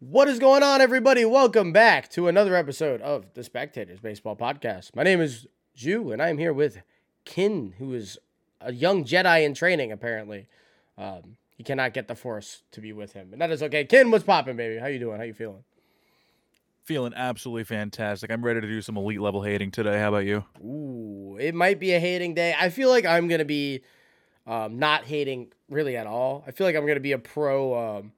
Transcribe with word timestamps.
What 0.00 0.28
is 0.28 0.38
going 0.38 0.62
on, 0.62 0.80
everybody? 0.80 1.24
Welcome 1.24 1.72
back 1.72 2.08
to 2.10 2.28
another 2.28 2.54
episode 2.54 3.00
of 3.00 3.34
the 3.34 3.42
Spectators 3.42 3.98
Baseball 3.98 4.36
Podcast. 4.36 4.94
My 4.94 5.02
name 5.02 5.20
is 5.20 5.48
Ju, 5.74 6.12
and 6.12 6.22
I 6.22 6.28
am 6.28 6.38
here 6.38 6.52
with 6.52 6.82
Kin, 7.24 7.74
who 7.78 7.92
is 7.94 8.16
a 8.60 8.72
young 8.72 9.04
Jedi 9.04 9.44
in 9.44 9.54
training, 9.54 9.90
apparently. 9.90 10.46
Um, 10.96 11.36
he 11.56 11.64
cannot 11.64 11.94
get 11.94 12.06
the 12.06 12.14
Force 12.14 12.62
to 12.70 12.80
be 12.80 12.92
with 12.92 13.12
him, 13.12 13.32
and 13.32 13.42
that 13.42 13.50
is 13.50 13.60
okay. 13.60 13.84
Kin, 13.86 14.12
what's 14.12 14.22
popping, 14.22 14.54
baby? 14.54 14.78
How 14.78 14.86
you 14.86 15.00
doing? 15.00 15.18
How 15.18 15.24
you 15.24 15.34
feeling? 15.34 15.64
Feeling 16.84 17.12
absolutely 17.16 17.64
fantastic. 17.64 18.30
I'm 18.30 18.44
ready 18.44 18.60
to 18.60 18.68
do 18.68 18.80
some 18.80 18.96
elite 18.96 19.20
level 19.20 19.42
hating 19.42 19.72
today. 19.72 19.98
How 19.98 20.10
about 20.10 20.26
you? 20.26 20.44
Ooh, 20.64 21.36
it 21.40 21.56
might 21.56 21.80
be 21.80 21.92
a 21.94 21.98
hating 21.98 22.34
day. 22.34 22.54
I 22.56 22.68
feel 22.68 22.88
like 22.88 23.04
I'm 23.04 23.26
gonna 23.26 23.44
be 23.44 23.82
um, 24.46 24.78
not 24.78 25.06
hating 25.06 25.48
really 25.68 25.96
at 25.96 26.06
all. 26.06 26.44
I 26.46 26.52
feel 26.52 26.68
like 26.68 26.76
I'm 26.76 26.86
gonna 26.86 27.00
be 27.00 27.12
a 27.12 27.18
pro 27.18 27.96
um, 27.98 28.12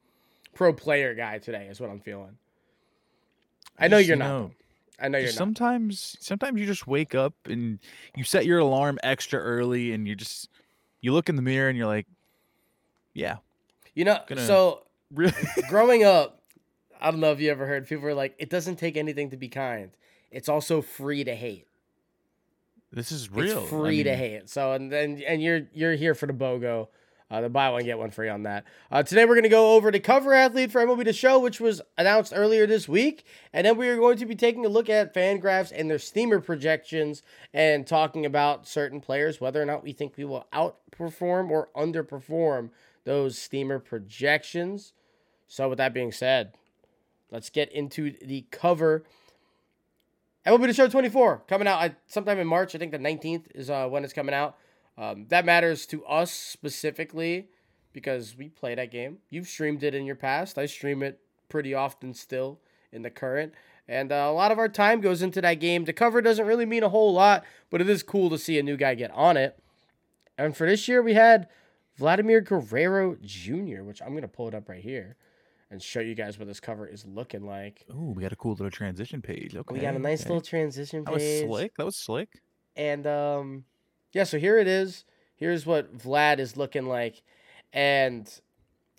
pro 0.55 0.73
player 0.73 1.15
guy 1.15 1.39
today. 1.39 1.67
Is 1.71 1.81
what 1.81 1.91
I'm 1.91 2.01
feeling. 2.01 2.37
I 3.79 3.89
know 3.89 3.99
Just, 3.99 4.09
you're 4.09 4.17
you 4.17 4.23
not. 4.23 4.29
know. 4.29 4.51
I 5.03 5.09
know 5.09 5.19
you're 5.19 5.29
not. 5.29 5.35
sometimes 5.35 6.17
sometimes 6.21 6.61
you 6.61 6.67
just 6.67 6.87
wake 6.87 7.15
up 7.15 7.33
and 7.47 7.79
you 8.17 8.25
set 8.25 8.45
your 8.45 8.59
alarm 8.59 8.99
extra 9.03 9.41
early 9.41 9.93
and 9.93 10.07
you 10.07 10.15
just 10.15 10.49
you 11.01 11.13
look 11.15 11.29
in 11.31 11.37
the 11.37 11.43
mirror 11.43 11.69
and 11.69 11.79
you're 11.79 11.87
like, 11.87 12.07
yeah, 13.15 13.37
You 13.95 14.05
know, 14.05 14.19
so 14.37 14.83
really. 15.15 15.33
growing 15.69 16.05
up, 16.05 16.43
I 17.01 17.11
don't 17.11 17.21
know 17.21 17.33
if 17.33 17.41
you 17.41 17.51
ever 17.51 17.67
heard 17.67 17.89
people 17.89 18.05
were 18.05 18.15
like, 18.15 18.35
"It 18.39 18.51
doesn't 18.51 18.77
take 18.77 18.97
anything 18.99 19.31
to 19.31 19.37
be 19.39 19.49
kind. 19.49 19.91
It's 20.31 20.49
also 20.49 20.83
free 20.83 21.25
to 21.25 21.35
hate. 21.35 21.67
this 22.93 23.11
is 23.11 23.31
real. 23.31 23.59
It's 23.63 23.67
I 23.73 23.77
free 23.77 24.03
to 24.03 24.15
hate." 24.15 24.51
So 24.51 24.73
and 24.75 24.93
then 24.93 25.23
and 25.27 25.43
you're 25.43 25.63
you're 25.73 25.95
here 25.95 26.15
for 26.15 26.27
the 26.27 26.35
BOGO. 26.35 26.89
Uh, 27.31 27.41
the 27.41 27.49
buy 27.49 27.71
one 27.71 27.85
get 27.85 27.99
one 27.99 28.11
free 28.11 28.29
on 28.29 28.43
that. 28.43 28.65
Uh, 28.91 29.03
today 29.05 29.25
we're 29.25 29.37
going 29.37 29.45
to 29.45 29.49
go 29.49 29.75
over 29.75 29.93
the 29.93 30.01
cover 30.01 30.35
athlete 30.35 30.73
for 30.73 30.85
MLB 30.85 31.05
The 31.05 31.13
Show, 31.13 31.39
which 31.39 31.61
was 31.61 31.81
announced 31.97 32.33
earlier 32.35 32.67
this 32.67 32.89
week, 32.89 33.25
and 33.53 33.65
then 33.65 33.77
we 33.77 33.89
are 33.89 33.97
going 33.97 34.17
to 34.19 34.27
be 34.27 34.35
taking 34.35 34.67
a 34.67 34.69
look 34.69 34.89
at 34.89 35.15
Fangraphs 35.15 35.71
and 35.73 35.89
their 35.89 36.01
steamer 36.01 36.41
projections 36.41 37.23
and 37.55 37.87
talking 37.87 38.27
about 38.27 38.67
certain 38.67 39.01
players, 39.01 39.41
whether 39.41 39.63
or 39.63 39.65
not 39.65 39.85
we 39.85 39.93
think 39.93 40.17
we 40.17 40.25
will 40.25 40.47
outperform 40.53 41.51
or 41.51 41.69
underperform 41.77 42.71
those 43.05 43.39
steamer 43.39 43.79
projections. 43.79 44.93
So 45.47 45.69
with 45.69 45.79
that 45.79 45.95
being 45.95 46.11
said, 46.11 46.55
let's 47.31 47.49
get 47.49 47.71
into 47.71 48.13
the 48.25 48.45
cover. 48.51 49.05
MLB 50.45 50.67
The 50.67 50.75
Show 50.75 50.89
24 50.89 51.45
coming 51.47 51.69
out 51.69 51.81
I, 51.81 51.95
sometime 52.09 52.41
in 52.41 52.49
March. 52.49 52.75
I 52.75 52.79
think 52.79 52.91
the 52.91 52.99
19th 52.99 53.45
is 53.55 53.71
uh, 53.71 53.87
when 53.87 54.03
it's 54.03 54.13
coming 54.13 54.35
out. 54.35 54.57
Um, 54.99 55.27
that 55.29 55.45
matters 55.45 55.87
to 55.87 56.05
us 56.05 56.31
specifically 56.31 57.49
because 57.93 58.37
we 58.37 58.49
play 58.49 58.75
that 58.75 58.91
game. 58.91 59.19
You've 59.31 59.49
streamed 59.49 59.83
it 59.83 59.95
in 59.95 60.05
your 60.05 60.17
past. 60.17 60.59
I 60.59 60.67
stream 60.67 61.03
it 61.03 61.21
pretty 61.49 61.75
often 61.75 62.15
still 62.15 62.61
in 62.93 63.03
the 63.03 63.11
current. 63.11 63.55
And 63.89 64.13
uh, 64.13 64.27
a 64.29 64.33
lot 64.33 64.53
of 64.53 64.59
our 64.59 64.69
time 64.69 65.01
goes 65.01 65.23
into 65.23 65.41
that 65.41 65.55
game. 65.55 65.85
The 65.85 65.93
cover 65.93 66.21
doesn't 66.21 66.47
really 66.47 66.67
mean 66.67 66.83
a 66.83 66.89
whole 66.89 67.13
lot, 67.13 67.45
but 67.71 67.81
it 67.81 67.89
is 67.89 68.03
cool 68.03 68.31
to 68.31 68.39
see 68.39 68.59
a 68.59 68.63
new 68.63 68.77
guy 68.77 68.95
get 68.95 69.11
on 69.13 69.37
it. 69.37 69.59
And 70.39 70.57
for 70.57 70.67
this 70.67 70.87
year, 70.87 71.03
we 71.03 71.15
had 71.15 71.49
Vladimir 71.97 72.41
Guerrero 72.41 73.17
Jr., 73.23 73.83
which 73.83 74.01
I'm 74.01 74.11
going 74.11 74.23
to 74.23 74.29
pull 74.29 74.49
it 74.49 74.55
up 74.55 74.69
right 74.69 74.83
here 74.83 75.17
and 75.71 75.83
show 75.83 76.01
you 76.01 76.15
guys 76.15 76.39
what 76.39 76.49
this 76.49 76.61
cover 76.61 76.87
is 76.87 77.05
looking 77.05 77.45
like. 77.45 77.85
Oh, 77.93 78.13
we 78.13 78.23
got 78.23 78.33
a 78.33 78.37
cool 78.37 78.53
little 78.53 78.71
transition 78.71 79.23
page. 79.23 79.55
Okay, 79.57 79.75
we 79.75 79.81
got 79.81 79.95
a 79.95 79.99
nice 79.99 80.23
okay. 80.23 80.31
little 80.31 80.43
transition 80.43 81.05
That 81.05 81.15
was 81.15 81.23
page. 81.23 81.47
slick. 81.47 81.77
That 81.77 81.85
was 81.85 81.97
slick. 81.97 82.29
And 82.77 83.07
um 83.07 83.65
yeah, 84.13 84.25
so 84.25 84.39
here 84.39 84.59
it 84.59 84.67
is. 84.67 85.05
Here's 85.37 85.65
what 85.65 85.97
Vlad 85.97 86.39
is 86.39 86.57
looking 86.57 86.87
like. 86.87 87.23
And 87.73 88.31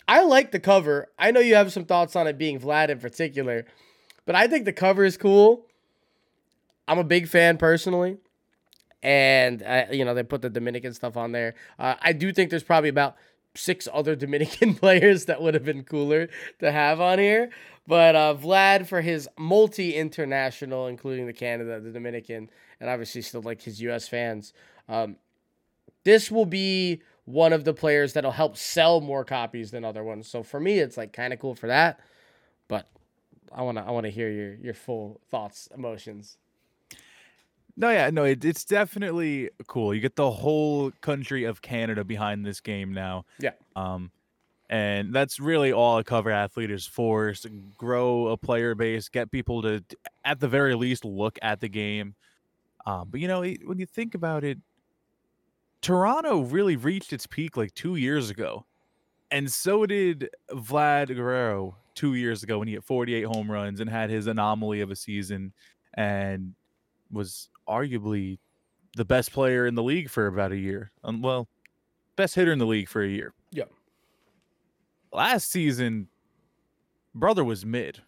I 0.07 0.23
like 0.23 0.51
the 0.51 0.59
cover. 0.59 1.09
I 1.19 1.31
know 1.31 1.39
you 1.39 1.55
have 1.55 1.71
some 1.71 1.85
thoughts 1.85 2.15
on 2.15 2.27
it 2.27 2.37
being 2.37 2.59
Vlad 2.59 2.89
in 2.89 2.99
particular, 2.99 3.65
but 4.25 4.35
I 4.35 4.47
think 4.47 4.65
the 4.65 4.73
cover 4.73 5.03
is 5.05 5.17
cool. 5.17 5.65
I'm 6.87 6.99
a 6.99 7.03
big 7.03 7.27
fan 7.27 7.57
personally. 7.57 8.17
And 9.03 9.63
uh, 9.63 9.85
you 9.91 10.05
know, 10.05 10.13
they 10.13 10.23
put 10.23 10.41
the 10.41 10.49
Dominican 10.49 10.93
stuff 10.93 11.17
on 11.17 11.31
there. 11.31 11.55
Uh, 11.79 11.95
I 12.01 12.13
do 12.13 12.31
think 12.31 12.49
there's 12.49 12.63
probably 12.63 12.89
about 12.89 13.15
six 13.55 13.87
other 13.91 14.15
Dominican 14.17 14.75
players 14.75 15.25
that 15.25 15.41
would 15.41 15.53
have 15.53 15.65
been 15.65 15.83
cooler 15.83 16.29
to 16.59 16.71
have 16.71 17.01
on 17.01 17.19
here. 17.19 17.49
But 17.87 18.15
uh, 18.15 18.35
Vlad 18.39 18.87
for 18.87 19.01
his 19.01 19.27
multi 19.37 19.95
international, 19.95 20.87
including 20.87 21.25
the 21.25 21.33
Canada, 21.33 21.79
the 21.79 21.91
Dominican, 21.91 22.49
and 22.79 22.89
obviously 22.89 23.21
still 23.21 23.41
like 23.41 23.61
his 23.61 23.81
U.S. 23.81 24.07
fans. 24.07 24.53
Um, 24.91 25.15
this 26.03 26.29
will 26.29 26.45
be 26.45 27.01
one 27.25 27.53
of 27.53 27.63
the 27.63 27.73
players 27.73 28.13
that'll 28.13 28.31
help 28.31 28.57
sell 28.57 28.99
more 29.01 29.23
copies 29.23 29.71
than 29.71 29.85
other 29.85 30.03
ones. 30.03 30.27
So 30.27 30.43
for 30.43 30.59
me, 30.59 30.79
it's 30.79 30.97
like 30.97 31.13
kind 31.13 31.31
of 31.33 31.39
cool 31.39 31.55
for 31.55 31.67
that. 31.67 31.99
But 32.67 32.89
I 33.51 33.61
wanna 33.61 33.85
I 33.85 33.91
wanna 33.91 34.09
hear 34.09 34.29
your 34.29 34.55
your 34.55 34.73
full 34.73 35.21
thoughts, 35.29 35.67
emotions. 35.75 36.37
No, 37.77 37.89
yeah, 37.89 38.09
no, 38.09 38.25
it, 38.25 38.43
it's 38.43 38.65
definitely 38.65 39.49
cool. 39.67 39.93
You 39.93 40.01
get 40.01 40.15
the 40.17 40.29
whole 40.29 40.91
country 41.01 41.45
of 41.45 41.61
Canada 41.61 42.03
behind 42.03 42.45
this 42.45 42.59
game 42.59 42.93
now. 42.93 43.25
Yeah. 43.39 43.51
Um, 43.75 44.11
and 44.69 45.13
that's 45.13 45.39
really 45.39 45.71
all 45.71 45.97
a 45.97 46.03
cover 46.03 46.31
athlete 46.31 46.71
is 46.71 46.85
for: 46.85 47.29
is 47.29 47.41
to 47.41 47.49
grow 47.77 48.27
a 48.27 48.37
player 48.37 48.75
base, 48.75 49.09
get 49.09 49.31
people 49.31 49.61
to, 49.61 49.83
at 50.25 50.39
the 50.39 50.47
very 50.47 50.75
least, 50.75 51.05
look 51.05 51.39
at 51.41 51.59
the 51.61 51.69
game. 51.69 52.15
Um, 52.85 53.09
but 53.09 53.19
you 53.21 53.27
know, 53.27 53.41
it- 53.43 53.65
when 53.67 53.79
you 53.79 53.85
think 53.85 54.15
about 54.15 54.43
it, 54.43 54.57
Toronto 55.81 56.41
really 56.41 56.75
reached 56.75 57.11
its 57.11 57.25
peak 57.25 57.57
like 57.57 57.73
two 57.73 57.95
years 57.95 58.29
ago, 58.29 58.65
and 59.31 59.51
so 59.51 59.85
did 59.85 60.29
Vlad 60.51 61.07
Guerrero 61.07 61.75
two 61.95 62.13
years 62.15 62.43
ago 62.43 62.59
when 62.59 62.67
he 62.67 62.75
hit 62.75 62.83
48 62.83 63.23
home 63.23 63.51
runs 63.51 63.79
and 63.79 63.89
had 63.89 64.09
his 64.09 64.27
anomaly 64.27 64.81
of 64.81 64.91
a 64.91 64.95
season, 64.95 65.53
and 65.95 66.53
was 67.11 67.49
arguably 67.67 68.37
the 68.95 69.05
best 69.05 69.31
player 69.31 69.65
in 69.65 69.75
the 69.75 69.83
league 69.83 70.09
for 70.09 70.27
about 70.27 70.51
a 70.51 70.57
year. 70.57 70.91
Um, 71.03 71.21
well, 71.21 71.47
best 72.15 72.35
hitter 72.35 72.51
in 72.51 72.59
the 72.59 72.65
league 72.65 72.89
for 72.89 73.01
a 73.01 73.09
year. 73.09 73.33
Yeah. 73.51 73.65
Last 75.11 75.49
season, 75.49 76.07
brother 77.15 77.43
was 77.43 77.65
mid. 77.65 78.01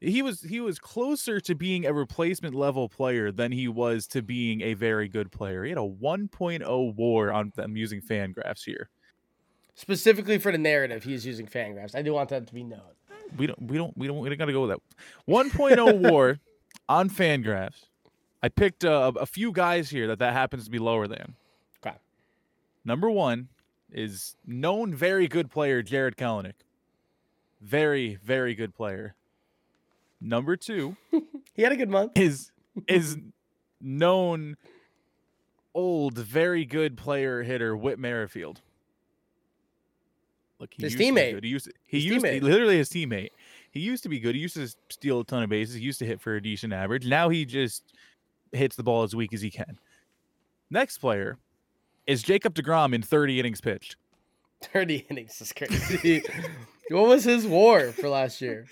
He 0.00 0.22
was 0.22 0.42
he 0.42 0.60
was 0.60 0.78
closer 0.78 1.40
to 1.40 1.54
being 1.54 1.86
a 1.86 1.92
replacement 1.92 2.54
level 2.54 2.88
player 2.88 3.30
than 3.32 3.52
he 3.52 3.68
was 3.68 4.06
to 4.08 4.22
being 4.22 4.60
a 4.62 4.74
very 4.74 5.08
good 5.08 5.30
player. 5.30 5.64
He 5.64 5.70
had 5.70 5.78
a 5.78 5.80
1.0 5.80 6.94
WAR 6.94 7.32
on 7.32 7.52
I'm 7.58 7.76
using 7.76 8.00
Fangraphs 8.00 8.64
here. 8.64 8.88
Specifically 9.74 10.38
for 10.38 10.52
the 10.52 10.58
narrative, 10.58 11.02
he's 11.04 11.24
using 11.24 11.46
Fangraphs. 11.46 11.94
I 11.94 12.02
do 12.02 12.12
want 12.12 12.28
that 12.30 12.46
to 12.46 12.54
be 12.54 12.62
known. 12.62 12.80
We 13.36 13.46
don't 13.46 13.62
we 13.62 13.78
don't 13.78 13.96
we 13.96 14.06
don't 14.06 14.18
we 14.18 14.28
don't 14.28 14.38
gotta 14.38 14.52
go 14.52 14.66
with 14.66 14.70
that. 14.70 14.80
1.0 15.28 16.10
WAR 16.10 16.38
on 16.88 17.08
Fangraphs. 17.08 17.86
I 18.42 18.48
picked 18.48 18.84
uh, 18.84 19.12
a 19.18 19.26
few 19.26 19.52
guys 19.52 19.88
here 19.88 20.08
that 20.08 20.18
that 20.18 20.32
happens 20.32 20.64
to 20.64 20.70
be 20.70 20.78
lower 20.78 21.06
than. 21.06 21.34
Okay. 21.84 21.96
Number 22.84 23.08
one 23.08 23.48
is 23.90 24.36
known 24.44 24.94
very 24.94 25.28
good 25.28 25.50
player 25.50 25.82
Jarred 25.82 26.16
Kelenic. 26.16 26.54
Very 27.60 28.16
very 28.16 28.54
good 28.54 28.74
player. 28.74 29.14
Number 30.22 30.56
two 30.56 30.96
He 31.54 31.62
had 31.62 31.72
a 31.72 31.76
good 31.76 31.90
month. 31.90 32.12
is 32.16 32.50
is 32.88 33.18
known 33.80 34.56
old 35.74 36.16
very 36.18 36.64
good 36.64 36.96
player 36.96 37.42
hitter 37.42 37.76
Whit 37.76 37.98
Merrifield. 37.98 38.60
Look, 40.58 40.70
His 40.78 40.94
to 40.94 41.02
teammate. 41.02 41.32
good. 41.34 41.44
He 41.44 41.50
used 41.50 41.64
to, 41.66 41.72
he 41.84 41.96
His 41.98 42.04
used 42.06 42.24
to, 42.24 42.40
literally 42.44 42.76
his 42.76 42.88
teammate. 42.88 43.30
He 43.72 43.80
used 43.80 44.02
to 44.04 44.08
be 44.08 44.20
good. 44.20 44.34
He 44.36 44.40
used 44.40 44.54
to 44.54 44.68
steal 44.90 45.20
a 45.20 45.24
ton 45.24 45.42
of 45.42 45.50
bases. 45.50 45.76
He 45.76 45.82
used 45.82 45.98
to 45.98 46.06
hit 46.06 46.20
for 46.20 46.36
a 46.36 46.42
decent 46.42 46.72
average. 46.72 47.06
Now 47.06 47.30
he 47.30 47.44
just 47.44 47.82
hits 48.52 48.76
the 48.76 48.82
ball 48.82 49.02
as 49.02 49.16
weak 49.16 49.32
as 49.34 49.40
he 49.42 49.50
can. 49.50 49.78
Next 50.70 50.98
player 50.98 51.38
is 52.06 52.22
Jacob 52.22 52.54
DeGrom 52.54 52.94
in 52.94 53.02
30 53.02 53.40
innings 53.40 53.60
pitched. 53.60 53.96
30 54.62 55.06
innings 55.10 55.40
is 55.40 55.52
crazy. 55.52 56.22
what 56.90 57.08
was 57.08 57.24
his 57.24 57.46
war 57.46 57.90
for 57.90 58.08
last 58.08 58.40
year? 58.40 58.66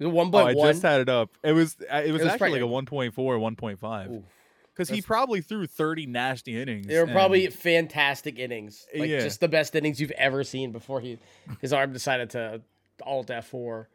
It 0.00 0.06
Oh, 0.06 0.34
I 0.34 0.54
just 0.54 0.82
had 0.82 1.00
it 1.00 1.08
up. 1.08 1.30
It 1.42 1.52
was 1.52 1.76
uh, 1.92 1.96
it 2.04 2.10
was, 2.12 2.22
was 2.22 2.32
actually 2.32 2.60
probably- 2.60 2.84
like 2.84 3.12
a 3.12 3.12
1.4 3.12 3.18
or 3.18 3.38
1.5 3.38 4.10
Oof. 4.10 4.22
because 4.72 4.88
he 4.88 5.00
probably 5.00 5.40
threw 5.40 5.66
30 5.66 6.06
nasty 6.06 6.60
innings. 6.60 6.86
They 6.88 6.98
were 6.98 7.06
probably 7.06 7.46
and- 7.46 7.54
fantastic 7.54 8.38
innings. 8.38 8.86
Like 8.94 9.08
Yeah. 9.08 9.20
just 9.20 9.40
the 9.40 9.48
best 9.48 9.74
innings 9.76 10.00
you've 10.00 10.10
ever 10.12 10.42
seen 10.42 10.72
before 10.72 11.00
he 11.00 11.18
his 11.60 11.72
arm 11.72 11.92
decided 11.92 12.30
to 12.30 12.60
alt 13.04 13.28
F4. 13.28 13.86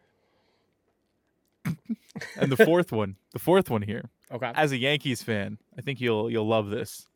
and 1.66 2.52
the 2.52 2.58
fourth 2.66 2.92
one, 2.92 3.16
the 3.34 3.40
fourth 3.40 3.70
one 3.70 3.82
here. 3.82 4.10
Okay. 4.32 4.52
As 4.56 4.72
a 4.72 4.78
Yankees 4.78 5.22
fan, 5.24 5.58
I 5.78 5.82
think 5.82 6.00
you'll 6.00 6.30
you'll 6.30 6.48
love 6.48 6.70
this. 6.70 7.08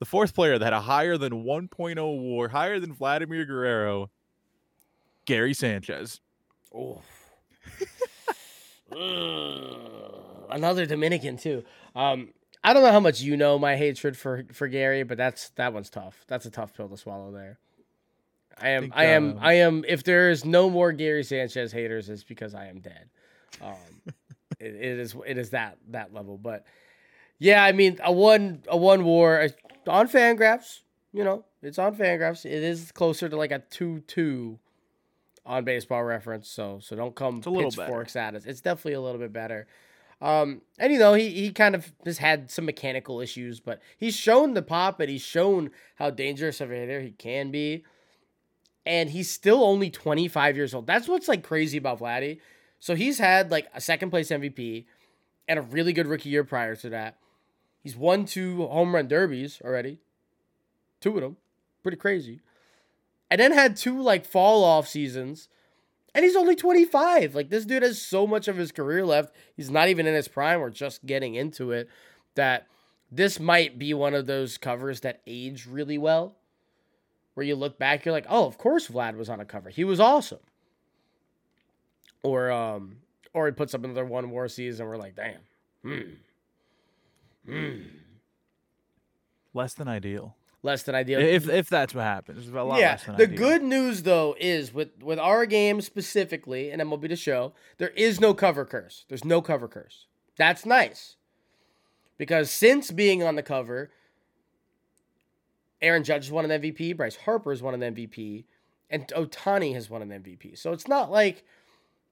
The 0.00 0.06
fourth 0.06 0.34
player 0.34 0.58
that 0.58 0.64
had 0.64 0.72
a 0.72 0.80
higher 0.80 1.16
than 1.16 1.44
1.0 1.44 2.18
WAR, 2.20 2.48
higher 2.48 2.80
than 2.80 2.92
Vladimir 2.92 3.44
Guerrero, 3.44 4.10
Gary 5.26 5.54
Sanchez. 5.54 6.20
Oh. 6.74 7.00
Another 10.50 10.86
Dominican 10.86 11.36
too. 11.36 11.64
Um, 11.94 12.32
I 12.64 12.72
don't 12.72 12.82
know 12.82 12.92
how 12.92 13.00
much 13.00 13.20
you 13.20 13.36
know 13.36 13.58
my 13.58 13.76
hatred 13.76 14.16
for 14.16 14.44
for 14.52 14.68
Gary, 14.68 15.02
but 15.02 15.16
that's 15.16 15.50
that 15.50 15.72
one's 15.72 15.90
tough. 15.90 16.24
That's 16.28 16.46
a 16.46 16.50
tough 16.50 16.74
pill 16.74 16.88
to 16.88 16.96
swallow 16.96 17.32
there. 17.32 17.58
I 18.60 18.70
am. 18.70 18.82
think, 18.82 18.92
I 18.96 19.04
am. 19.06 19.30
um, 19.32 19.38
I 19.40 19.54
am. 19.54 19.84
If 19.88 20.04
there 20.04 20.30
is 20.30 20.44
no 20.44 20.70
more 20.70 20.92
Gary 20.92 21.24
Sanchez 21.24 21.72
haters, 21.72 22.08
it's 22.08 22.24
because 22.24 22.54
I 22.54 22.66
am 22.66 22.80
dead. 22.80 23.08
Um, 23.60 23.74
it, 24.60 24.74
it 24.74 24.98
is. 24.98 25.16
It 25.26 25.38
is 25.38 25.50
that 25.50 25.78
that 25.88 26.14
level. 26.14 26.38
But 26.38 26.64
yeah, 27.38 27.64
I 27.64 27.72
mean, 27.72 27.98
a 28.04 28.12
one 28.12 28.62
a 28.68 28.76
one 28.76 29.04
war 29.04 29.40
uh, 29.40 29.48
on 29.90 30.08
Fangraphs. 30.08 30.80
You 31.12 31.24
know, 31.24 31.44
it's 31.62 31.78
on 31.78 31.96
Fangraphs. 31.96 32.44
It 32.44 32.62
is 32.62 32.92
closer 32.92 33.28
to 33.28 33.36
like 33.36 33.50
a 33.50 33.58
two 33.58 34.00
two 34.06 34.58
on 35.44 35.64
Baseball 35.64 36.04
Reference. 36.04 36.48
So 36.48 36.78
so 36.82 36.96
don't 36.96 37.14
come 37.14 37.38
It's 37.38 37.46
a 37.46 37.50
little 37.50 37.70
pitchforks 37.70 38.16
at 38.16 38.34
us. 38.34 38.44
It's 38.44 38.60
definitely 38.60 38.94
a 38.94 39.00
little 39.00 39.20
bit 39.20 39.32
better. 39.32 39.66
Um, 40.20 40.62
and 40.78 40.92
you 40.92 41.00
know, 41.00 41.14
he, 41.14 41.30
he 41.30 41.50
kind 41.50 41.74
of 41.74 41.92
has 42.04 42.18
had 42.18 42.48
some 42.48 42.64
mechanical 42.64 43.20
issues, 43.20 43.58
but 43.58 43.82
he's 43.98 44.14
shown 44.14 44.54
the 44.54 44.62
pop 44.62 45.00
and 45.00 45.10
he's 45.10 45.22
shown 45.22 45.70
how 45.96 46.10
dangerous 46.10 46.60
of 46.60 46.70
a 46.70 46.74
hitter 46.76 47.00
he 47.00 47.10
can 47.10 47.50
be. 47.50 47.84
And 48.86 49.10
he's 49.10 49.30
still 49.30 49.64
only 49.64 49.90
25 49.90 50.56
years 50.56 50.74
old. 50.74 50.86
That's 50.86 51.08
what's 51.08 51.26
like 51.26 51.42
crazy 51.42 51.78
about 51.78 51.98
Vladdy. 51.98 52.38
So 52.78 52.94
he's 52.94 53.18
had 53.18 53.50
like 53.50 53.68
a 53.74 53.80
second 53.80 54.10
place 54.10 54.28
MVP 54.28 54.84
and 55.48 55.58
a 55.58 55.62
really 55.62 55.92
good 55.92 56.06
rookie 56.06 56.28
year 56.28 56.44
prior 56.44 56.76
to 56.76 56.88
that. 56.90 57.18
He's 57.82 57.96
won 57.96 58.24
two 58.24 58.66
home 58.66 58.94
run 58.94 59.08
derbies 59.08 59.60
already. 59.64 59.98
Two 61.00 61.16
of 61.16 61.22
them. 61.22 61.36
Pretty 61.82 61.96
crazy. 61.96 62.40
And 63.32 63.40
then 63.40 63.52
had 63.52 63.76
two 63.78 63.98
like 63.98 64.26
fall 64.26 64.62
off 64.62 64.86
seasons 64.86 65.48
and 66.14 66.22
he's 66.22 66.36
only 66.36 66.54
25. 66.54 67.34
Like 67.34 67.48
this 67.48 67.64
dude 67.64 67.82
has 67.82 68.00
so 68.00 68.26
much 68.26 68.46
of 68.46 68.58
his 68.58 68.72
career 68.72 69.06
left. 69.06 69.34
He's 69.56 69.70
not 69.70 69.88
even 69.88 70.06
in 70.06 70.14
his 70.14 70.28
prime 70.28 70.60
or 70.60 70.68
just 70.68 71.06
getting 71.06 71.34
into 71.34 71.72
it. 71.72 71.88
That 72.34 72.66
this 73.10 73.40
might 73.40 73.78
be 73.78 73.94
one 73.94 74.12
of 74.12 74.26
those 74.26 74.58
covers 74.58 75.00
that 75.00 75.22
age 75.26 75.66
really 75.66 75.96
well. 75.96 76.36
Where 77.32 77.46
you 77.46 77.54
look 77.56 77.78
back, 77.78 78.04
you're 78.04 78.12
like, 78.12 78.26
oh, 78.28 78.44
of 78.44 78.58
course 78.58 78.88
Vlad 78.88 79.16
was 79.16 79.30
on 79.30 79.40
a 79.40 79.46
cover. 79.46 79.70
He 79.70 79.84
was 79.84 79.98
awesome. 79.98 80.40
Or 82.22 82.50
um, 82.50 82.98
or 83.32 83.46
he 83.46 83.52
puts 83.52 83.74
up 83.74 83.82
another 83.82 84.04
one 84.04 84.28
war 84.28 84.46
season. 84.48 84.86
We're 84.86 84.98
like, 84.98 85.16
damn. 85.16 85.40
Hmm. 85.82 87.50
Hmm. 87.50 87.80
Less 89.54 89.72
than 89.72 89.88
ideal. 89.88 90.36
Less 90.64 90.84
than 90.84 90.94
ideal. 90.94 91.18
If 91.20 91.48
if 91.48 91.68
that's 91.68 91.92
what 91.94 92.04
happens, 92.04 92.48
a 92.48 92.52
lot 92.52 92.78
yeah. 92.78 92.92
less 92.92 93.04
than 93.04 93.16
The 93.16 93.24
ideal. 93.24 93.36
good 93.36 93.62
news 93.64 94.04
though 94.04 94.36
is 94.38 94.72
with 94.72 95.02
with 95.02 95.18
our 95.18 95.44
game 95.44 95.80
specifically, 95.80 96.70
and 96.70 96.80
MLB 96.80 97.08
the 97.08 97.16
show, 97.16 97.52
there 97.78 97.90
is 97.90 98.20
no 98.20 98.32
cover 98.32 98.64
curse. 98.64 99.04
There's 99.08 99.24
no 99.24 99.42
cover 99.42 99.66
curse. 99.66 100.06
That's 100.36 100.64
nice. 100.64 101.16
Because 102.16 102.50
since 102.50 102.92
being 102.92 103.22
on 103.24 103.34
the 103.34 103.42
cover, 103.42 103.90
Aaron 105.80 106.04
Judge 106.04 106.26
has 106.26 106.32
won 106.32 106.48
an 106.48 106.62
MVP, 106.62 106.96
Bryce 106.96 107.16
Harper 107.16 107.50
has 107.50 107.60
won 107.60 107.80
an 107.80 107.94
MVP, 107.94 108.44
and 108.88 109.08
Ohtani 109.08 109.74
has 109.74 109.90
won 109.90 110.02
an 110.02 110.10
MVP. 110.10 110.56
So 110.56 110.72
it's 110.72 110.86
not 110.86 111.10
like 111.10 111.44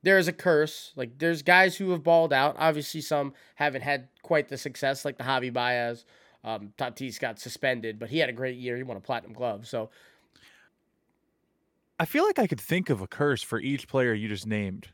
there's 0.03 0.26
a 0.26 0.32
curse. 0.32 0.93
Like 0.96 1.19
there's 1.19 1.43
guys 1.43 1.76
who 1.76 1.91
have 1.91 2.03
balled 2.03 2.32
out. 2.32 2.56
Obviously, 2.58 3.00
some 3.00 3.32
haven't 3.55 3.82
had 3.82 4.08
quite 4.23 4.49
the 4.49 4.58
success, 4.58 5.05
like 5.05 5.19
the 5.19 5.25
Javi 5.25 5.53
Baez. 5.53 6.05
Um, 6.43 6.73
Tatis 6.79 7.19
got 7.21 7.39
suspended, 7.39 7.99
but 7.99 8.09
he 8.11 8.19
had 8.19 8.29
a 8.29 8.33
great 8.33 8.57
year. 8.57 8.77
He 8.77 8.83
won 8.83 8.97
a 8.97 9.01
platinum 9.01 9.33
glove. 9.35 9.67
So 9.67 9.91
I 11.99 12.05
feel 12.07 12.25
like 12.25 12.39
I 12.39 12.47
could 12.47 12.61
think 12.61 12.89
of 12.91 13.01
a 13.03 13.07
curse 13.07 13.43
for 13.43 13.61
each 13.61 13.87
player 13.89 14.15
you 14.15 14.29
just 14.29 14.47
named. 14.47 14.89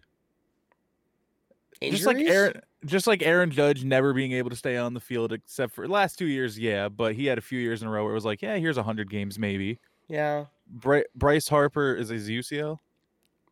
injuries, 1.80 2.00
Just 2.00 2.06
like 2.06 2.26
Aaron, 2.26 2.60
just 2.84 3.06
like 3.06 3.22
Aaron 3.22 3.50
Judge 3.50 3.84
never 3.84 4.12
being 4.12 4.32
able 4.32 4.50
to 4.50 4.56
stay 4.56 4.76
on 4.76 4.92
the 4.94 5.00
field 5.00 5.32
except 5.32 5.72
for 5.74 5.86
last 5.86 6.18
two 6.18 6.26
years, 6.26 6.58
yeah. 6.58 6.88
But 6.88 7.14
he 7.14 7.26
had 7.26 7.38
a 7.38 7.42
few 7.42 7.60
years 7.60 7.80
in 7.82 7.88
a 7.88 7.90
row 7.90 8.02
where 8.02 8.12
it 8.12 8.16
was 8.16 8.24
like, 8.24 8.42
yeah, 8.42 8.56
here's 8.56 8.76
hundred 8.76 9.08
games 9.10 9.38
maybe. 9.38 9.78
yeah, 10.08 10.46
Bry- 10.68 11.04
Bryce 11.14 11.48
Harper 11.48 11.94
is 11.94 12.08
his 12.08 12.28
UCL. 12.28 12.78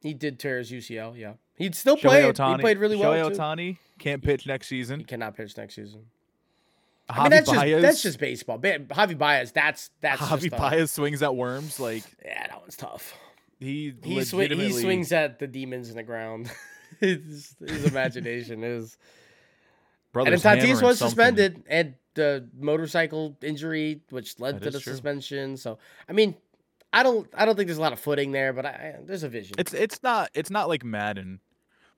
he 0.03 0.15
did 0.15 0.41
tear 0.41 0.59
his 0.59 0.73
UCL. 0.73 1.17
Yeah, 1.17 1.35
he'd 1.57 1.77
still 1.77 1.97
Shohei 1.97 2.01
play. 2.01 2.23
Ohtani, 2.25 2.57
He 2.57 2.61
played 2.63 2.79
really 2.79 2.97
well. 2.97 3.13
Shohei 3.13 3.33
too. 3.33 3.39
Ohtani 3.41 3.77
can't 4.01 4.21
pitch 4.23 4.47
next 4.49 4.67
season. 4.67 4.99
He 4.99 5.05
cannot 5.05 5.37
pitch 5.37 5.57
next 5.57 5.77
season. 5.77 6.07
Javi 7.11 7.19
I 7.19 7.23
mean, 7.25 7.31
that's 7.31 7.47
just 7.51 7.61
Baez, 7.61 7.83
that's 7.83 8.03
just 8.03 8.19
baseball. 8.19 8.59
Ba- 8.59 8.79
Javi 8.81 9.19
Baez, 9.19 9.53
that's 9.53 9.91
that's 10.01 10.21
Javi 10.21 10.41
just 10.43 10.55
a- 10.55 10.57
Baez 10.57 10.91
swings 10.91 11.23
at 11.23 11.37
worms 11.37 11.79
like 11.79 12.03
Yeah, 12.25 12.47
that 12.49 12.61
one's 12.61 12.77
tough. 12.77 13.15
he 13.61 13.93
He 14.03 14.17
swi- 14.19 14.51
he 14.53 14.73
swings 14.73 15.13
at 15.13 15.39
the 15.39 15.47
demons 15.47 15.91
in 15.91 15.97
the 15.97 16.03
ground. 16.03 16.51
his, 17.01 17.55
his 17.61 17.85
imagination 17.85 18.65
is. 18.65 18.97
And 20.15 20.27
Tatis 20.29 20.81
was 20.81 20.99
something. 20.99 21.09
suspended 21.09 21.65
and 21.69 21.95
the 22.15 22.49
motorcycle 22.57 23.37
injury, 23.43 24.01
which 24.11 24.39
led 24.39 24.61
That 24.61 24.65
to 24.65 24.71
the 24.71 24.81
true. 24.81 24.93
suspension. 24.93 25.57
So 25.57 25.79
I 26.09 26.13
mean, 26.13 26.37
I 26.93 27.03
don't 27.03 27.29
I 27.35 27.45
don't 27.45 27.57
think 27.57 27.67
there's 27.67 27.79
a 27.79 27.83
lot 27.83 27.93
of 27.93 27.99
footing 28.01 28.31
there, 28.33 28.53
but 28.53 28.65
I, 28.65 28.69
I- 28.69 28.97
there's 29.05 29.25
a 29.25 29.29
vision. 29.29 29.57
It's 29.59 29.75
it's 29.75 30.03
not 30.03 30.31
it's 30.33 30.51
not 30.51 30.69
like 30.69 30.85
Madden. 30.85 31.41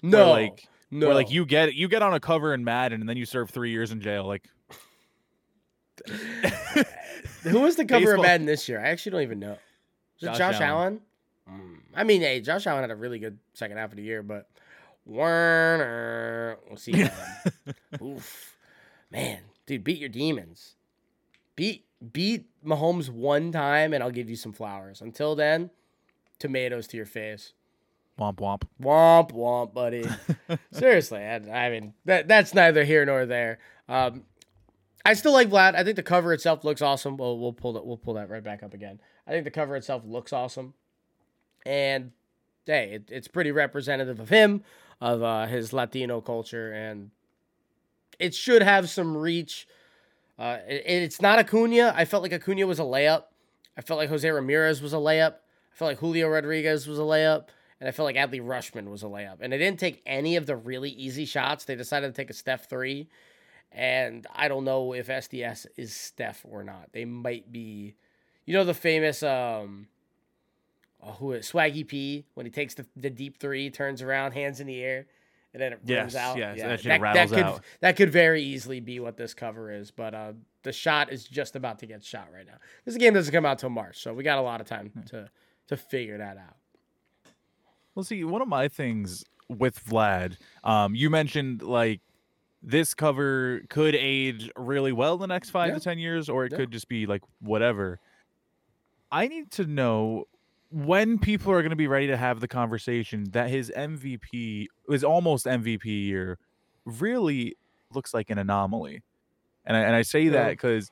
no, 0.03 0.19
where 0.19 0.27
like 0.47 0.67
no, 0.91 1.07
where 1.09 1.15
like 1.15 1.31
you 1.31 1.45
get 1.45 1.75
you 1.75 1.89
get 1.89 2.01
on 2.03 2.15
a 2.15 2.21
cover 2.21 2.55
in 2.55 2.65
Madden 2.65 3.01
and 3.03 3.09
then 3.09 3.19
you 3.19 3.27
serve 3.27 3.51
three 3.51 3.71
years 3.71 3.93
in 3.93 4.01
jail. 4.01 4.25
Like 4.27 4.49
Who 7.43 7.61
was 7.61 7.77
the 7.77 7.85
cover 7.85 8.01
Baseball- 8.05 8.21
of 8.25 8.27
Madden 8.27 8.47
this 8.47 8.69
year? 8.69 8.81
I 8.81 8.89
actually 8.89 9.13
don't 9.13 9.23
even 9.23 9.39
know. 9.39 9.59
Josh 10.19 10.39
Josh, 10.39 10.61
Allen. 10.61 11.01
Allen? 11.49 11.61
Mm, 11.61 11.77
I 11.95 12.05
mean, 12.05 12.21
hey, 12.23 12.41
Josh 12.41 12.67
Allen 12.67 12.83
had 12.83 12.91
a 12.91 12.97
really 12.97 13.19
good 13.19 13.39
second 13.55 13.77
half 13.77 13.91
of 13.91 13.97
the 13.97 14.03
year, 14.03 14.23
but 14.23 14.49
Werner, 15.05 16.59
we'll 16.69 16.77
see. 16.77 17.05
Oof, 18.03 18.57
man, 19.11 19.41
dude, 19.67 19.85
beat 19.85 19.99
your 19.99 20.09
demons. 20.09 20.75
Beat 21.55 21.85
beat 22.13 22.47
Mahomes 22.65 23.09
one 23.09 23.53
time, 23.53 23.93
and 23.93 24.03
I'll 24.03 24.11
give 24.11 24.29
you 24.29 24.37
some 24.37 24.53
flowers. 24.53 25.01
Until 25.01 25.35
then, 25.35 25.71
tomatoes 26.39 26.87
to 26.89 26.97
your 26.97 27.07
face. 27.07 27.53
womp 28.19 28.37
womp. 28.37 28.63
Womp 28.83 29.33
womp, 29.33 29.73
buddy. 29.73 30.05
Seriously, 30.73 31.21
I, 31.21 31.37
I 31.67 31.71
mean 31.71 31.95
that 32.05 32.29
that's 32.29 32.53
neither 32.55 32.85
here 32.85 33.05
nor 33.07 33.25
there. 33.27 33.59
Um, 33.89 34.25
I 35.07 35.15
still 35.15 35.33
like 35.33 35.49
Vlad. 35.49 35.75
I 35.75 35.85
think 35.85 35.97
the 35.97 36.03
cover 36.03 36.33
itself 36.33 36.65
looks 36.65 36.83
awesome. 36.83 37.17
We'll 37.17 37.39
we'll 37.39 37.53
pull 37.53 37.75
that 37.75 37.87
we'll 37.87 37.97
pull 37.97 38.15
that 38.15 38.29
right 38.29 38.43
back 38.43 38.63
up 38.63 38.75
again. 38.75 39.01
I 39.27 39.31
think 39.31 39.45
the 39.45 39.51
cover 39.51 39.77
itself 39.77 40.03
looks 40.05 40.33
awesome, 40.33 40.75
and 41.65 42.13
hey, 42.67 42.91
it, 42.95 43.09
it's 43.11 43.29
pretty 43.29 43.53
representative 43.53 44.21
of 44.21 44.29
him, 44.29 44.63
of 45.01 45.23
uh, 45.23 45.47
his 45.47 45.73
Latino 45.73 46.21
culture, 46.21 46.73
and 46.73 47.11
it 48.19 48.35
should 48.35 48.63
have 48.63 48.91
some 48.91 49.17
reach. 49.17 49.69
Uh, 50.39 50.59
it, 50.69 50.83
it's 50.87 51.23
not 51.23 51.39
Acuna. 51.39 51.95
I 51.97 52.05
felt 52.05 52.23
like 52.23 52.33
Acuna 52.33 52.67
was 52.67 52.81
a 52.81 52.85
layup. 52.85 53.25
I 53.77 53.83
felt 53.83 53.99
like 53.99 54.09
Jose 54.09 54.29
Ramirez 54.29 54.83
was 54.83 54.93
a 54.93 54.97
layup. 54.97 55.35
I 55.35 55.77
felt 55.77 55.91
like 55.91 55.99
Julio 55.99 56.29
Rodriguez 56.29 56.87
was 56.87 56.99
a 56.99 57.03
layup. 57.03 57.47
And 57.79 57.89
I 57.89 57.93
felt 57.93 58.07
like 58.07 58.17
Adley 58.17 58.41
Rutschman 58.41 58.89
was 58.89 59.03
a 59.03 59.07
layup. 59.07 59.39
And 59.41 59.53
they 59.53 59.59
didn't 59.59 59.79
take 59.79 60.03
any 60.07 60.37
of 60.37 60.47
the 60.47 60.57
really 60.57 60.91
easy 60.91 61.27
shots. 61.27 61.65
They 61.65 61.75
decided 61.75 62.07
to 62.07 62.15
take 62.15 62.31
a 62.31 62.33
Steph 62.33 62.71
three. 62.71 63.09
And 63.73 64.27
I 64.35 64.49
don't 64.49 64.65
know 64.65 64.95
if 64.95 65.09
SDS 65.09 65.67
is 65.77 65.95
Steph 65.95 66.43
or 66.49 66.65
not. 66.65 66.89
They 66.93 67.05
might 67.05 67.53
be, 67.53 67.95
you 68.47 68.55
know, 68.55 68.65
the 68.65 68.73
famous 68.75 69.23
um, 69.23 69.89
oh, 71.03 71.13
who 71.13 71.33
is 71.33 71.51
Swaggy 71.51 71.87
P 71.87 72.25
when 72.35 72.47
he 72.47 72.51
takes 72.51 72.75
the, 72.75 72.87
the 72.97 73.11
deep 73.11 73.39
three, 73.39 73.69
turns 73.71 74.01
around, 74.03 74.33
hands 74.33 74.61
in 74.61 74.67
the 74.67 74.83
air, 74.83 75.07
and 75.53 75.61
then 75.61 75.73
it 75.73 75.81
rims 75.87 76.15
Yes, 76.15 76.17
out. 76.17 76.39
yes, 76.39 76.57
yeah, 76.59 76.69
that 76.69 76.81
shit 76.81 77.01
that, 77.01 77.29
could 77.29 77.39
out. 77.45 77.61
that 77.81 77.97
could 77.97 78.11
very 78.11 78.43
easily 78.43 78.81
be 78.81 78.99
what 79.01 79.17
this 79.19 79.35
cover 79.35 79.71
is. 79.71 79.91
But 79.91 80.15
uh, 80.15 80.33
the 80.63 80.73
shot 80.73 81.13
is 81.13 81.25
just 81.25 81.55
about 81.55 81.79
to 81.81 81.87
get 81.87 82.03
shot 82.03 82.29
right 82.33 82.47
now. 82.47 82.57
This 82.87 82.97
game 82.97 83.13
doesn't 83.15 83.33
come 83.33 83.45
out 83.45 83.59
till 83.59 83.71
March, 83.71 84.01
so 84.03 84.15
we 84.15 84.23
got 84.23 84.39
a 84.39 84.43
lot 84.43 84.61
of 84.63 84.67
time 84.67 84.91
Hmm. 84.95 85.01
to 85.09 85.31
to 85.69 85.77
figure 85.77 86.17
that 86.19 86.37
out. 86.39 86.57
Well, 87.95 88.05
see, 88.05 88.23
one 88.25 88.41
of 88.43 88.49
my 88.49 88.69
things 88.69 89.25
with 89.49 89.85
Vlad, 89.85 90.37
um, 90.65 90.95
you 90.95 91.11
mentioned 91.11 91.63
like 91.63 92.01
this 92.69 92.93
cover 92.95 93.63
could 93.71 93.95
age 93.95 94.51
really 94.57 94.93
well 94.93 95.17
the 95.17 95.27
next 95.29 95.51
five 95.51 95.69
Yeah. 95.69 95.75
to 95.75 95.81
ten 95.81 95.99
years, 95.99 96.29
or 96.29 96.45
it 96.45 96.53
Yeah. 96.53 96.59
could 96.59 96.73
just 96.73 96.89
be 96.89 97.07
like 97.07 97.23
whatever. 97.41 98.01
I 99.11 99.29
need 99.29 99.53
to 99.53 99.65
know 99.67 100.25
when 100.71 101.19
people 101.21 101.53
are 101.53 101.63
going 101.63 101.71
to 101.71 101.77
be 101.77 101.87
ready 101.87 102.09
to 102.09 102.17
have 102.17 102.41
the 102.41 102.49
conversation 102.49 103.25
that 103.31 103.51
his 103.51 103.71
MVP, 103.77 104.67
his 104.91 105.05
almost 105.05 105.47
MVP 105.47 106.07
year, 106.07 106.39
really 106.85 107.57
looks 107.95 108.13
like 108.13 108.31
an 108.31 108.39
anomaly, 108.39 109.03
and 109.65 109.77
I, 109.77 109.81
and 109.81 109.95
I 109.95 110.03
say 110.03 110.23
Yeah. 110.23 110.33
that 110.33 110.51
because 110.51 110.91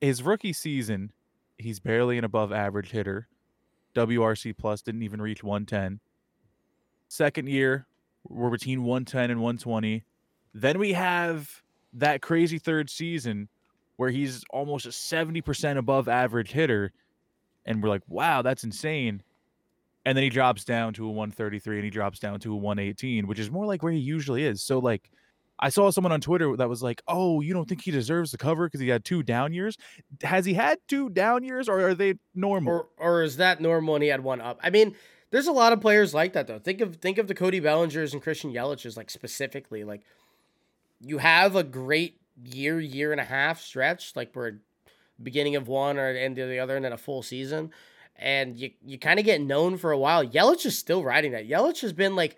his 0.00 0.22
rookie 0.22 0.52
season, 0.52 1.10
he's 1.58 1.80
barely 1.80 2.16
an 2.16 2.22
above 2.24 2.52
average 2.52 2.90
hitter. 2.92 3.26
WRC 3.94 4.52
plus 4.52 4.82
didn't 4.82 5.02
even 5.02 5.20
reach 5.20 5.42
110. 5.42 5.98
Second 7.08 7.48
year, 7.48 7.86
we're 8.26 8.50
between 8.50 8.84
110 8.84 9.30
and 9.30 9.40
120. 9.42 10.04
Then 10.54 10.78
we 10.78 10.92
have 10.92 11.62
that 11.94 12.22
crazy 12.22 12.58
third 12.58 12.90
season 12.90 13.48
where 13.96 14.10
he's 14.10 14.44
almost 14.50 14.86
a 14.86 14.90
70% 14.90 15.76
above 15.76 16.08
average 16.08 16.50
hitter. 16.50 16.92
And 17.64 17.82
we're 17.82 17.88
like, 17.88 18.02
wow, 18.08 18.42
that's 18.42 18.64
insane. 18.64 19.22
And 20.04 20.16
then 20.16 20.24
he 20.24 20.30
drops 20.30 20.64
down 20.64 20.94
to 20.94 21.06
a 21.06 21.10
133 21.10 21.76
and 21.76 21.84
he 21.84 21.90
drops 21.90 22.18
down 22.18 22.40
to 22.40 22.52
a 22.52 22.56
118, 22.56 23.26
which 23.26 23.38
is 23.38 23.50
more 23.50 23.66
like 23.66 23.82
where 23.82 23.92
he 23.92 24.00
usually 24.00 24.44
is. 24.44 24.62
So, 24.62 24.80
like, 24.80 25.10
I 25.62 25.68
saw 25.68 25.90
someone 25.90 26.10
on 26.10 26.20
Twitter 26.20 26.56
that 26.56 26.68
was 26.68 26.82
like, 26.82 27.02
"Oh, 27.06 27.40
you 27.40 27.54
don't 27.54 27.68
think 27.68 27.82
he 27.82 27.92
deserves 27.92 28.32
the 28.32 28.38
cover 28.38 28.66
because 28.66 28.80
he 28.80 28.88
had 28.88 29.04
two 29.04 29.22
down 29.22 29.52
years? 29.52 29.76
Has 30.22 30.44
he 30.44 30.54
had 30.54 30.78
two 30.88 31.08
down 31.08 31.44
years, 31.44 31.68
or 31.68 31.80
are 31.86 31.94
they 31.94 32.14
normal? 32.34 32.72
Or 32.72 32.86
or 32.98 33.22
is 33.22 33.36
that 33.36 33.60
normal 33.60 33.94
and 33.94 34.02
he 34.02 34.08
had 34.08 34.24
one 34.24 34.40
up? 34.40 34.58
I 34.60 34.70
mean, 34.70 34.96
there's 35.30 35.46
a 35.46 35.52
lot 35.52 35.72
of 35.72 35.80
players 35.80 36.12
like 36.12 36.32
that 36.32 36.48
though. 36.48 36.58
Think 36.58 36.80
of 36.80 36.96
think 36.96 37.18
of 37.18 37.28
the 37.28 37.34
Cody 37.34 37.60
Bellingers 37.60 38.12
and 38.12 38.20
Christian 38.20 38.52
Yelich's 38.52 38.96
like 38.96 39.08
specifically. 39.08 39.84
Like 39.84 40.02
you 41.04 41.18
have 41.18 41.56
a 41.56 41.64
great 41.64 42.20
year, 42.42 42.80
year 42.80 43.12
and 43.12 43.20
a 43.20 43.24
half 43.24 43.60
stretch, 43.60 44.14
like 44.16 44.34
we're 44.34 44.58
beginning 45.22 45.56
of 45.56 45.68
one 45.68 45.98
or 45.98 46.08
end 46.08 46.38
of 46.38 46.48
the 46.48 46.58
other, 46.58 46.76
and 46.76 46.84
then 46.84 46.92
a 46.92 46.98
full 46.98 47.22
season. 47.22 47.70
And 48.16 48.56
you 48.56 48.70
you 48.84 48.98
kind 48.98 49.18
of 49.18 49.24
get 49.24 49.40
known 49.40 49.76
for 49.76 49.90
a 49.90 49.98
while. 49.98 50.24
Yelich 50.24 50.66
is 50.66 50.78
still 50.78 51.02
riding 51.02 51.32
that. 51.32 51.48
Yelich 51.48 51.80
has 51.80 51.92
been 51.92 52.14
like 52.14 52.36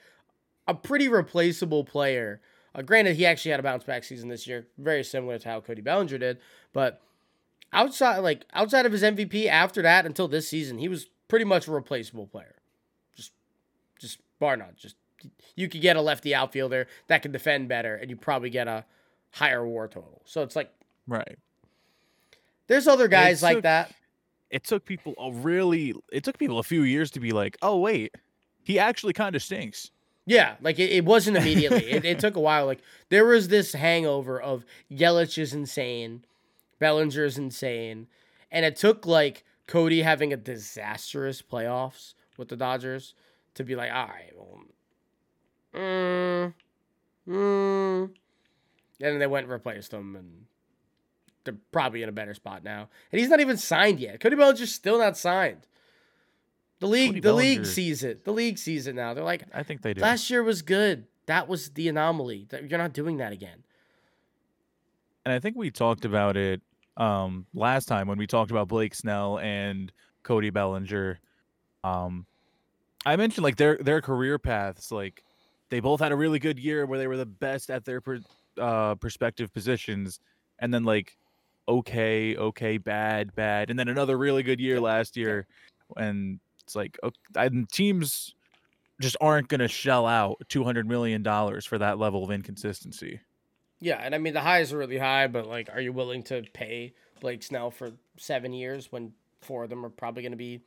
a 0.66 0.74
pretty 0.74 1.08
replaceable 1.08 1.84
player. 1.84 2.40
Uh, 2.74 2.82
granted, 2.82 3.16
he 3.16 3.26
actually 3.26 3.50
had 3.50 3.60
a 3.60 3.62
bounce 3.64 3.84
back 3.84 4.02
season 4.02 4.28
this 4.28 4.46
year, 4.46 4.66
very 4.78 5.04
similar 5.04 5.38
to 5.38 5.48
how 5.48 5.60
Cody 5.60 5.82
Bellinger 5.82 6.18
did. 6.18 6.38
But 6.72 7.00
outside, 7.72 8.18
like 8.18 8.46
outside 8.54 8.86
of 8.86 8.92
his 8.92 9.02
MVP, 9.02 9.46
after 9.46 9.82
that 9.82 10.06
until 10.06 10.26
this 10.26 10.48
season, 10.48 10.78
he 10.78 10.88
was 10.88 11.06
pretty 11.28 11.44
much 11.44 11.68
a 11.68 11.72
replaceable 11.72 12.26
player. 12.26 12.56
Just, 13.14 13.32
just 14.00 14.18
bar 14.40 14.56
none. 14.56 14.74
Just 14.76 14.96
you 15.56 15.68
could 15.68 15.80
get 15.80 15.96
a 15.96 16.00
lefty 16.00 16.34
outfielder 16.34 16.86
that 17.08 17.22
can 17.22 17.32
defend 17.32 17.68
better, 17.68 17.94
and 17.94 18.10
you 18.10 18.16
probably 18.16 18.50
get 18.50 18.68
a 18.68 18.84
higher 19.30 19.66
WAR 19.66 19.88
total. 19.88 20.22
So 20.24 20.42
it's 20.42 20.56
like 20.56 20.70
right. 21.06 21.38
There's 22.66 22.88
other 22.88 23.08
guys 23.08 23.40
took, 23.40 23.54
like 23.54 23.62
that. 23.62 23.92
It 24.50 24.64
took 24.64 24.84
people 24.84 25.14
a 25.18 25.32
really. 25.32 25.94
It 26.12 26.24
took 26.24 26.38
people 26.38 26.58
a 26.58 26.62
few 26.62 26.82
years 26.82 27.10
to 27.12 27.20
be 27.20 27.32
like, 27.32 27.56
oh 27.62 27.78
wait, 27.78 28.14
he 28.62 28.78
actually 28.78 29.12
kind 29.12 29.36
of 29.36 29.42
stinks. 29.42 29.90
Yeah, 30.26 30.56
like 30.60 30.78
it, 30.78 30.90
it 30.90 31.04
wasn't 31.04 31.36
immediately. 31.36 31.84
it, 31.90 32.04
it 32.04 32.18
took 32.18 32.36
a 32.36 32.40
while. 32.40 32.66
Like 32.66 32.80
there 33.10 33.26
was 33.26 33.48
this 33.48 33.72
hangover 33.72 34.40
of 34.40 34.64
Yelich 34.90 35.38
is 35.38 35.52
insane, 35.52 36.24
Bellinger 36.78 37.24
is 37.24 37.38
insane, 37.38 38.06
and 38.50 38.64
it 38.64 38.76
took 38.76 39.06
like 39.06 39.44
Cody 39.66 40.02
having 40.02 40.32
a 40.32 40.36
disastrous 40.36 41.42
playoffs 41.42 42.14
with 42.36 42.48
the 42.48 42.56
Dodgers 42.56 43.14
to 43.54 43.64
be 43.64 43.76
like, 43.76 43.90
all 43.92 44.08
right, 44.08 44.32
well, 44.36 44.60
mm, 45.74 46.54
mm. 47.28 48.02
and 48.02 48.12
then 48.98 49.18
they 49.18 49.26
went 49.26 49.44
and 49.44 49.52
replaced 49.52 49.92
him, 49.92 50.16
and 50.16 50.44
they're 51.44 51.56
probably 51.72 52.02
in 52.02 52.08
a 52.08 52.12
better 52.12 52.34
spot 52.34 52.64
now. 52.64 52.88
And 53.12 53.20
he's 53.20 53.28
not 53.28 53.40
even 53.40 53.56
signed 53.56 54.00
yet. 54.00 54.20
Cody 54.20 54.36
Bellinger's 54.36 54.72
still 54.72 54.98
not 54.98 55.16
signed. 55.16 55.66
The 56.80 56.88
league, 56.88 57.10
Cody 57.10 57.20
the 57.20 57.28
Bellinger. 57.28 57.60
league 57.60 57.66
sees 57.66 58.02
it. 58.02 58.24
The 58.24 58.32
league 58.32 58.58
sees 58.58 58.86
it 58.86 58.94
now. 58.94 59.14
They're 59.14 59.24
like, 59.24 59.44
I 59.54 59.62
think 59.62 59.82
they 59.82 59.94
do. 59.94 60.00
Last 60.00 60.28
year 60.30 60.42
was 60.42 60.62
good. 60.62 61.06
That 61.26 61.48
was 61.48 61.70
the 61.70 61.88
anomaly. 61.88 62.46
That 62.50 62.68
you're 62.68 62.78
not 62.78 62.92
doing 62.92 63.18
that 63.18 63.32
again. 63.32 63.64
And 65.24 65.32
I 65.32 65.38
think 65.38 65.56
we 65.56 65.70
talked 65.70 66.04
about 66.04 66.36
it 66.36 66.60
um, 66.96 67.46
last 67.54 67.86
time 67.86 68.08
when 68.08 68.18
we 68.18 68.26
talked 68.26 68.50
about 68.50 68.68
Blake 68.68 68.94
Snell 68.94 69.38
and 69.38 69.90
Cody 70.22 70.50
Bellinger. 70.50 71.18
Um, 71.82 72.26
I 73.06 73.16
mentioned 73.16 73.44
like 73.44 73.56
their 73.56 73.78
their 73.78 74.00
career 74.00 74.38
paths. 74.38 74.92
Like 74.92 75.24
they 75.70 75.80
both 75.80 76.00
had 76.00 76.12
a 76.12 76.16
really 76.16 76.38
good 76.38 76.58
year 76.58 76.86
where 76.86 76.98
they 76.98 77.06
were 77.06 77.16
the 77.16 77.26
best 77.26 77.70
at 77.70 77.84
their 77.84 78.00
per, 78.00 78.20
uh, 78.58 78.94
perspective 78.96 79.52
positions, 79.52 80.20
and 80.58 80.72
then 80.72 80.84
like 80.84 81.16
okay, 81.66 82.36
okay, 82.36 82.76
bad, 82.76 83.34
bad, 83.34 83.70
and 83.70 83.78
then 83.78 83.88
another 83.88 84.18
really 84.18 84.42
good 84.42 84.60
year 84.60 84.80
last 84.80 85.16
year, 85.16 85.46
and 85.96 86.38
it's 86.60 86.76
like 86.76 86.98
okay, 87.02 87.64
teams 87.72 88.34
just 89.00 89.16
aren't 89.20 89.48
going 89.48 89.60
to 89.60 89.68
shell 89.68 90.06
out 90.06 90.40
two 90.48 90.64
hundred 90.64 90.86
million 90.86 91.22
dollars 91.22 91.64
for 91.64 91.78
that 91.78 91.98
level 91.98 92.24
of 92.24 92.30
inconsistency. 92.30 93.20
Yeah, 93.80 94.00
and 94.00 94.14
I 94.14 94.18
mean 94.18 94.34
the 94.34 94.40
highs 94.40 94.72
are 94.72 94.78
really 94.78 94.98
high, 94.98 95.26
but 95.26 95.46
like, 95.46 95.68
are 95.72 95.80
you 95.80 95.92
willing 95.92 96.22
to 96.24 96.42
pay 96.52 96.94
Blake 97.20 97.42
Snell 97.42 97.70
for 97.70 97.92
seven 98.16 98.52
years 98.52 98.90
when 98.90 99.12
four 99.40 99.64
of 99.64 99.70
them 99.70 99.84
are 99.84 99.90
probably 99.90 100.22
going 100.22 100.32
to 100.32 100.38
be 100.38 100.60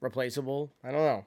replaceable? 0.00 0.70
I 0.84 0.92
don't 0.92 1.04
know. 1.04 1.24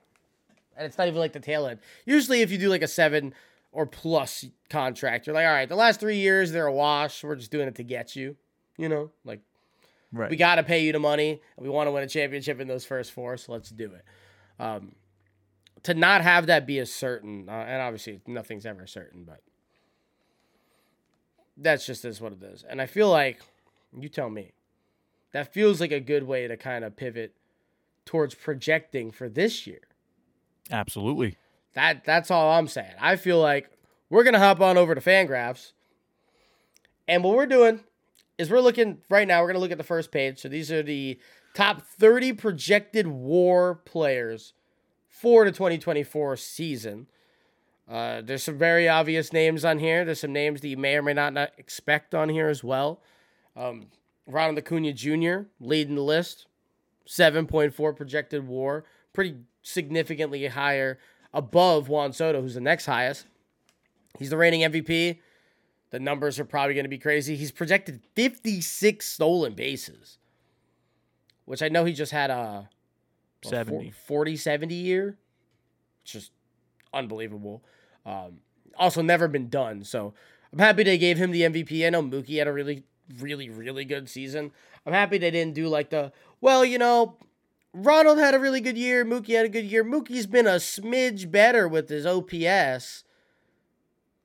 And 0.78 0.86
it's 0.86 0.98
not 0.98 1.08
even 1.08 1.20
like 1.20 1.34
the 1.34 1.40
tail 1.40 1.68
end. 1.68 1.80
Usually, 2.06 2.42
if 2.42 2.52
you 2.52 2.58
do 2.58 2.70
like 2.70 2.82
a 2.82 2.88
seven 2.88 3.34
or 3.72 3.86
plus 3.86 4.46
contract, 4.70 5.28
you're 5.28 5.36
like, 5.36 5.46
all 5.46 5.54
right, 5.54 5.70
the 5.70 5.76
last 5.76 6.00
three 6.00 6.18
years 6.18 6.52
they're 6.52 6.68
a 6.68 6.74
wash. 6.74 7.24
We're 7.24 7.36
just 7.36 7.52
doing 7.52 7.68
it 7.68 7.76
to 7.76 7.84
get 7.84 8.16
you. 8.16 8.36
You 8.78 8.90
know, 8.90 9.12
like 9.24 9.42
Right. 10.14 10.30
We 10.30 10.36
got 10.38 10.56
to 10.56 10.64
pay 10.64 10.84
you 10.86 10.92
the 10.92 11.00
money. 11.00 11.42
We 11.58 11.70
want 11.70 11.88
to 11.88 11.92
win 11.92 12.04
a 12.04 12.08
championship 12.08 12.60
in 12.60 12.68
those 12.68 12.86
first 12.86 13.12
four, 13.12 13.36
so 13.36 13.52
let's 13.52 13.72
do 13.72 13.92
it. 13.94 14.06
Um, 14.64 14.94
to 15.82 15.96
not 15.96 16.22
have 16.22 16.46
that 16.46 16.68
be 16.68 16.78
a 16.78 16.86
certain, 16.86 17.50
uh, 17.50 17.52
and 17.52 17.82
obviously 17.82 18.22
nothing's 18.28 18.66
ever 18.66 18.86
certain, 18.86 19.24
but 19.24 19.42
that's 21.58 21.86
just 21.86 22.06
is 22.06 22.22
what 22.22 22.32
it 22.32 22.44
is. 22.44 22.64
And 22.64 22.80
I 22.80 22.86
feel 22.86 23.10
like, 23.10 23.42
you 24.00 24.08
tell 24.08 24.30
me, 24.30 24.52
that 25.32 25.52
feels 25.52 25.82
like 25.82 25.92
a 25.92 26.00
good 26.00 26.24
way 26.24 26.48
to 26.48 26.58
kind 26.58 26.86
of 26.86 26.96
pivot 26.96 27.34
towards 28.06 28.36
projecting 28.36 29.10
for 29.10 29.28
this 29.28 29.66
year. 29.66 29.82
Absolutely. 30.72 31.38
That 31.74 32.04
that's 32.06 32.32
all 32.32 32.52
I'm 32.52 32.68
saying. 32.68 32.94
I 33.00 33.16
feel 33.16 33.40
like 33.40 33.70
we're 34.10 34.24
gonna 34.24 34.40
hop 34.40 34.62
on 34.62 34.78
over 34.78 34.94
to 34.96 35.02
Fangraphs, 35.02 35.72
and 37.08 37.24
what 37.24 37.36
we're 37.36 37.46
doing 37.46 37.82
is 38.38 38.50
we're 38.50 38.62
looking 38.62 39.00
right 39.10 39.28
now. 39.28 39.42
We're 39.42 39.48
gonna 39.48 39.60
look 39.60 39.72
at 39.72 39.78
the 39.78 39.84
first 39.84 40.12
page. 40.12 40.40
So 40.40 40.50
these 40.50 40.72
are 40.72 40.84
the 40.84 41.20
top 41.54 41.82
30 41.82 42.34
projected 42.34 43.08
WAR 43.08 43.76
players 43.76 44.54
for 45.08 45.46
the 45.46 45.52
2024 45.52 46.38
season. 46.38 47.08
Uh, 47.90 48.22
there's 48.22 48.44
some 48.44 48.58
very 48.58 48.88
obvious 48.88 49.34
names 49.34 49.66
on 49.66 49.78
here. 49.80 50.06
There's 50.06 50.22
some 50.22 50.34
names 50.34 50.62
that 50.62 50.70
you 50.70 50.78
may 50.78 50.96
or 50.96 51.02
may 51.02 51.14
not, 51.14 51.34
not 51.34 51.52
expect 51.58 52.16
on 52.16 52.30
here 52.30 52.48
as 52.48 52.64
well. 52.64 53.02
Um, 53.56 53.88
Ronald 54.26 54.58
Acuna 54.58 54.94
Jr. 54.94 55.48
leading 55.60 55.96
the 55.96 56.02
list, 56.02 56.48
7.4 57.08 57.96
projected 57.96 58.48
WAR, 58.48 58.86
pretty 59.12 59.36
significantly 59.64 60.46
higher 60.48 61.00
above 61.34 61.90
Juan 61.90 62.14
Soto, 62.14 62.42
who's 62.42 62.54
the 62.54 62.62
next 62.62 62.86
highest. 62.86 63.26
He's 64.20 64.30
the 64.30 64.38
reigning 64.38 64.62
MVP. 64.62 65.20
The 65.90 66.00
numbers 66.00 66.40
are 66.40 66.46
probably 66.46 66.76
going 66.76 66.86
to 66.86 66.90
be 66.90 67.00
crazy. 67.00 67.36
He's 67.36 67.52
projected 67.52 68.02
56 68.16 69.06
stolen 69.06 69.54
bases, 69.54 70.18
which 71.46 71.62
I 71.62 71.70
know 71.70 71.86
he 71.86 71.94
just 71.94 72.12
had 72.12 72.30
a 72.30 72.70
70 73.44 73.92
40 73.92 74.38
70 74.38 74.76
year. 74.76 75.18
It's 76.04 76.12
just 76.12 76.32
unbelievable. 76.94 77.64
Um, 78.06 78.40
also, 78.78 79.02
never 79.02 79.28
been 79.28 79.50
done. 79.50 79.84
So 79.84 80.14
I'm 80.52 80.60
happy 80.60 80.84
they 80.84 80.98
gave 80.98 81.18
him 81.18 81.32
the 81.32 81.42
MVP. 81.42 81.86
I 81.86 81.90
know 81.90 82.02
Mookie 82.02 82.38
had 82.38 82.48
a 82.48 82.54
really, 82.54 82.84
really, 83.20 83.50
really 83.50 83.86
good 83.86 84.10
season. 84.10 84.52
I'm 84.86 84.94
happy 84.94 85.18
they 85.18 85.32
didn't 85.32 85.54
do 85.54 85.68
like 85.68 85.90
the, 85.90 86.12
well, 86.42 86.66
you 86.66 86.78
know, 86.78 87.18
Ronald 87.74 88.20
had 88.20 88.36
a 88.36 88.40
really 88.40 88.62
good 88.62 88.78
year. 88.78 89.04
Mookie 89.04 89.36
had 89.36 89.46
a 89.46 89.50
good 89.50 89.66
year. 89.66 89.84
Mookie's 89.84 90.28
been 90.28 90.46
a 90.46 90.58
smidge 90.58 91.30
better 91.30 91.68
with 91.68 91.90
his 91.90 92.06
OPS. 92.06 93.04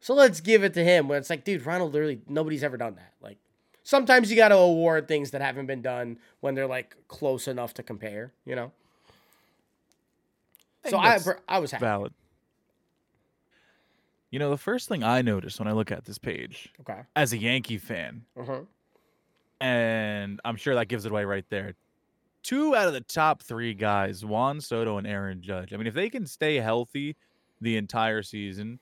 So 0.00 0.14
let's 0.14 0.40
give 0.40 0.62
it 0.62 0.74
to 0.74 0.84
him 0.84 1.08
when 1.08 1.18
it's 1.18 1.30
like, 1.30 1.44
dude, 1.44 1.64
Ronald 1.64 1.92
literally 1.92 2.20
nobody's 2.28 2.62
ever 2.62 2.76
done 2.76 2.94
that. 2.96 3.14
Like 3.20 3.38
sometimes 3.82 4.30
you 4.30 4.36
got 4.36 4.48
to 4.48 4.56
award 4.56 5.08
things 5.08 5.30
that 5.30 5.40
haven't 5.40 5.66
been 5.66 5.82
done 5.82 6.18
when 6.40 6.54
they're 6.54 6.66
like 6.66 6.94
close 7.08 7.48
enough 7.48 7.74
to 7.74 7.82
compare, 7.82 8.32
you 8.44 8.54
know. 8.54 8.72
I 10.84 10.90
so 10.90 10.98
I 10.98 11.18
I 11.48 11.58
was 11.58 11.72
happy. 11.72 11.84
Valid. 11.84 12.12
You 14.30 14.38
know, 14.38 14.50
the 14.50 14.58
first 14.58 14.88
thing 14.88 15.02
I 15.02 15.22
noticed 15.22 15.58
when 15.58 15.68
I 15.68 15.72
look 15.72 15.90
at 15.90 16.04
this 16.04 16.18
page, 16.18 16.68
okay, 16.80 17.00
as 17.16 17.32
a 17.32 17.38
Yankee 17.38 17.78
fan, 17.78 18.26
uh-huh. 18.38 18.60
and 19.58 20.38
I'm 20.44 20.56
sure 20.56 20.74
that 20.74 20.88
gives 20.88 21.06
it 21.06 21.12
away 21.12 21.24
right 21.24 21.46
there. 21.48 21.74
Two 22.48 22.74
out 22.74 22.88
of 22.88 22.94
the 22.94 23.02
top 23.02 23.42
three 23.42 23.74
guys, 23.74 24.24
Juan 24.24 24.62
Soto 24.62 24.96
and 24.96 25.06
Aaron 25.06 25.42
Judge. 25.42 25.74
I 25.74 25.76
mean, 25.76 25.86
if 25.86 25.92
they 25.92 26.08
can 26.08 26.26
stay 26.26 26.56
healthy 26.56 27.14
the 27.60 27.76
entire 27.76 28.22
season, 28.22 28.78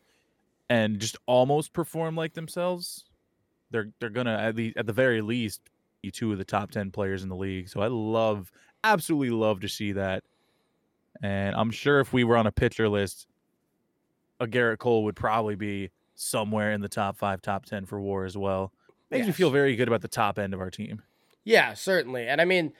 and 0.71 1.01
just 1.01 1.17
almost 1.27 1.73
perform 1.73 2.15
like 2.15 2.35
themselves, 2.35 3.07
they're 3.73 3.89
they're 3.99 4.09
gonna 4.09 4.37
at 4.37 4.55
least 4.55 4.77
at 4.77 4.87
the 4.87 4.93
very 4.93 5.21
least 5.21 5.63
be 6.01 6.13
two 6.13 6.31
of 6.31 6.39
the 6.39 6.45
top 6.45 6.71
ten 6.71 6.93
players 6.93 7.25
in 7.25 7.29
the 7.29 7.35
league. 7.35 7.69
So 7.69 7.81
I 7.81 7.89
love, 7.89 8.53
absolutely 8.85 9.31
love 9.31 9.59
to 9.63 9.69
see 9.69 9.91
that. 9.95 10.23
And 11.21 11.57
I'm 11.57 11.73
sure 11.73 11.99
if 11.99 12.13
we 12.13 12.23
were 12.23 12.37
on 12.37 12.47
a 12.47 12.53
pitcher 12.53 12.89
list, 12.89 13.27
a 14.39 14.47
Gerrit 14.47 14.79
Cole 14.79 15.03
would 15.03 15.17
probably 15.17 15.57
be 15.57 15.91
somewhere 16.15 16.71
in 16.71 16.83
the 16.83 16.89
top 16.89 17.17
five, 17.17 17.43
top 17.43 17.67
ten 17.67 17.85
for 17.85 18.01
WAR 18.01 18.27
as 18.27 18.37
well. 18.37 18.73
Makes 19.11 19.23
yes. 19.23 19.27
me 19.27 19.33
feel 19.33 19.51
very 19.51 19.75
good 19.75 19.89
about 19.89 20.03
the 20.03 20.09
top 20.09 20.39
end 20.39 20.55
of 20.55 20.61
our 20.61 20.71
team. 20.71 21.03
Yeah, 21.43 21.75
certainly. 21.75 22.29
And 22.29 22.41
I 22.41 22.45
mean, 22.45 22.73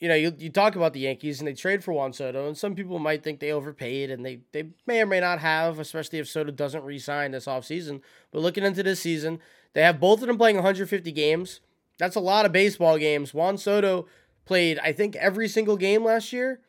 you 0.00 0.08
know, 0.08 0.14
you, 0.14 0.34
you 0.38 0.48
talk 0.48 0.76
about 0.76 0.94
the 0.94 1.00
Yankees 1.00 1.40
and 1.40 1.46
they 1.46 1.52
trade 1.52 1.84
for 1.84 1.92
Juan 1.92 2.14
Soto, 2.14 2.48
and 2.48 2.56
some 2.56 2.74
people 2.74 2.98
might 2.98 3.22
think 3.22 3.38
they 3.38 3.52
overpaid, 3.52 4.10
and 4.10 4.24
they, 4.24 4.40
they 4.52 4.70
may 4.86 5.02
or 5.02 5.06
may 5.06 5.20
not 5.20 5.40
have, 5.40 5.78
especially 5.78 6.18
if 6.18 6.28
Soto 6.28 6.50
doesn't 6.50 6.84
re 6.84 6.98
sign 6.98 7.32
this 7.32 7.44
offseason. 7.44 8.00
But 8.32 8.40
looking 8.40 8.64
into 8.64 8.82
this 8.82 9.00
season, 9.00 9.40
they 9.74 9.82
have 9.82 10.00
both 10.00 10.22
of 10.22 10.26
them 10.26 10.38
playing 10.38 10.56
150 10.56 11.12
games. 11.12 11.60
That's 11.98 12.16
a 12.16 12.20
lot 12.20 12.46
of 12.46 12.52
baseball 12.52 12.96
games. 12.96 13.34
Juan 13.34 13.58
Soto 13.58 14.06
played, 14.46 14.78
I 14.78 14.92
think, 14.92 15.16
every 15.16 15.48
single 15.48 15.76
game 15.76 16.02
last 16.02 16.32
year. 16.32 16.60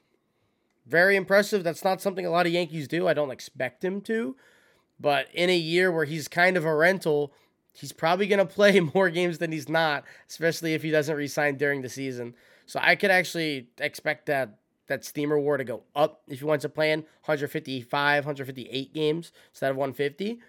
Very 0.86 1.16
impressive. 1.16 1.64
That's 1.64 1.86
not 1.86 2.02
something 2.02 2.26
a 2.26 2.30
lot 2.30 2.46
of 2.46 2.52
Yankees 2.52 2.90
do. 2.90 3.08
I 3.08 3.14
don't 3.14 3.32
expect 3.32 3.84
him 3.84 4.02
to. 4.02 4.36
But 5.00 5.28
in 5.34 5.50
a 5.50 5.58
year 5.58 5.90
where 5.90 6.04
he's 6.04 6.28
kind 6.28 6.58
of 6.58 6.66
a 6.66 6.76
rental, 6.76 7.32
he's 7.72 7.94
probably 7.94 8.28
going 8.28 8.40
to 8.46 8.46
play 8.46 8.78
more 8.82 9.10
games 9.10 9.38
than 9.38 9.54
he's 9.54 9.70
not, 9.70 10.04
especially 10.30 10.74
if 10.74 10.84
he 10.84 10.92
doesn't 10.92 11.16
resign 11.16 11.56
during 11.56 11.82
the 11.82 11.88
season. 11.88 12.36
So 12.72 12.80
I 12.82 12.96
could 12.96 13.12
actually 13.12 13.68
expect 13.80 14.28
that 14.28 14.56
that 14.88 15.04
steamer 15.04 15.38
war 15.38 15.58
to 15.58 15.66
go 15.66 15.84
up 15.94 16.22
if 16.30 16.40
he 16.40 16.46
wants 16.46 16.62
to 16.62 16.70
play 16.70 16.94
in 16.94 17.00
155, 17.26 18.24
158 18.24 18.94
games 18.94 19.34
instead 19.50 19.72
of 19.72 19.76
150. 19.76 20.40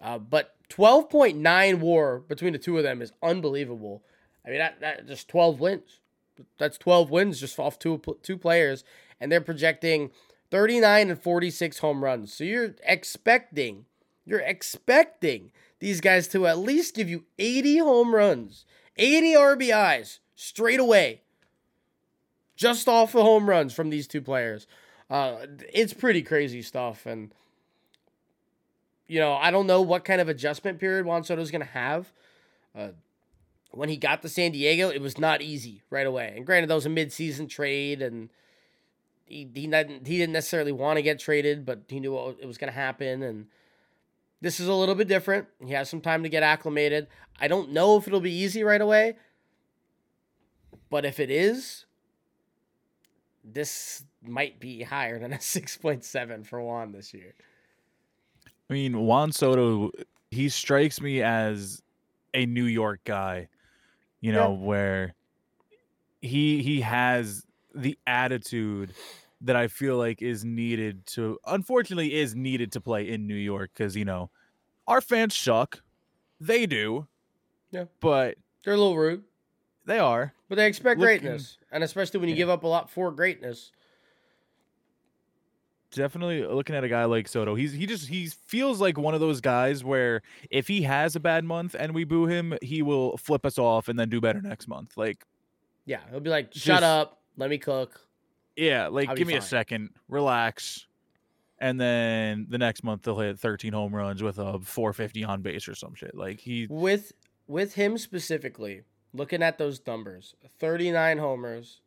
Uh, 0.00 0.18
but 0.18 0.54
12.9 0.70 1.80
war 1.80 2.20
between 2.20 2.54
the 2.54 2.58
two 2.58 2.78
of 2.78 2.84
them 2.84 3.02
is 3.02 3.12
unbelievable. 3.22 4.02
I 4.46 4.48
mean, 4.48 4.60
that, 4.60 4.80
that 4.80 5.06
just 5.06 5.28
12 5.28 5.60
wins. 5.60 6.00
That's 6.56 6.78
12 6.78 7.10
wins 7.10 7.38
just 7.38 7.58
off 7.58 7.78
two 7.78 8.00
two 8.22 8.38
players, 8.38 8.82
and 9.20 9.30
they're 9.30 9.42
projecting 9.42 10.10
39 10.50 11.10
and 11.10 11.22
46 11.22 11.80
home 11.80 12.02
runs. 12.02 12.32
So 12.32 12.44
you're 12.44 12.76
expecting, 12.82 13.84
you're 14.24 14.40
expecting 14.40 15.52
these 15.80 16.00
guys 16.00 16.28
to 16.28 16.46
at 16.46 16.56
least 16.56 16.94
give 16.94 17.10
you 17.10 17.26
80 17.38 17.76
home 17.80 18.14
runs, 18.14 18.64
80 18.96 19.34
RBIs 19.34 20.20
straight 20.34 20.80
away, 20.80 21.20
just 22.58 22.88
off 22.88 23.12
the 23.12 23.22
home 23.22 23.48
runs 23.48 23.72
from 23.72 23.88
these 23.88 24.06
two 24.06 24.20
players. 24.20 24.66
Uh, 25.08 25.46
it's 25.72 25.94
pretty 25.94 26.20
crazy 26.20 26.60
stuff, 26.60 27.06
and 27.06 27.32
you 29.06 29.18
know 29.18 29.32
I 29.32 29.50
don't 29.50 29.66
know 29.66 29.80
what 29.80 30.04
kind 30.04 30.20
of 30.20 30.28
adjustment 30.28 30.78
period 30.78 31.06
Juan 31.06 31.22
is 31.22 31.50
going 31.50 31.62
to 31.62 31.64
have. 31.64 32.12
Uh, 32.76 32.88
when 33.70 33.88
he 33.88 33.96
got 33.96 34.20
to 34.22 34.28
San 34.28 34.52
Diego, 34.52 34.90
it 34.90 35.00
was 35.00 35.18
not 35.18 35.40
easy 35.40 35.82
right 35.88 36.06
away. 36.06 36.34
And 36.36 36.44
granted, 36.44 36.68
that 36.68 36.74
was 36.74 36.84
a 36.84 36.90
midseason 36.90 37.48
trade, 37.48 38.02
and 38.02 38.28
he 39.24 39.48
he 39.54 39.66
didn't 39.66 40.06
he 40.06 40.18
didn't 40.18 40.32
necessarily 40.32 40.72
want 40.72 40.98
to 40.98 41.02
get 41.02 41.18
traded, 41.18 41.64
but 41.64 41.82
he 41.88 42.00
knew 42.00 42.18
it 42.40 42.46
was 42.46 42.58
going 42.58 42.72
to 42.72 42.78
happen. 42.78 43.22
And 43.22 43.46
this 44.42 44.60
is 44.60 44.68
a 44.68 44.74
little 44.74 44.94
bit 44.94 45.08
different. 45.08 45.46
He 45.64 45.72
has 45.72 45.88
some 45.88 46.00
time 46.00 46.22
to 46.24 46.28
get 46.28 46.42
acclimated. 46.42 47.06
I 47.40 47.46
don't 47.48 47.70
know 47.70 47.96
if 47.96 48.06
it'll 48.06 48.20
be 48.20 48.32
easy 48.32 48.64
right 48.64 48.80
away, 48.80 49.16
but 50.90 51.04
if 51.04 51.20
it 51.20 51.30
is, 51.30 51.86
this 53.52 54.04
might 54.22 54.60
be 54.60 54.82
higher 54.82 55.18
than 55.18 55.32
a 55.32 55.40
six 55.40 55.76
point 55.76 56.04
seven 56.04 56.44
for 56.44 56.60
Juan 56.62 56.92
this 56.92 57.12
year. 57.14 57.34
I 58.70 58.72
mean, 58.72 59.00
Juan 59.00 59.32
Soto, 59.32 59.90
he 60.30 60.48
strikes 60.48 61.00
me 61.00 61.22
as 61.22 61.82
a 62.34 62.44
New 62.44 62.64
York 62.64 63.00
guy 63.04 63.48
you 64.20 64.32
know, 64.32 64.52
yeah. 64.52 64.66
where 64.66 65.14
he 66.20 66.62
he 66.62 66.80
has 66.80 67.44
the 67.74 67.98
attitude 68.06 68.94
that 69.40 69.56
I 69.56 69.68
feel 69.68 69.96
like 69.96 70.20
is 70.20 70.44
needed 70.44 71.06
to 71.08 71.38
unfortunately 71.46 72.14
is 72.14 72.34
needed 72.34 72.72
to 72.72 72.80
play 72.80 73.08
in 73.08 73.26
New 73.26 73.34
York 73.34 73.70
because 73.74 73.96
you 73.96 74.04
know 74.04 74.30
our 74.86 75.00
fans 75.00 75.36
suck. 75.36 75.80
They 76.40 76.66
do. 76.66 77.06
Yeah. 77.70 77.84
But 78.00 78.36
they're 78.64 78.74
a 78.74 78.76
little 78.76 78.96
rude. 78.96 79.24
They 79.88 79.98
are. 79.98 80.32
But 80.48 80.56
they 80.56 80.66
expect 80.66 81.00
Looking, 81.00 81.20
greatness. 81.20 81.58
And 81.72 81.82
especially 81.82 82.20
when 82.20 82.28
you 82.28 82.36
yeah. 82.36 82.42
give 82.42 82.50
up 82.50 82.62
a 82.62 82.68
lot 82.68 82.90
for 82.90 83.10
greatness 83.10 83.72
definitely 85.90 86.44
looking 86.44 86.76
at 86.76 86.84
a 86.84 86.88
guy 86.88 87.04
like 87.04 87.28
Soto. 87.28 87.54
He's 87.54 87.72
he 87.72 87.86
just 87.86 88.08
he 88.08 88.26
feels 88.26 88.80
like 88.80 88.98
one 88.98 89.14
of 89.14 89.20
those 89.20 89.40
guys 89.40 89.84
where 89.84 90.22
if 90.50 90.68
he 90.68 90.82
has 90.82 91.16
a 91.16 91.20
bad 91.20 91.44
month 91.44 91.74
and 91.78 91.94
we 91.94 92.04
boo 92.04 92.26
him, 92.26 92.56
he 92.62 92.82
will 92.82 93.16
flip 93.16 93.46
us 93.46 93.58
off 93.58 93.88
and 93.88 93.98
then 93.98 94.08
do 94.08 94.20
better 94.20 94.40
next 94.40 94.68
month. 94.68 94.96
Like 94.96 95.24
yeah, 95.86 96.00
he'll 96.10 96.20
be 96.20 96.30
like, 96.30 96.52
"Shut 96.52 96.80
just, 96.80 96.82
up, 96.82 97.20
let 97.36 97.50
me 97.50 97.58
cook." 97.58 98.00
Yeah, 98.56 98.88
like 98.88 99.08
I'll 99.08 99.16
give 99.16 99.26
me 99.26 99.34
fine. 99.34 99.42
a 99.42 99.46
second, 99.46 99.90
relax. 100.08 100.86
And 101.60 101.80
then 101.80 102.46
the 102.48 102.58
next 102.58 102.84
month 102.84 103.02
they'll 103.02 103.18
hit 103.18 103.38
13 103.38 103.72
home 103.72 103.92
runs 103.92 104.22
with 104.22 104.38
a 104.38 104.60
450 104.60 105.24
on 105.24 105.42
base 105.42 105.66
or 105.66 105.74
some 105.74 105.94
shit. 105.94 106.14
Like 106.14 106.40
he 106.40 106.66
with 106.68 107.12
with 107.46 107.74
him 107.74 107.98
specifically, 107.98 108.82
looking 109.12 109.42
at 109.42 109.58
those 109.58 109.80
numbers, 109.86 110.34
39 110.58 111.18
homers. 111.18 111.80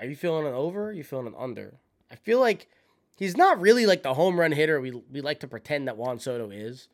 Are 0.00 0.06
you 0.06 0.16
feeling 0.16 0.46
an 0.46 0.54
over? 0.54 0.88
Are 0.88 0.92
you 0.92 1.04
feeling 1.04 1.26
an 1.26 1.34
under? 1.36 1.74
I 2.10 2.16
feel 2.16 2.40
like 2.40 2.68
He's 3.18 3.36
not 3.36 3.60
really 3.60 3.84
like 3.84 4.04
the 4.04 4.14
home 4.14 4.38
run 4.38 4.52
hitter 4.52 4.80
we 4.80 4.92
we 4.92 5.20
like 5.20 5.40
to 5.40 5.48
pretend 5.48 5.88
that 5.88 5.96
Juan 5.96 6.20
Soto 6.20 6.50
is. 6.50 6.86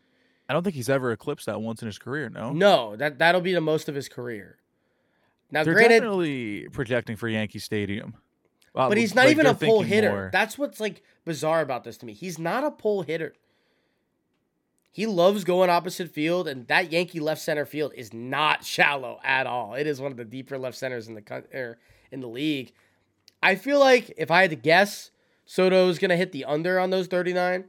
I 0.49 0.55
don't 0.55 0.63
think 0.63 0.75
he's 0.75 0.89
ever 0.89 1.13
eclipsed 1.13 1.45
that 1.47 1.61
once 1.61 1.83
in 1.83 1.87
his 1.87 1.99
career. 1.99 2.31
No. 2.31 2.51
No, 2.51 2.97
that 2.97 3.19
that'll 3.19 3.43
be 3.43 3.53
the 3.53 3.61
most 3.61 3.91
of 3.91 3.95
his 3.95 4.09
career. 4.09 4.57
Now, 5.51 5.65
They're 5.65 5.75
granted, 5.75 6.01
definitely 6.01 6.69
projecting 6.73 7.17
for 7.17 7.29
Yankee 7.29 7.59
Stadium. 7.59 8.15
Well, 8.73 8.89
but 8.89 8.97
he's 8.97 9.15
not 9.15 9.27
like 9.27 9.33
even 9.33 9.45
a 9.47 9.55
pull 9.55 9.83
hitter. 9.83 10.11
More. 10.11 10.31
That's 10.33 10.57
what's 10.57 10.81
like 10.81 11.03
bizarre 11.27 11.61
about 11.61 11.85
this 11.85 11.99
to 11.99 12.07
me. 12.07 12.15
He's 12.15 12.39
not 12.39 12.65
a 12.65 12.71
pull 12.71 13.03
hitter. 13.03 13.35
He 14.95 15.07
loves 15.07 15.43
going 15.43 15.71
opposite 15.71 16.09
field, 16.09 16.47
and 16.47 16.69
that 16.69 16.93
Yankee 16.93 17.19
left 17.19 17.41
center 17.43 17.67
field 17.67 17.93
is 17.97 18.15
not 18.15 18.65
shallow 18.65 19.19
at 19.25 19.45
all. 19.45 19.75
It 19.75 19.89
is 19.89 20.01
one 20.01 20.13
of 20.13 20.17
the 20.17 20.25
deeper 20.25 20.57
left 20.57 20.77
centers 20.77 21.09
in 21.09 21.15
the 21.15 21.45
er, 21.53 21.79
in 22.13 22.21
the 22.21 22.29
league. 22.29 22.73
I 23.43 23.57
feel 23.57 23.81
like 23.81 24.15
if 24.17 24.31
I 24.31 24.43
had 24.43 24.51
to 24.51 24.57
guess, 24.57 25.11
Soto's 25.47 25.99
going 25.99 26.11
to 26.11 26.17
hit 26.17 26.31
the 26.31 26.45
under 26.45 26.79
on 26.79 26.91
those 26.91 27.09
39? 27.09 27.65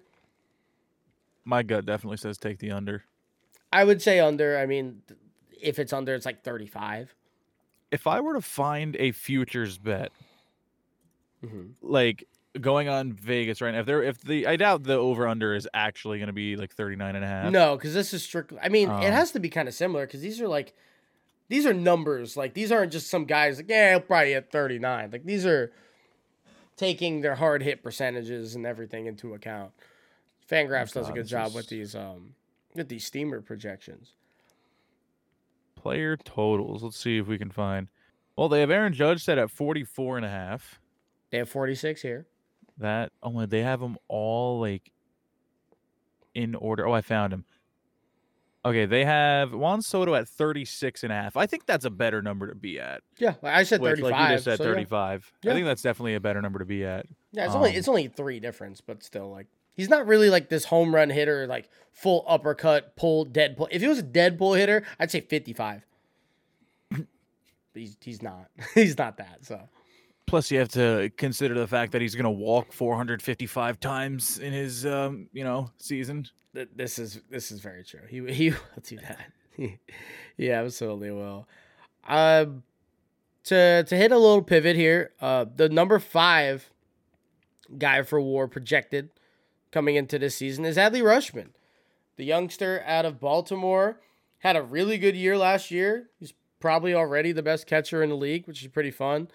My 1.46 1.64
gut 1.64 1.88
definitely 1.88 2.18
says 2.18 2.38
take 2.38 2.60
the 2.60 2.70
under. 2.70 3.06
I 3.74 3.86
would 3.86 4.04
say 4.04 4.20
under. 4.20 4.60
I 4.60 4.68
mean, 4.68 5.02
if 5.60 5.80
it's 5.80 5.94
under, 5.94 6.14
it's 6.14 6.28
like 6.28 6.44
35. 6.44 7.16
If 7.90 8.06
I 8.06 8.20
were 8.20 8.36
to 8.36 8.42
find 8.42 8.96
a 8.98 9.12
futures 9.12 9.80
bet, 9.80 10.12
mm-hmm. 11.44 11.70
like 11.82 12.28
going 12.60 12.88
on 12.88 13.14
Vegas 13.14 13.62
right 13.62 13.72
now, 13.72 13.82
if 13.82 13.86
there, 13.86 14.04
if 14.04 14.22
the, 14.22 14.48
I 14.48 14.56
doubt 14.56 14.84
the 14.84 14.96
over 14.96 15.28
under 15.28 15.54
is 15.54 15.68
actually 15.74 16.20
going 16.20 16.28
to 16.28 16.34
be 16.34 16.56
like 16.56 16.74
39 16.74 17.16
and 17.16 17.24
a 17.24 17.28
half. 17.28 17.52
No, 17.52 17.76
because 17.76 17.94
this 17.94 18.14
is 18.14 18.24
strictly, 18.24 18.60
I 18.62 18.70
mean, 18.70 18.90
um, 18.90 19.02
it 19.02 19.14
has 19.14 19.32
to 19.32 19.40
be 19.40 19.50
kind 19.50 19.68
of 19.68 19.74
similar 19.74 20.06
because 20.06 20.22
these 20.22 20.42
are 20.42 20.48
like, 20.48 20.74
these 21.48 21.66
are 21.66 21.74
numbers. 21.74 22.36
Like, 22.36 22.54
these 22.54 22.72
aren't 22.72 22.92
just 22.92 23.10
some 23.10 23.26
guys 23.26 23.58
like, 23.58 23.70
yeah, 23.70 23.92
he'll 23.92 24.00
probably 24.00 24.34
hit 24.34 24.52
39. 24.52 25.12
Like, 25.12 25.26
these 25.26 25.46
are 25.46 25.72
taking 26.76 27.22
their 27.22 27.36
hard 27.36 27.64
hit 27.64 27.84
percentages 27.84 28.56
and 28.56 28.66
everything 28.66 29.06
into 29.06 29.34
account. 29.34 29.72
Fangraphs 30.50 30.94
does 30.94 31.10
a 31.10 31.14
good 31.14 31.28
job 31.28 31.56
with 31.56 31.70
these 31.70 31.96
um 31.96 32.36
with 32.76 32.88
these 32.88 33.06
steamer 33.06 33.42
projections. 33.42 34.14
Player 35.76 36.18
totals. 36.18 36.84
Let's 36.84 37.02
see 37.02 37.18
if 37.18 37.28
we 37.28 37.38
can 37.38 37.50
find. 37.50 37.88
Well, 38.36 38.50
they 38.50 38.60
have 38.60 38.70
Aaron 38.70 38.94
Judge 38.94 39.24
set 39.24 39.38
at 39.38 39.50
44 39.50 40.18
and 40.18 40.26
a 40.26 40.30
half. 40.30 40.80
They 41.32 41.38
have 41.38 41.50
46 41.50 42.02
here. 42.02 42.28
That 42.78 43.12
oh, 43.24 43.46
they 43.46 43.62
have 43.62 43.80
them 43.80 43.98
all 44.08 44.60
like 44.60 44.92
in 46.34 46.56
order. 46.56 46.88
Oh, 46.88 46.94
I 46.94 47.02
found 47.02 47.34
him. 47.34 47.46
Okay, 48.66 48.88
they 48.88 49.06
have 49.06 49.54
Juan 49.54 49.84
Soto 49.84 50.16
at 50.16 50.28
36 50.28 51.04
and 51.04 51.14
a 51.14 51.16
half. 51.16 51.38
I 51.38 51.46
think 51.46 51.68
that's 51.68 51.86
a 51.86 51.92
better 51.92 52.24
number 52.24 52.48
to 52.48 52.56
be 52.56 52.80
at. 52.80 53.02
Yeah, 53.20 53.36
I 53.44 53.62
said 53.62 53.80
Which, 53.80 54.00
35. 54.00 54.12
Like 54.12 54.30
you 54.30 54.36
just 54.36 54.46
said 54.46 54.58
so 54.58 54.64
35. 54.64 55.32
Yeah. 55.44 55.52
I 55.52 55.54
think 55.54 55.68
that's 55.68 55.84
definitely 55.84 56.16
a 56.16 56.20
better 56.20 56.42
number 56.42 56.58
to 56.58 56.66
be 56.66 56.84
at. 56.84 57.06
Yeah, 57.32 57.46
it's 57.46 57.54
um, 57.54 57.58
only 57.58 57.76
it's 57.76 57.88
only 57.88 58.08
3 58.08 58.40
difference, 58.40 58.82
but 58.82 59.04
still 59.04 59.30
like 59.30 59.46
he's 59.76 59.88
not 59.88 60.08
really 60.08 60.32
like 60.32 60.50
this 60.50 60.66
home 60.66 60.96
run 60.96 61.12
hitter 61.12 61.46
like 61.46 61.70
full 61.94 62.26
uppercut, 62.28 62.96
pull, 62.96 63.24
dead 63.24 63.56
pull. 63.56 63.68
If 63.70 63.84
he 63.84 63.88
was 63.88 64.00
a 64.00 64.04
dead 64.04 64.40
pull 64.40 64.56
hitter, 64.56 64.84
I'd 65.00 65.12
say 65.12 65.22
55. 65.22 65.86
but 66.90 67.06
he's 67.76 67.96
he's 68.02 68.24
not. 68.24 68.48
he's 68.74 68.98
not 68.98 69.18
that, 69.18 69.46
so 69.46 69.62
Plus, 70.28 70.50
you 70.50 70.60
have 70.60 70.70
to 70.70 71.12
consider 71.18 71.54
the 71.54 71.68
fact 71.68 71.92
that 71.92 72.02
he's 72.02 72.16
going 72.16 72.24
to 72.24 72.32
walk 72.32 72.74
455 72.74 73.80
times 73.80 74.40
in 74.40 74.54
his, 74.54 74.86
um, 74.86 75.28
you 75.34 75.44
know, 75.44 75.70
season 75.78 76.28
this 76.76 77.00
is 77.00 77.22
this 77.30 77.52
is 77.52 77.60
very 77.60 77.84
true. 77.84 78.02
He 78.08 78.22
he 78.34 78.50
will 78.52 78.60
do 78.84 78.98
that. 78.98 79.32
he 80.38 80.52
absolutely 80.52 81.12
will. 81.12 81.48
Um, 82.08 82.64
to 83.46 83.84
to 83.84 83.96
hit 83.96 84.12
a 84.12 84.18
little 84.18 84.42
pivot 84.42 84.76
here, 84.76 85.12
uh, 85.22 85.46
the 85.54 85.70
number 85.70 86.00
five 86.00 86.70
guy 87.78 88.04
for 88.04 88.22
WAR 88.22 88.48
projected 88.48 89.10
coming 89.72 89.96
into 89.96 90.18
this 90.18 90.36
season 90.36 90.66
is 90.66 90.78
Adley 90.78 91.02
Rutschman 91.02 91.50
the 92.18 92.24
youngster 92.24 92.82
out 92.86 93.06
of 93.06 93.20
Baltimore. 93.20 94.00
Had 94.40 94.56
a 94.56 94.62
really 94.62 94.98
good 94.98 95.16
year 95.16 95.38
last 95.38 95.72
year. 95.72 96.10
He's 96.20 96.34
probably 96.60 96.94
already 96.94 97.32
the 97.32 97.44
best 97.44 97.68
catcher 97.68 98.02
in 98.02 98.10
the 98.10 98.16
league, 98.16 98.48
which 98.48 98.62
is 98.62 98.70
pretty 98.70 98.92
fun. 98.92 99.28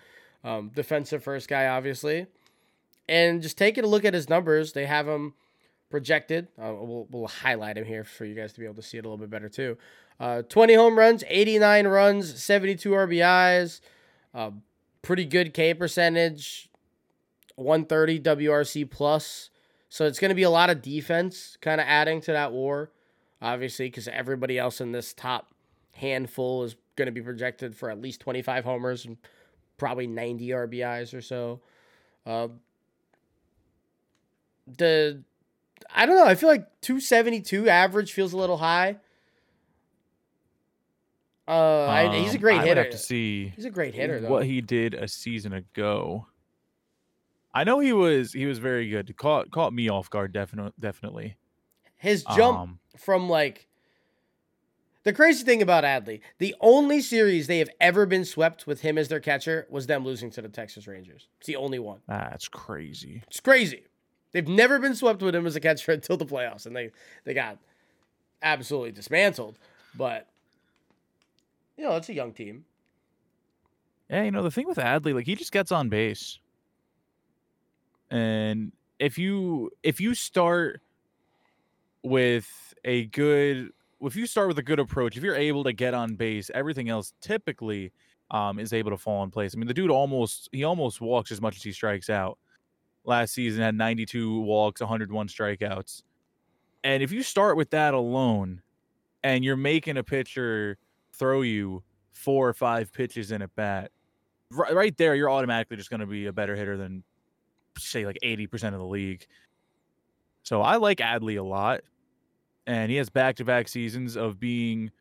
Um, 0.42 0.70
defensive 0.74 1.22
first 1.22 1.48
guy, 1.48 1.66
obviously. 1.66 2.26
And 3.08 3.42
just 3.42 3.58
taking 3.58 3.84
a 3.84 3.88
look 3.88 4.04
at 4.04 4.14
his 4.14 4.28
numbers, 4.28 4.72
they 4.72 4.86
have 4.86 5.06
him 5.06 5.34
projected. 5.90 6.48
Uh, 6.58 6.72
we'll, 6.72 7.06
we'll 7.10 7.26
highlight 7.26 7.76
him 7.76 7.84
here 7.84 8.04
for 8.04 8.24
you 8.24 8.34
guys 8.34 8.52
to 8.52 8.60
be 8.60 8.64
able 8.64 8.76
to 8.76 8.82
see 8.82 8.96
it 8.96 9.04
a 9.04 9.08
little 9.08 9.18
bit 9.18 9.30
better 9.30 9.48
too. 9.48 9.76
Uh, 10.18 10.42
20 10.42 10.74
home 10.74 10.98
runs, 10.98 11.24
89 11.26 11.88
runs, 11.88 12.42
72 12.42 12.90
RBIs, 12.90 13.80
uh, 14.34 14.50
pretty 15.02 15.24
good 15.24 15.52
K 15.54 15.74
percentage, 15.74 16.68
130 17.56 18.20
WRC 18.20 18.88
plus. 18.90 19.50
So 19.88 20.06
it's 20.06 20.20
going 20.20 20.28
to 20.28 20.36
be 20.36 20.44
a 20.44 20.50
lot 20.50 20.70
of 20.70 20.82
defense 20.82 21.58
kind 21.60 21.80
of 21.80 21.86
adding 21.88 22.20
to 22.22 22.32
that 22.32 22.52
war, 22.52 22.92
obviously, 23.42 23.86
because 23.86 24.06
everybody 24.08 24.58
else 24.58 24.80
in 24.80 24.92
this 24.92 25.12
top 25.12 25.48
handful 25.94 26.62
is 26.62 26.76
going 26.96 27.06
to 27.06 27.12
be 27.12 27.22
projected 27.22 27.74
for 27.74 27.90
at 27.90 28.00
least 28.00 28.20
25 28.20 28.64
homers 28.64 29.04
and 29.04 29.16
probably 29.80 30.06
90 30.06 30.48
RBIs 30.50 31.12
or 31.12 31.20
so. 31.22 31.60
Uh, 32.24 32.48
the 34.76 35.22
I 35.92 36.06
don't 36.06 36.16
know. 36.16 36.26
I 36.26 36.34
feel 36.36 36.48
like 36.48 36.68
272 36.82 37.68
average 37.68 38.12
feels 38.12 38.32
a 38.32 38.36
little 38.36 38.58
high. 38.58 38.98
Uh, 41.48 41.86
I, 41.86 42.16
he's 42.18 42.32
a 42.32 42.36
Um, 42.36 42.40
great 42.40 42.54
I 42.56 42.58
would 42.60 42.68
hitter. 42.68 42.82
have 42.84 42.92
to 42.92 42.98
see 42.98 43.48
He's 43.56 43.64
a 43.64 43.70
great 43.70 43.94
hitter, 43.94 44.20
though. 44.20 44.28
what 44.30 44.46
he 44.46 44.60
did 44.60 44.94
a 44.94 45.08
season 45.08 45.52
ago. 45.52 46.26
I 47.52 47.64
know 47.64 47.80
he 47.80 47.92
was 47.92 48.32
he 48.32 48.46
was 48.46 48.58
very 48.60 48.88
good. 48.88 49.16
Caught 49.16 49.50
caught 49.50 49.72
me 49.72 49.88
off 49.88 50.08
guard, 50.10 50.32
definitely 50.32 50.72
definitely. 50.78 51.36
His 51.96 52.22
jump 52.36 52.58
Um, 52.58 52.78
from 52.96 53.28
like 53.28 53.66
the 55.02 55.12
crazy 55.12 55.44
thing 55.44 55.62
about 55.62 55.84
Adley, 55.84 56.20
the 56.38 56.54
only 56.60 57.00
series 57.00 57.46
they 57.46 57.58
have 57.58 57.70
ever 57.80 58.06
been 58.06 58.24
swept 58.24 58.66
with 58.66 58.82
him 58.82 58.98
as 58.98 59.08
their 59.08 59.20
catcher 59.20 59.66
was 59.70 59.86
them 59.86 60.04
losing 60.04 60.30
to 60.32 60.42
the 60.42 60.48
Texas 60.48 60.86
Rangers. 60.86 61.28
It's 61.38 61.46
the 61.46 61.56
only 61.56 61.78
one. 61.78 62.00
that's 62.06 62.48
crazy. 62.48 63.22
It's 63.26 63.40
crazy. 63.40 63.84
They've 64.32 64.46
never 64.46 64.78
been 64.78 64.94
swept 64.94 65.22
with 65.22 65.34
him 65.34 65.46
as 65.46 65.56
a 65.56 65.60
catcher 65.60 65.92
until 65.92 66.16
the 66.16 66.26
playoffs, 66.26 66.66
and 66.66 66.76
they 66.76 66.90
they 67.24 67.34
got 67.34 67.58
absolutely 68.42 68.92
dismantled. 68.92 69.58
But 69.96 70.28
you 71.76 71.84
know, 71.84 71.96
it's 71.96 72.08
a 72.08 72.14
young 72.14 72.32
team. 72.32 72.64
Yeah, 74.08 74.24
you 74.24 74.30
know 74.30 74.42
the 74.42 74.50
thing 74.50 74.66
with 74.66 74.78
Adley, 74.78 75.14
like 75.14 75.26
he 75.26 75.34
just 75.34 75.52
gets 75.52 75.72
on 75.72 75.88
base, 75.88 76.38
and 78.10 78.72
if 78.98 79.18
you 79.18 79.70
if 79.82 80.00
you 80.00 80.14
start 80.14 80.80
with 82.02 82.74
a 82.84 83.06
good 83.06 83.72
if 84.02 84.16
you 84.16 84.26
start 84.26 84.48
with 84.48 84.58
a 84.58 84.62
good 84.62 84.78
approach, 84.78 85.16
if 85.16 85.22
you're 85.22 85.36
able 85.36 85.64
to 85.64 85.72
get 85.72 85.94
on 85.94 86.14
base, 86.14 86.50
everything 86.54 86.88
else 86.88 87.12
typically 87.20 87.92
um, 88.30 88.58
is 88.58 88.72
able 88.72 88.90
to 88.90 88.96
fall 88.96 89.22
in 89.22 89.30
place. 89.30 89.54
I 89.54 89.58
mean, 89.58 89.66
the 89.66 89.74
dude 89.74 89.90
almost 89.90 90.48
he 90.52 90.64
almost 90.64 91.00
walks 91.00 91.32
as 91.32 91.40
much 91.40 91.56
as 91.56 91.62
he 91.62 91.72
strikes 91.72 92.10
out. 92.10 92.38
Last 93.04 93.32
season 93.32 93.62
had 93.62 93.74
92 93.74 94.40
walks, 94.40 94.80
101 94.80 95.28
strikeouts, 95.28 96.02
and 96.84 97.02
if 97.02 97.12
you 97.12 97.22
start 97.22 97.56
with 97.56 97.70
that 97.70 97.94
alone, 97.94 98.62
and 99.22 99.44
you're 99.44 99.56
making 99.56 99.96
a 99.96 100.04
pitcher 100.04 100.78
throw 101.12 101.42
you 101.42 101.82
four 102.12 102.48
or 102.48 102.54
five 102.54 102.92
pitches 102.92 103.32
in 103.32 103.42
at 103.42 103.54
bat, 103.54 103.90
right, 104.50 104.74
right 104.74 104.96
there, 104.96 105.14
you're 105.14 105.30
automatically 105.30 105.76
just 105.76 105.90
going 105.90 106.00
to 106.00 106.06
be 106.06 106.26
a 106.26 106.32
better 106.32 106.56
hitter 106.56 106.76
than 106.76 107.02
say 107.78 108.06
like 108.06 108.18
80% 108.22 108.68
of 108.68 108.78
the 108.78 108.84
league. 108.84 109.26
So 110.42 110.62
I 110.62 110.76
like 110.76 110.98
Adley 110.98 111.38
a 111.38 111.42
lot. 111.42 111.80
And 112.70 112.88
he 112.88 112.98
has 112.98 113.10
back 113.10 113.34
to 113.36 113.44
back 113.44 113.66
seasons 113.66 114.16
of 114.16 114.38
being 114.38 114.92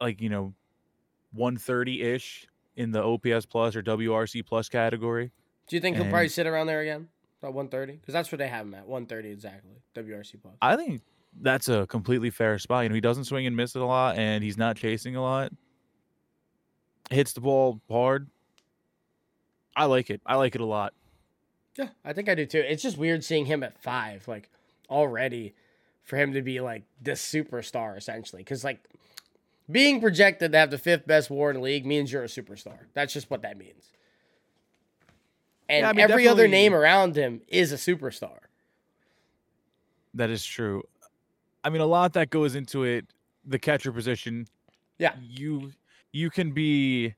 like, 0.00 0.20
you 0.20 0.28
know, 0.28 0.52
130 1.32 2.02
ish 2.02 2.44
in 2.74 2.90
the 2.90 3.00
OPS 3.00 3.46
plus 3.46 3.76
or 3.76 3.84
WRC 3.84 4.44
plus 4.44 4.68
category. 4.68 5.30
Do 5.68 5.76
you 5.76 5.80
think 5.80 5.94
he'll 5.94 6.10
probably 6.10 6.28
sit 6.28 6.48
around 6.48 6.66
there 6.66 6.80
again 6.80 7.06
About 7.40 7.54
130? 7.54 7.98
Because 7.98 8.12
that's 8.12 8.32
where 8.32 8.38
they 8.38 8.48
have 8.48 8.66
him 8.66 8.74
at 8.74 8.88
130 8.88 9.30
exactly. 9.30 9.76
WRC 9.94 10.42
plus. 10.42 10.54
I 10.60 10.74
think 10.74 11.02
that's 11.40 11.68
a 11.68 11.86
completely 11.86 12.30
fair 12.30 12.58
spot. 12.58 12.82
You 12.82 12.88
know, 12.88 12.96
he 12.96 13.00
doesn't 13.00 13.26
swing 13.26 13.46
and 13.46 13.54
miss 13.54 13.76
it 13.76 13.82
a 13.82 13.86
lot 13.86 14.18
and 14.18 14.42
he's 14.42 14.58
not 14.58 14.74
chasing 14.74 15.14
a 15.14 15.22
lot. 15.22 15.52
Hits 17.10 17.32
the 17.32 17.42
ball 17.42 17.80
hard. 17.88 18.28
I 19.76 19.84
like 19.84 20.10
it. 20.10 20.20
I 20.26 20.34
like 20.34 20.56
it 20.56 20.60
a 20.60 20.66
lot. 20.66 20.94
Yeah, 21.78 21.90
I 22.04 22.12
think 22.12 22.28
I 22.28 22.34
do 22.34 22.44
too. 22.44 22.58
It's 22.58 22.82
just 22.82 22.98
weird 22.98 23.22
seeing 23.22 23.46
him 23.46 23.62
at 23.62 23.80
five, 23.80 24.26
like 24.26 24.50
already, 24.88 25.54
for 26.04 26.16
him 26.16 26.32
to 26.32 26.42
be 26.42 26.60
like 26.60 26.82
this 27.00 27.24
superstar 27.24 27.96
essentially. 27.96 28.42
Because 28.42 28.64
like 28.64 28.82
being 29.70 30.00
projected 30.00 30.52
to 30.52 30.58
have 30.58 30.70
the 30.70 30.78
fifth 30.78 31.06
best 31.06 31.30
WAR 31.30 31.50
in 31.50 31.56
the 31.56 31.62
league 31.62 31.86
means 31.86 32.12
you're 32.12 32.24
a 32.24 32.26
superstar. 32.26 32.78
That's 32.94 33.12
just 33.12 33.30
what 33.30 33.42
that 33.42 33.56
means. 33.58 33.90
And 35.68 35.84
Yeah, 35.84 35.90
I 35.90 35.92
mean, 35.92 36.10
every 36.10 36.26
other 36.26 36.48
name 36.48 36.74
around 36.74 37.16
him 37.16 37.42
is 37.46 37.72
a 37.72 37.76
superstar. 37.76 38.38
That 40.14 40.30
is 40.30 40.44
true. 40.44 40.82
I 41.62 41.70
mean, 41.70 41.80
a 41.80 41.86
lot 41.86 42.14
that 42.14 42.30
goes 42.30 42.56
into 42.56 42.82
it. 42.82 43.06
The 43.46 43.58
catcher 43.58 43.92
position. 43.92 44.46
Yeah. 44.98 45.14
You 45.20 45.70
you 46.12 46.30
can 46.30 46.52
be 46.52 47.14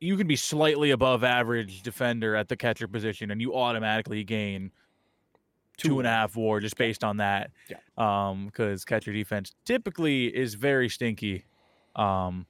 you 0.00 0.16
can 0.16 0.26
be 0.26 0.36
slightly 0.36 0.90
above 0.92 1.24
average 1.24 1.82
defender 1.82 2.36
at 2.36 2.48
the 2.48 2.56
catcher 2.56 2.86
position, 2.86 3.30
and 3.30 3.40
you 3.40 3.54
automatically 3.54 4.22
gain 4.22 4.70
two 5.76 5.98
and 5.98 6.06
a 6.06 6.10
half 6.10 6.36
WAR 6.36 6.60
just 6.60 6.76
based 6.76 7.02
on 7.04 7.16
that. 7.18 7.50
Yeah. 7.68 7.76
Um, 7.98 8.46
because 8.46 8.84
catcher 8.84 9.12
defense 9.12 9.52
typically 9.64 10.26
is 10.26 10.54
very 10.54 10.88
stinky. 10.88 11.44
Um. 11.96 12.46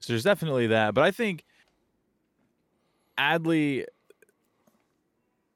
So 0.00 0.12
there's 0.12 0.24
definitely 0.24 0.66
that, 0.68 0.92
but 0.94 1.02
I 1.02 1.10
think 1.10 1.44
Adley 3.18 3.84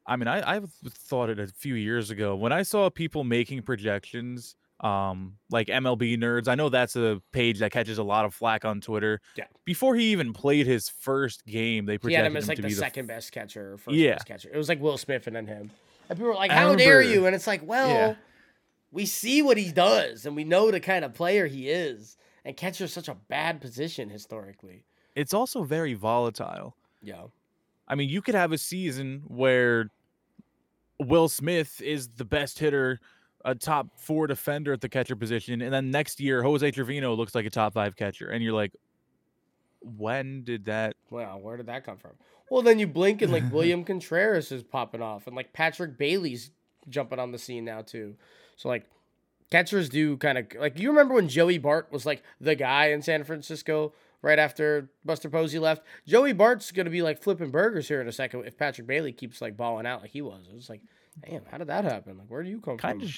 I 0.07 0.16
mean, 0.16 0.27
I 0.27 0.57
I've 0.57 0.70
thought 0.88 1.29
it 1.29 1.38
a 1.38 1.46
few 1.48 1.74
years 1.74 2.11
ago 2.11 2.35
when 2.35 2.51
I 2.51 2.62
saw 2.62 2.88
people 2.88 3.24
making 3.24 3.61
projections, 3.62 4.57
um, 4.81 5.35
like 5.51 5.66
MLB 5.66 6.16
nerds. 6.16 6.48
I 6.48 6.55
know 6.55 6.70
that's 6.70 6.96
a 6.96 7.20
page 7.31 7.59
that 7.59 7.72
catches 7.72 7.98
a 7.98 8.03
lot 8.03 8.24
of 8.24 8.33
flack 8.33 8.64
on 8.64 8.81
Twitter. 8.81 9.20
Yeah. 9.37 9.44
Before 9.66 9.94
he 9.94 10.11
even 10.12 10.33
played 10.33 10.66
his 10.66 10.88
first 10.88 11.44
game, 11.44 11.85
they 11.85 11.98
He 12.03 12.14
had 12.14 12.24
him 12.24 12.38
as 12.38 12.48
like 12.48 12.57
to 12.57 12.62
the 12.62 12.70
second 12.70 13.07
the 13.07 13.12
best 13.12 13.33
catcher 13.33 13.74
or 13.74 13.77
first 13.77 13.96
Yeah. 13.98 14.14
best 14.14 14.27
catcher. 14.27 14.51
It 14.51 14.57
was 14.57 14.70
like 14.70 14.81
Will 14.81 14.96
Smith 14.96 15.27
and 15.27 15.37
then 15.37 15.46
him. 15.46 15.70
And 16.09 16.18
people 16.18 16.29
were 16.29 16.35
like, 16.35 16.51
How 16.51 16.75
dare 16.75 17.03
you? 17.03 17.27
And 17.27 17.35
it's 17.35 17.47
like, 17.47 17.62
well, 17.66 17.88
Yeah. 17.88 18.14
we 18.90 19.07
see 19.07 19.42
what 19.42 19.57
he 19.57 19.71
does 19.73 20.27
and 20.27 20.35
we 20.35 20.44
know 20.44 20.71
the 20.71 20.81
kind 20.81 21.05
of 21.05 21.14
player 21.14 21.47
he 21.47 21.68
is. 21.68 22.16
And 22.44 22.57
catcher 22.57 22.85
is 22.85 22.92
such 22.92 23.09
a 23.09 23.14
bad 23.14 23.61
position 23.61 24.09
historically. 24.09 24.85
It's 25.14 25.35
also 25.35 25.64
very 25.64 25.94
volatile. 25.94 26.77
Yeah. 27.03 27.25
I 27.87 27.94
mean, 27.94 28.09
you 28.09 28.23
could 28.23 28.35
have 28.35 28.53
a 28.53 28.59
season 28.59 29.23
where 29.27 29.90
Will 31.01 31.29
Smith 31.29 31.81
is 31.81 32.09
the 32.09 32.25
best 32.25 32.59
hitter, 32.59 33.01
a 33.44 33.55
top 33.55 33.88
four 33.97 34.27
defender 34.27 34.73
at 34.73 34.81
the 34.81 34.88
catcher 34.88 35.16
position, 35.16 35.62
and 35.62 35.73
then 35.73 35.90
next 35.90 36.21
year 36.21 36.42
Jose 36.42 36.71
Trevino 36.71 37.14
looks 37.14 37.35
like 37.35 37.47
a 37.47 37.51
top 37.51 37.75
five 37.75 37.97
catcher, 37.97 38.29
and 38.31 38.42
you're 38.42 38.53
like, 38.53 38.73
when 39.83 40.43
did 40.45 40.64
that? 40.67 40.95
Wow, 41.11 41.38
where 41.38 41.57
did 41.57 41.67
that 41.67 41.85
come 41.85 41.97
from? 41.99 42.12
Well, 42.51 42.62
then 42.62 42.79
you 42.79 42.87
blink 42.87 43.23
and 43.23 43.33
like 43.33 43.53
William 43.53 43.85
Contreras 43.87 44.51
is 44.53 44.62
popping 44.62 45.03
off, 45.03 45.27
and 45.27 45.37
like 45.37 45.53
Patrick 45.53 45.99
Bailey's 45.99 46.51
jumping 46.88 47.19
on 47.19 47.33
the 47.33 47.38
scene 47.38 47.64
now 47.64 47.83
too. 47.83 48.17
So 48.57 48.69
like 48.69 48.87
catchers 49.51 49.88
do 49.88 50.17
kind 50.17 50.38
of 50.38 50.47
like 50.59 50.79
you 50.79 50.88
remember 50.88 51.14
when 51.14 51.29
Joey 51.29 51.59
Bart 51.59 51.88
was 51.91 52.07
like 52.07 52.23
the 52.41 52.55
guy 52.55 52.87
in 52.87 53.03
San 53.03 53.25
Francisco 53.25 53.93
right 54.23 54.38
after 54.38 54.91
Buster 55.05 55.29
Posey 55.31 55.59
left. 55.59 55.83
Joey 56.07 56.33
Bart's 56.33 56.73
gonna 56.73 56.91
be 56.91 57.03
like 57.03 57.23
flipping 57.23 57.51
burgers 57.51 57.87
here 57.88 58.01
in 58.01 58.09
a 58.09 58.12
second 58.12 58.45
if 58.47 58.57
Patrick 58.57 58.87
Bailey 58.87 59.12
keeps 59.12 59.41
like 59.43 59.57
balling 59.57 59.87
out 59.87 60.01
like 60.01 60.11
he 60.11 60.23
was. 60.23 60.47
It 60.51 60.55
was 60.55 60.69
like, 60.71 60.81
damn, 61.29 61.45
how 61.51 61.59
did 61.59 61.69
that 61.69 61.85
happen? 61.85 62.19
Like, 62.19 62.29
where 62.29 62.43
do 62.43 62.49
you 62.51 62.61
come 62.61 62.79
Kind 62.79 63.01
from? 63.01 63.09
of, 63.09 63.14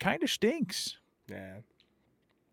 kind 0.00 0.22
of 0.22 0.30
stinks. 0.30 0.96
Yeah. 1.30 1.58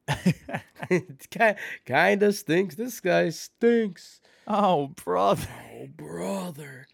kind 1.32 1.56
kind 1.86 2.24
of 2.24 2.36
stinks. 2.36 2.76
This 2.76 3.00
guy 3.00 3.30
stinks. 3.30 4.22
oh, 4.48 4.88
brother. 4.88 5.48
Oh, 5.74 5.88
brother. 5.96 6.88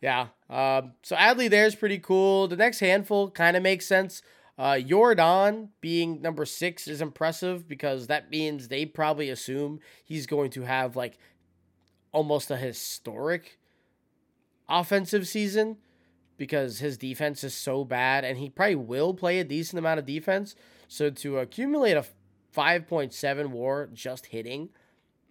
Yeah. 0.00 0.28
Um, 0.50 0.92
so 1.02 1.16
Adley 1.16 1.48
there's 1.48 1.74
pretty 1.74 1.98
cool. 1.98 2.48
The 2.48 2.56
next 2.56 2.80
handful 2.80 3.30
kind 3.30 3.56
of 3.56 3.62
makes 3.62 3.86
sense. 3.86 4.22
Uh, 4.58 4.72
Yordan 4.74 5.68
being 5.80 6.20
number 6.20 6.44
six 6.44 6.86
is 6.86 7.00
impressive 7.00 7.66
because 7.66 8.08
that 8.08 8.30
means 8.30 8.68
they 8.68 8.84
probably 8.84 9.30
assume 9.30 9.80
he's 10.04 10.26
going 10.26 10.50
to 10.50 10.62
have 10.62 10.94
like 10.94 11.18
almost 12.12 12.50
a 12.50 12.56
historic 12.56 13.58
offensive 14.68 15.26
season 15.26 15.78
because 16.36 16.80
his 16.80 16.98
defense 16.98 17.44
is 17.44 17.54
so 17.54 17.84
bad 17.84 18.24
and 18.24 18.38
he 18.38 18.50
probably 18.50 18.74
will 18.74 19.14
play 19.14 19.38
a 19.38 19.44
decent 19.44 19.78
amount 19.78 19.98
of 19.98 20.06
defense. 20.06 20.54
So 20.88 21.08
to 21.08 21.38
accumulate 21.38 21.96
a 21.96 22.04
5.7 22.56 23.46
war 23.50 23.88
just 23.92 24.26
hitting, 24.26 24.68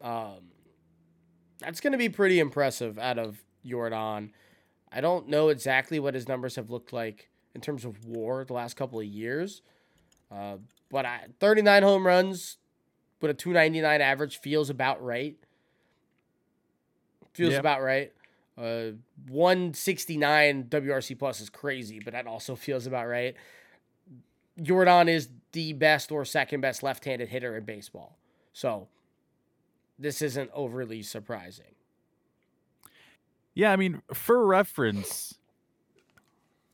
um, 0.01 0.39
that's 1.59 1.79
going 1.79 1.91
to 1.91 1.97
be 1.97 2.09
pretty 2.09 2.39
impressive 2.39 2.97
out 2.97 3.19
of 3.19 3.43
Yordan. 3.65 4.31
I 4.91 5.01
don't 5.01 5.27
know 5.27 5.49
exactly 5.49 5.99
what 5.99 6.13
his 6.15 6.27
numbers 6.27 6.55
have 6.55 6.69
looked 6.69 6.91
like 6.91 7.29
in 7.53 7.61
terms 7.61 7.85
of 7.85 8.05
war 8.05 8.43
the 8.43 8.53
last 8.53 8.75
couple 8.75 8.99
of 8.99 9.05
years. 9.05 9.61
Uh, 10.31 10.57
but 10.89 11.05
I, 11.05 11.25
39 11.39 11.83
home 11.83 12.05
runs 12.07 12.57
with 13.21 13.31
a 13.31 13.33
299 13.33 14.01
average 14.01 14.39
feels 14.39 14.69
about 14.69 15.03
right. 15.03 15.37
Feels 17.33 17.53
Yeah. 17.53 17.59
about 17.59 17.81
right. 17.81 18.11
Uh, 18.57 18.91
169 19.29 20.65
WRC 20.65 21.17
plus 21.17 21.39
is 21.39 21.49
crazy, 21.49 21.99
but 21.99 22.13
that 22.13 22.27
also 22.27 22.55
feels 22.55 22.87
about 22.87 23.07
right. 23.07 23.35
Yordan 24.59 25.07
is 25.07 25.29
the 25.51 25.73
best 25.73 26.11
or 26.11 26.25
second 26.25 26.61
best 26.61 26.83
left 26.83 27.05
handed 27.05 27.29
hitter 27.29 27.55
in 27.57 27.63
baseball. 27.65 28.17
So 28.53 28.87
this 29.99 30.21
isn't 30.21 30.49
overly 30.53 31.03
surprising. 31.03 31.75
Yeah, 33.53 33.71
I 33.71 33.75
mean, 33.75 34.01
for 34.13 34.45
reference, 34.45 35.37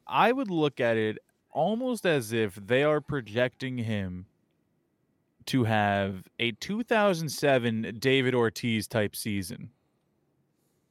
I 0.05 0.31
would 0.31 0.51
look 0.51 0.79
at 0.79 0.95
it 0.95 1.17
almost 1.51 2.05
as 2.05 2.33
if 2.33 2.55
they 2.55 2.83
are 2.83 3.01
projecting 3.01 3.79
him 3.79 4.27
to 5.47 5.63
have 5.63 6.27
a 6.39 6.51
2007 6.51 7.97
David 7.99 8.35
Ortiz 8.35 8.87
type 8.87 9.15
season, 9.15 9.69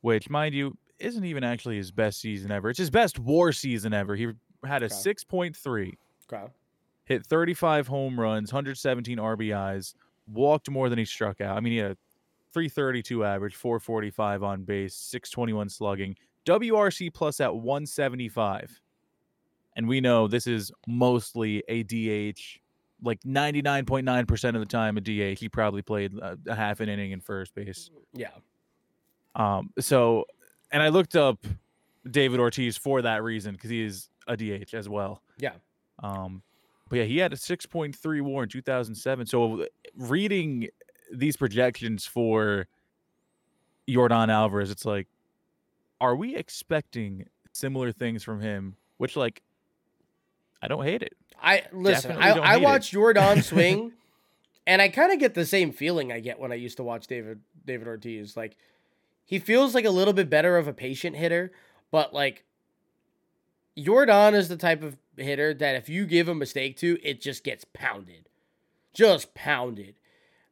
which, 0.01 0.29
mind 0.29 0.55
you, 0.55 0.77
isn't 0.99 1.25
even 1.25 1.45
actually 1.45 1.77
his 1.77 1.91
best 1.93 2.21
season 2.21 2.51
ever. 2.51 2.71
It's 2.71 2.79
his 2.79 2.91
best 2.91 3.19
war 3.19 3.53
season 3.53 3.93
ever. 3.93 4.17
He 4.17 4.29
had 4.65 4.83
a 4.83 4.87
Okay. 4.87 4.95
6.3, 4.95 5.95
Okay. 6.33 6.53
Hit 7.07 7.25
35 7.25 7.87
home 7.87 8.21
runs, 8.21 8.53
117 8.53 9.19
RBIs, 9.19 9.95
walked 10.33 10.69
more 10.69 10.89
than 10.89 10.99
he 10.99 11.05
struck 11.05 11.41
out. 11.41 11.57
I 11.57 11.61
mean, 11.61 11.73
he 11.73 11.79
had 11.79 11.93
a 11.93 11.97
332 12.53 13.25
average, 13.25 13.55
445 13.55 14.43
on 14.43 14.65
base, 14.65 14.95
621 14.95 15.69
slugging, 15.69 16.17
WRC 16.45 17.13
plus 17.15 17.41
at 17.41 17.55
175. 17.55 18.81
And 19.77 19.87
we 19.89 20.01
know 20.01 20.27
this 20.27 20.47
is 20.47 20.73
mostly 20.87 21.63
a 21.69 21.83
DH. 21.83 22.41
Like 23.03 23.21
99.9% 23.25 24.49
of 24.55 24.61
the 24.61 24.67
time, 24.67 24.97
a 24.97 25.01
DH. 25.01 25.39
He 25.39 25.49
probably 25.49 25.83
played 25.83 26.15
a, 26.15 26.39
a 26.49 26.55
half 26.55 26.81
an 26.81 26.89
inning 26.89 27.13
in 27.13 27.21
first 27.21 27.55
base. 27.55 27.91
Yeah. 28.15 28.31
Um, 29.35 29.71
so, 29.79 30.25
and 30.73 30.83
I 30.83 30.89
looked 30.89 31.15
up 31.15 31.45
David 32.11 32.41
Ortiz 32.41 32.77
for 32.77 33.03
that 33.03 33.23
reason 33.23 33.53
because 33.53 33.69
he 33.69 33.83
is 33.83 34.09
a 34.27 34.37
DH 34.37 34.73
as 34.73 34.89
well. 34.89 35.23
Yeah. 35.39 35.53
Um, 36.03 36.43
but 36.89 36.99
yeah, 36.99 37.05
he 37.05 37.19
had 37.19 37.33
a 37.33 37.37
6.3 37.37 38.23
WAR 38.23 38.45
in 38.45 38.49
2007. 38.49 39.27
So 39.27 39.63
eh, 39.63 39.67
reading 39.97 40.69
these 41.13 41.37
projections 41.37 42.07
for 42.07 42.67
Yordan 43.89 44.29
Alvarez, 44.29 44.71
it's 44.71 44.85
like, 44.85 45.09
are 46.01 46.15
we 46.15 46.37
expecting 46.37 47.27
similar 47.53 47.93
things 47.93 48.23
from 48.23 48.41
him? 48.41 48.77
Which, 48.99 49.17
like, 49.17 49.43
I 50.63 50.69
don't 50.69 50.85
hate 50.85 51.03
it. 51.03 51.15
I 51.43 51.65
listen. 51.73 52.13
I, 52.13 52.31
I 52.31 52.57
watched 52.59 52.95
Yordan 52.95 53.43
swing, 53.43 53.93
and 54.67 54.81
I 54.81 54.89
kind 54.89 55.13
of 55.13 55.19
get 55.19 55.35
the 55.35 55.45
same 55.45 55.73
feeling 55.73 56.13
I 56.13 56.21
get 56.21 56.39
when 56.39 56.51
I 56.51 56.55
used 56.55 56.79
to 56.79 56.83
watch 56.83 57.07
David 57.07 57.41
David 57.67 57.89
Ortiz. 57.89 58.37
Like, 58.37 58.57
he 59.25 59.39
feels 59.39 59.75
like 59.75 59.85
a 59.85 59.91
little 59.91 60.15
bit 60.15 60.31
better 60.31 60.57
of 60.57 60.67
a 60.67 60.73
patient 60.73 61.17
hitter, 61.17 61.53
but 61.91 62.15
like, 62.15 62.45
Yordan 63.77 64.35
is 64.35 64.49
the 64.49 64.57
type 64.57 64.83
of 64.83 64.97
hitter 65.17 65.55
that 65.55 65.77
if 65.77 65.89
you 65.89 66.07
give 66.07 66.29
a 66.29 66.35
mistake 66.35 66.77
to, 66.79 66.99
it 67.03 67.21
just 67.21 67.45
gets 67.45 67.65
pounded, 67.73 68.29
just 68.95 69.35
pounded. 69.35 69.95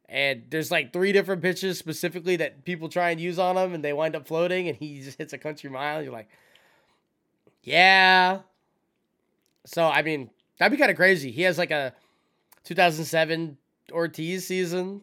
And 0.08 0.44
there's 0.50 0.70
like 0.70 0.92
three 0.92 1.12
different 1.12 1.42
pitches 1.42 1.78
specifically 1.78 2.36
that 2.36 2.64
people 2.64 2.88
try 2.88 3.10
and 3.10 3.20
use 3.20 3.38
on 3.38 3.56
him, 3.56 3.74
and 3.74 3.84
they 3.84 3.92
wind 3.92 4.14
up 4.14 4.26
floating, 4.26 4.68
and 4.68 4.76
he 4.76 5.00
just 5.04 5.18
hits 5.18 5.32
a 5.32 5.38
country 5.38 5.70
mile. 5.70 6.02
you're 6.02 6.12
like, 6.12 6.28
yeah. 7.62 8.40
So 9.66 9.84
I 9.84 10.02
mean, 10.02 10.30
that'd 10.58 10.76
be 10.76 10.78
kind 10.78 10.90
of 10.90 10.96
crazy. 10.96 11.30
He 11.30 11.42
has 11.42 11.58
like 11.58 11.70
a 11.70 11.94
2007 12.64 13.56
Ortiz 13.92 14.46
season. 14.46 15.02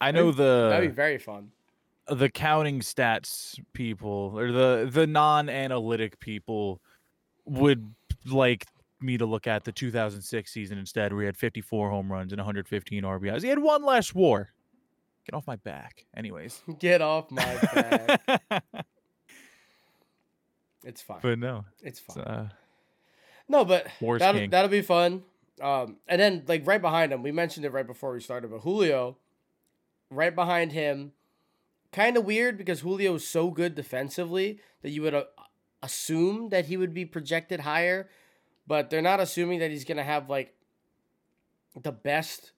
I 0.00 0.10
know 0.10 0.32
the 0.32 0.68
that'd 0.70 0.90
be 0.90 0.94
very 0.94 1.18
fun. 1.18 1.50
The 2.08 2.28
counting 2.28 2.80
stats 2.80 3.58
people 3.72 4.34
or 4.36 4.52
the 4.52 4.88
the 4.90 5.06
non-analytic 5.06 6.20
people 6.20 6.80
would 7.44 7.94
like 8.26 8.66
me 9.00 9.18
to 9.18 9.26
look 9.26 9.46
at 9.46 9.64
the 9.64 9.72
2006 9.72 10.50
season 10.50 10.78
instead, 10.78 11.12
where 11.12 11.22
he 11.22 11.26
had 11.26 11.36
54 11.36 11.90
home 11.90 12.10
runs 12.10 12.32
and 12.32 12.38
115 12.38 13.02
RBIs. 13.02 13.42
He 13.42 13.48
had 13.48 13.58
one 13.58 13.84
less 13.84 14.14
WAR. 14.14 14.50
Get 15.24 15.34
off 15.34 15.46
my 15.46 15.56
back. 15.56 16.04
Anyways, 16.16 16.60
get 16.78 17.00
off 17.00 17.30
my 17.30 17.56
back. 17.74 18.42
it's 20.84 21.00
fine. 21.00 21.20
But 21.22 21.38
no, 21.38 21.64
it's 21.82 22.00
fine. 22.00 22.18
It's, 22.18 22.26
uh, 22.26 22.48
no, 23.48 23.64
but 23.64 23.86
that'll, 24.00 24.48
that'll 24.48 24.70
be 24.70 24.82
fun. 24.82 25.22
Um, 25.60 25.98
and 26.08 26.20
then 26.20 26.44
like 26.46 26.66
right 26.66 26.80
behind 26.80 27.12
him, 27.12 27.22
we 27.22 27.32
mentioned 27.32 27.64
it 27.64 27.72
right 27.72 27.86
before 27.86 28.12
we 28.12 28.20
started, 28.20 28.50
but 28.50 28.60
Julio, 28.60 29.16
right 30.10 30.34
behind 30.34 30.72
him, 30.72 31.12
kind 31.92 32.16
of 32.16 32.24
weird 32.24 32.58
because 32.58 32.80
Julio 32.80 33.14
is 33.14 33.26
so 33.26 33.50
good 33.50 33.74
defensively 33.74 34.58
that 34.82 34.90
you 34.90 35.02
would 35.02 35.14
uh, 35.14 35.24
assume 35.84 36.48
that 36.48 36.66
he 36.66 36.76
would 36.76 36.94
be 36.94 37.04
projected 37.04 37.60
higher, 37.60 38.08
but 38.66 38.90
they're 38.90 39.02
not 39.02 39.20
assuming 39.20 39.58
that 39.60 39.70
he's 39.70 39.84
gonna 39.84 40.04
have 40.04 40.28
like 40.28 40.54
the 41.80 41.92
best 41.92 42.52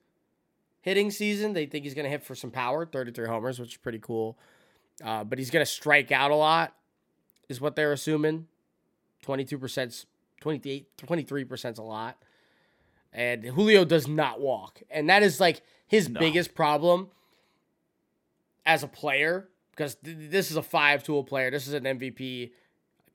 hitting 0.81 1.11
season. 1.11 1.53
They 1.53 1.65
think 1.65 1.83
he's 1.83 1.93
gonna 1.93 2.09
hit 2.09 2.23
for 2.23 2.35
some 2.35 2.51
power, 2.51 2.85
33 2.85 3.27
homers, 3.27 3.59
which 3.59 3.71
is 3.73 3.77
pretty 3.77 3.99
cool. 3.99 4.37
Uh, 5.03 5.23
but 5.23 5.37
he's 5.37 5.51
gonna 5.51 5.65
strike 5.65 6.11
out 6.11 6.31
a 6.31 6.35
lot, 6.35 6.73
is 7.49 7.59
what 7.59 7.75
they're 7.75 7.91
assuming. 7.91 8.47
22%, 9.25 10.05
28, 10.39 10.97
23% 10.97 11.71
is 11.71 11.77
a 11.77 11.83
lot. 11.83 12.17
And 13.11 13.43
Julio 13.43 13.83
does 13.83 14.07
not 14.07 14.39
walk. 14.39 14.81
And 14.89 15.09
that 15.09 15.23
is 15.23 15.39
like 15.39 15.61
his 15.87 16.07
no. 16.07 16.19
biggest 16.19 16.55
problem 16.55 17.09
as 18.65 18.83
a 18.83 18.87
player 18.87 19.49
because 19.71 19.95
th- 19.95 20.17
this 20.29 20.51
is 20.51 20.57
a 20.57 20.61
five 20.61 21.03
tool 21.03 21.23
player. 21.23 21.49
This 21.49 21.67
is 21.67 21.73
an 21.73 21.83
MVP 21.83 22.51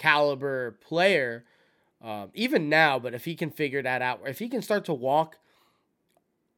caliber 0.03 0.73
player. 0.81 1.45
Um, 2.03 2.31
even 2.35 2.69
now, 2.69 2.99
but 2.99 3.15
if 3.15 3.25
he 3.25 3.37
can 3.37 3.51
figure 3.51 3.83
that 3.83 4.03
out, 4.03 4.21
if 4.27 4.41
he 4.41 4.49
can 4.49 4.61
start 4.61 4.85
to 4.87 4.95
walk 4.95 5.38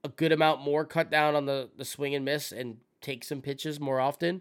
a 0.03 0.09
good 0.09 0.33
amount 0.33 0.63
more, 0.63 0.87
cut 0.87 1.11
down 1.11 1.35
on 1.35 1.45
the, 1.45 1.69
the 1.77 1.85
swing 1.85 2.15
and 2.15 2.25
miss, 2.25 2.51
and 2.51 2.79
take 3.03 3.23
some 3.23 3.43
pitches 3.43 3.79
more 3.79 4.01
often, 4.01 4.41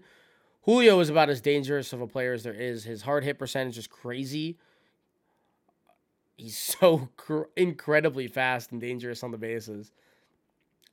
Julio 0.61 0.97
is 1.01 1.09
about 1.09 1.29
as 1.29 1.41
dangerous 1.41 1.91
of 1.91 1.99
a 1.99 2.07
player 2.07 2.31
as 2.31 2.43
there 2.43 2.53
is. 2.53 2.85
His 2.85 3.01
hard 3.01 3.25
hit 3.25 3.37
percentage 3.37 3.77
is 3.77 3.87
crazy. 3.87 4.57
He's 6.37 6.57
so 6.79 7.09
cr- 7.17 7.43
incredibly 7.57 8.27
fast 8.27 8.71
and 8.71 8.79
dangerous 8.79 9.23
on 9.23 9.31
the 9.31 9.37
bases. 9.37 9.91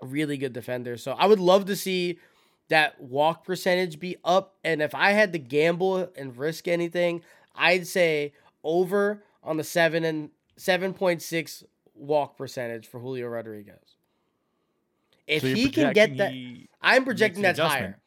Really 0.03 0.37
good 0.37 0.53
defender. 0.53 0.97
So 0.97 1.13
I 1.13 1.27
would 1.27 1.39
love 1.39 1.67
to 1.67 1.77
see 1.77 2.19
that 2.69 3.01
walk 3.01 3.45
percentage 3.45 4.01
be 4.01 4.17
up. 4.25 4.57
And 4.65 4.83
if 4.83 4.95
I 4.95 5.13
had 5.13 5.33
to 5.35 5.39
gamble 5.39 6.11
and 6.17 6.37
risk 6.37 6.67
anything, 6.67 7.23
I'd 7.55 7.87
say 7.87 8.33
over 8.63 9.23
on 9.43 9.57
the 9.57 9.65
seven 9.65 10.05
and 10.05 10.31
seven 10.57 10.95
point 10.95 11.23
six 11.23 11.65
walk 11.95 12.37
percentage 12.37 12.87
for 12.87 13.01
Julio 13.01 13.29
Rodriguez. 13.29 13.97
If 15.27 15.43
so 15.43 15.49
he 15.49 15.71
can 15.71 15.93
get 15.93 16.17
that, 16.17 16.33
I'm 16.83 17.05
projecting 17.05 17.43
that's 17.43 17.59
higher. 17.59 17.99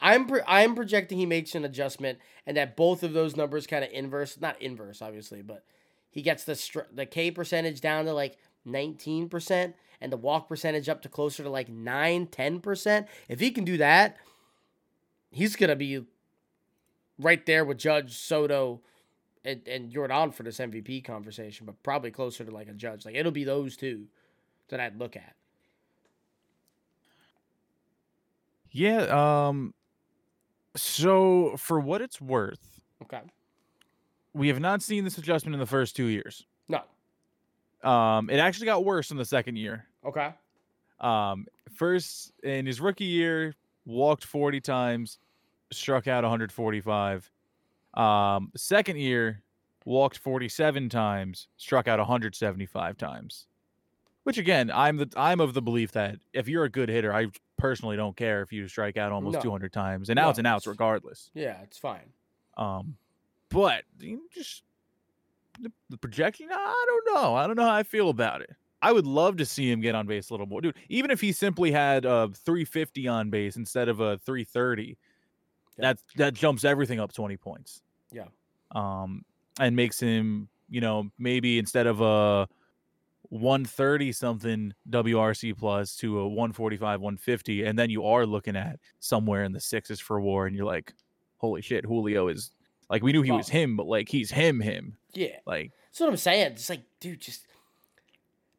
I'm 0.00 0.26
pro- 0.26 0.44
I'm 0.46 0.74
projecting 0.74 1.18
he 1.18 1.26
makes 1.26 1.54
an 1.54 1.64
adjustment 1.64 2.18
and 2.46 2.56
that 2.56 2.76
both 2.76 3.02
of 3.02 3.12
those 3.12 3.34
numbers 3.36 3.66
kind 3.66 3.82
of 3.82 3.90
inverse, 3.92 4.38
not 4.40 4.60
inverse 4.60 5.00
obviously, 5.00 5.42
but 5.42 5.64
he 6.10 6.22
gets 6.22 6.44
the 6.44 6.54
str- 6.54 6.80
the 6.92 7.06
K 7.06 7.30
percentage 7.30 7.80
down 7.80 8.04
to 8.04 8.12
like 8.12 8.36
19% 8.66 9.74
and 10.00 10.12
the 10.12 10.16
walk 10.16 10.48
percentage 10.48 10.88
up 10.88 11.02
to 11.02 11.08
closer 11.08 11.42
to 11.42 11.50
like 11.50 11.68
9 11.68 12.26
10%. 12.26 13.06
If 13.28 13.40
he 13.40 13.50
can 13.50 13.64
do 13.64 13.78
that, 13.78 14.16
he's 15.30 15.56
going 15.56 15.70
to 15.70 15.76
be 15.76 16.04
right 17.18 17.44
there 17.46 17.64
with 17.64 17.78
Judge 17.78 18.16
Soto 18.16 18.80
and, 19.44 19.66
and 19.66 19.92
Yordan 19.92 20.34
for 20.34 20.42
this 20.42 20.58
MVP 20.58 21.04
conversation, 21.04 21.66
but 21.66 21.82
probably 21.82 22.10
closer 22.10 22.44
to 22.44 22.50
like 22.50 22.68
a 22.68 22.72
Judge. 22.72 23.04
Like 23.04 23.14
it'll 23.14 23.32
be 23.32 23.44
those 23.44 23.76
two 23.76 24.06
that 24.68 24.80
I'd 24.80 24.98
look 24.98 25.16
at. 25.16 25.34
Yeah, 28.70 29.48
um 29.48 29.72
so 30.74 31.56
for 31.56 31.80
what 31.80 32.02
it's 32.02 32.20
worth, 32.20 32.80
okay. 33.02 33.22
We 34.34 34.48
have 34.48 34.60
not 34.60 34.82
seen 34.82 35.04
this 35.04 35.16
adjustment 35.16 35.54
in 35.54 35.60
the 35.60 35.66
first 35.66 35.96
2 35.96 36.06
years. 36.06 36.44
No. 36.68 36.82
Um 37.88 38.28
it 38.28 38.38
actually 38.38 38.66
got 38.66 38.84
worse 38.84 39.10
in 39.10 39.16
the 39.16 39.24
second 39.24 39.56
year. 39.56 39.86
Okay. 40.04 40.34
Um 41.00 41.46
first 41.74 42.32
in 42.42 42.66
his 42.66 42.80
rookie 42.80 43.04
year, 43.04 43.54
walked 43.86 44.24
40 44.24 44.60
times, 44.60 45.18
struck 45.72 46.06
out 46.06 46.24
145. 46.24 47.30
Um, 47.94 48.52
second 48.56 48.98
year, 48.98 49.42
walked 49.84 50.18
47 50.18 50.88
times, 50.88 51.48
struck 51.56 51.88
out 51.88 51.98
175 51.98 52.98
times. 52.98 53.46
Which 54.24 54.38
again, 54.38 54.72
I'm 54.74 54.96
the 54.96 55.08
I'm 55.16 55.38
of 55.38 55.54
the 55.54 55.62
belief 55.62 55.92
that 55.92 56.16
if 56.32 56.48
you're 56.48 56.64
a 56.64 56.68
good 56.68 56.88
hitter, 56.88 57.14
I 57.14 57.28
personally 57.56 57.96
don't 57.96 58.16
care 58.16 58.42
if 58.42 58.52
you 58.52 58.66
strike 58.66 58.96
out 58.96 59.12
almost 59.12 59.34
no. 59.34 59.40
200 59.40 59.72
times 59.72 60.10
and 60.10 60.16
no, 60.16 60.24
outs 60.28 60.38
and 60.38 60.46
outs 60.48 60.66
regardless. 60.66 61.30
Yeah, 61.32 61.60
it's 61.62 61.78
fine. 61.78 62.12
Um, 62.56 62.96
but 63.50 63.84
you 64.00 64.22
just 64.34 64.64
the, 65.60 65.70
the 65.90 65.96
projection, 65.96 66.48
I 66.50 66.84
don't 66.86 67.14
know. 67.14 67.36
I 67.36 67.46
don't 67.46 67.56
know 67.56 67.64
how 67.64 67.74
I 67.74 67.84
feel 67.84 68.10
about 68.10 68.40
it. 68.42 68.50
I 68.82 68.92
would 68.92 69.06
love 69.06 69.36
to 69.38 69.46
see 69.46 69.70
him 69.70 69.80
get 69.80 69.94
on 69.94 70.06
base 70.06 70.30
a 70.30 70.32
little 70.32 70.46
more, 70.46 70.60
dude. 70.60 70.76
Even 70.88 71.10
if 71.10 71.20
he 71.20 71.32
simply 71.32 71.72
had 71.72 72.04
a 72.04 72.28
350 72.34 73.08
on 73.08 73.30
base 73.30 73.56
instead 73.56 73.88
of 73.88 74.00
a 74.00 74.18
330, 74.18 74.98
yeah. 75.78 75.92
that 75.92 75.98
that 76.16 76.34
jumps 76.34 76.64
everything 76.64 77.00
up 77.00 77.12
20 77.12 77.36
points. 77.36 77.82
Yeah. 78.12 78.26
Um, 78.72 79.24
and 79.58 79.74
makes 79.74 79.98
him, 80.00 80.48
you 80.68 80.80
know, 80.80 81.10
maybe 81.18 81.58
instead 81.58 81.86
of 81.86 82.00
a 82.00 82.48
130 83.30 84.12
something 84.12 84.74
WRC 84.90 85.56
plus 85.56 85.96
to 85.96 86.20
a 86.20 86.28
145, 86.28 87.00
150, 87.00 87.64
and 87.64 87.78
then 87.78 87.90
you 87.90 88.04
are 88.04 88.26
looking 88.26 88.56
at 88.56 88.78
somewhere 89.00 89.44
in 89.44 89.52
the 89.52 89.60
sixes 89.60 90.00
for 90.00 90.20
war, 90.20 90.46
and 90.46 90.54
you're 90.54 90.66
like, 90.66 90.92
holy 91.38 91.62
shit, 91.62 91.84
Julio 91.84 92.28
is 92.28 92.50
like 92.88 93.02
we 93.02 93.12
knew 93.12 93.22
he 93.22 93.30
well, 93.30 93.38
was 93.38 93.48
him, 93.48 93.76
but 93.76 93.86
like 93.86 94.08
he's 94.08 94.30
him, 94.30 94.60
him. 94.60 94.96
Yeah. 95.12 95.38
Like 95.46 95.72
that's 95.90 96.00
what 96.00 96.08
I'm 96.08 96.16
saying. 96.16 96.52
It's 96.52 96.70
like, 96.70 96.82
dude, 97.00 97.20
just 97.20 97.46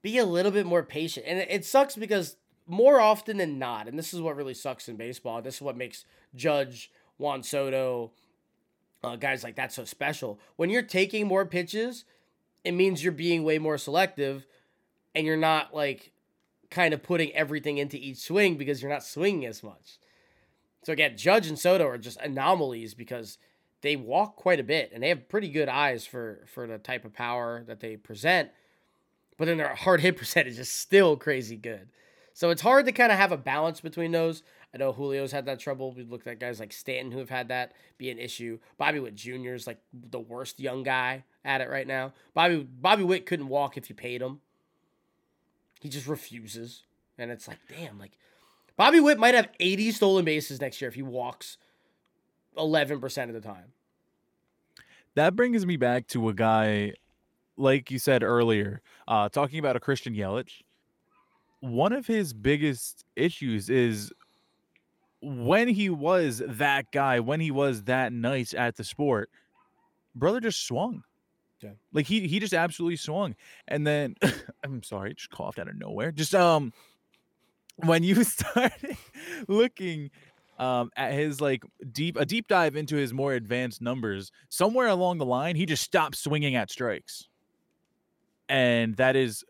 be 0.01 0.17
a 0.17 0.25
little 0.25 0.51
bit 0.51 0.65
more 0.65 0.83
patient. 0.83 1.25
And 1.27 1.39
it, 1.39 1.47
it 1.49 1.65
sucks 1.65 1.95
because 1.95 2.35
more 2.65 2.99
often 2.99 3.37
than 3.37 3.59
not, 3.59 3.87
and 3.87 3.97
this 3.97 4.13
is 4.13 4.21
what 4.21 4.35
really 4.35 4.53
sucks 4.53 4.89
in 4.89 4.97
baseball, 4.97 5.41
this 5.41 5.55
is 5.55 5.61
what 5.61 5.77
makes 5.77 6.05
Judge, 6.35 6.91
Juan 7.17 7.43
Soto, 7.43 8.11
uh, 9.03 9.15
guys 9.15 9.43
like 9.43 9.55
that 9.55 9.73
so 9.73 9.85
special. 9.85 10.39
When 10.55 10.69
you're 10.69 10.81
taking 10.81 11.27
more 11.27 11.45
pitches, 11.45 12.05
it 12.63 12.71
means 12.73 13.03
you're 13.03 13.13
being 13.13 13.43
way 13.43 13.59
more 13.59 13.77
selective 13.77 14.45
and 15.15 15.25
you're 15.25 15.37
not 15.37 15.73
like 15.73 16.11
kind 16.69 16.93
of 16.93 17.03
putting 17.03 17.33
everything 17.33 17.77
into 17.77 17.97
each 17.97 18.17
swing 18.17 18.57
because 18.57 18.81
you're 18.81 18.91
not 18.91 19.03
swinging 19.03 19.45
as 19.45 19.63
much. 19.63 19.99
So 20.83 20.93
again, 20.93 21.17
Judge 21.17 21.47
and 21.47 21.57
Soto 21.57 21.87
are 21.87 21.97
just 21.97 22.19
anomalies 22.21 22.93
because 22.93 23.37
they 23.81 23.95
walk 23.95 24.35
quite 24.35 24.59
a 24.59 24.63
bit 24.63 24.91
and 24.93 25.03
they 25.03 25.09
have 25.09 25.29
pretty 25.29 25.49
good 25.49 25.69
eyes 25.69 26.05
for 26.05 26.45
for 26.47 26.67
the 26.67 26.77
type 26.77 27.05
of 27.05 27.13
power 27.13 27.63
that 27.67 27.79
they 27.79 27.95
present. 27.95 28.49
But 29.37 29.45
then 29.45 29.57
their 29.57 29.75
hard 29.75 30.01
hit 30.01 30.17
percentage 30.17 30.59
is 30.59 30.69
still 30.69 31.15
crazy 31.15 31.57
good. 31.57 31.89
So 32.33 32.51
it's 32.51 32.61
hard 32.61 32.85
to 32.85 32.91
kind 32.91 33.11
of 33.11 33.17
have 33.17 33.31
a 33.31 33.37
balance 33.37 33.81
between 33.81 34.11
those. 34.11 34.43
I 34.73 34.77
know 34.77 34.93
Julio's 34.93 35.31
had 35.31 35.45
that 35.45 35.59
trouble. 35.59 35.93
We 35.93 36.03
looked 36.03 36.27
at 36.27 36.39
guys 36.39 36.59
like 36.59 36.73
Stanton 36.73 37.11
who 37.11 37.19
have 37.19 37.29
had 37.29 37.47
that 37.47 37.73
be 37.97 38.09
an 38.09 38.19
issue. 38.19 38.59
Bobby 38.77 38.99
Witt 38.99 39.15
Jr. 39.15 39.53
is 39.53 39.65
like 39.65 39.79
the 39.93 40.19
worst 40.19 40.59
young 40.59 40.83
guy 40.83 41.23
at 41.45 41.61
it 41.61 41.69
right 41.69 41.87
now. 41.87 42.13
Bobby 42.33 42.57
Bobby 42.57 43.03
Witt 43.03 43.25
couldn't 43.25 43.47
walk 43.47 43.77
if 43.77 43.89
you 43.89 43.95
paid 43.95 44.21
him. 44.21 44.41
He 45.79 45.89
just 45.89 46.07
refuses. 46.07 46.83
And 47.17 47.31
it's 47.31 47.47
like, 47.47 47.59
damn, 47.69 47.97
like 47.97 48.11
Bobby 48.75 48.99
Witt 48.99 49.17
might 49.17 49.35
have 49.35 49.49
80 49.59 49.91
stolen 49.91 50.25
bases 50.25 50.61
next 50.61 50.81
year 50.81 50.87
if 50.89 50.95
he 50.95 51.01
walks 51.01 51.57
11% 52.57 53.23
of 53.23 53.33
the 53.33 53.41
time. 53.41 53.73
That 55.15 55.35
brings 55.35 55.65
me 55.65 55.77
back 55.77 56.07
to 56.09 56.29
a 56.29 56.33
guy, 56.33 56.93
like 57.57 57.89
you 57.89 57.97
said 57.97 58.21
earlier, 58.21 58.81
uh, 59.07 59.29
talking 59.29 59.57
about 59.57 59.75
a 59.75 59.79
Christian 59.79 60.13
Yelich. 60.13 60.61
One 61.59 61.91
of 61.91 62.05
his 62.05 62.33
biggest 62.33 63.03
issues 63.15 63.71
is 63.71 64.11
when 65.21 65.67
he 65.67 65.89
was 65.89 66.41
that 66.45 66.91
guy, 66.91 67.19
when 67.19 67.39
he 67.39 67.51
was 67.51 67.83
that 67.83 68.13
nice 68.13 68.53
at 68.53 68.75
the 68.75 68.83
sport, 68.83 69.29
brother 70.15 70.39
just 70.39 70.65
swung. 70.65 71.03
Yeah. 71.61 71.71
Like 71.91 72.05
he 72.05 72.27
he 72.27 72.39
just 72.39 72.53
absolutely 72.53 72.97
swung. 72.97 73.35
And 73.67 73.85
then 73.85 74.15
I'm 74.63 74.83
sorry, 74.83 75.13
just 75.15 75.31
coughed 75.31 75.59
out 75.59 75.67
of 75.67 75.75
nowhere. 75.75 76.11
Just 76.11 76.35
um 76.35 76.71
when 77.77 78.03
you 78.03 78.23
started 78.23 78.97
looking 79.47 80.11
um 80.59 80.91
at 80.95 81.13
his 81.13 81.41
like 81.41 81.63
deep 81.91 82.17
a 82.17 82.25
deep 82.25 82.47
dive 82.47 82.75
into 82.75 82.95
his 82.95 83.13
more 83.13 83.33
advanced 83.33 83.81
numbers, 83.81 84.31
somewhere 84.49 84.87
along 84.87 85.17
the 85.17 85.25
line 85.25 85.55
he 85.55 85.65
just 85.65 85.83
stopped 85.83 86.15
swinging 86.15 86.55
at 86.55 86.69
strikes. 86.69 87.27
And 88.49 88.95
that 88.97 89.15
is 89.15 89.43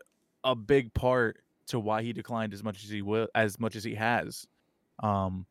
a 0.44 0.56
big 0.56 0.94
part 0.94 1.40
to 1.68 1.80
why 1.80 2.02
he 2.02 2.14
declined 2.14 2.54
as 2.54 2.64
much 2.64 2.84
as 2.86 2.90
he 2.90 3.02
will 3.02 3.28
as 3.36 3.60
much 3.60 3.76
as 3.76 3.84
he 3.84 3.96
has. 3.96 4.48
Um 5.04 5.46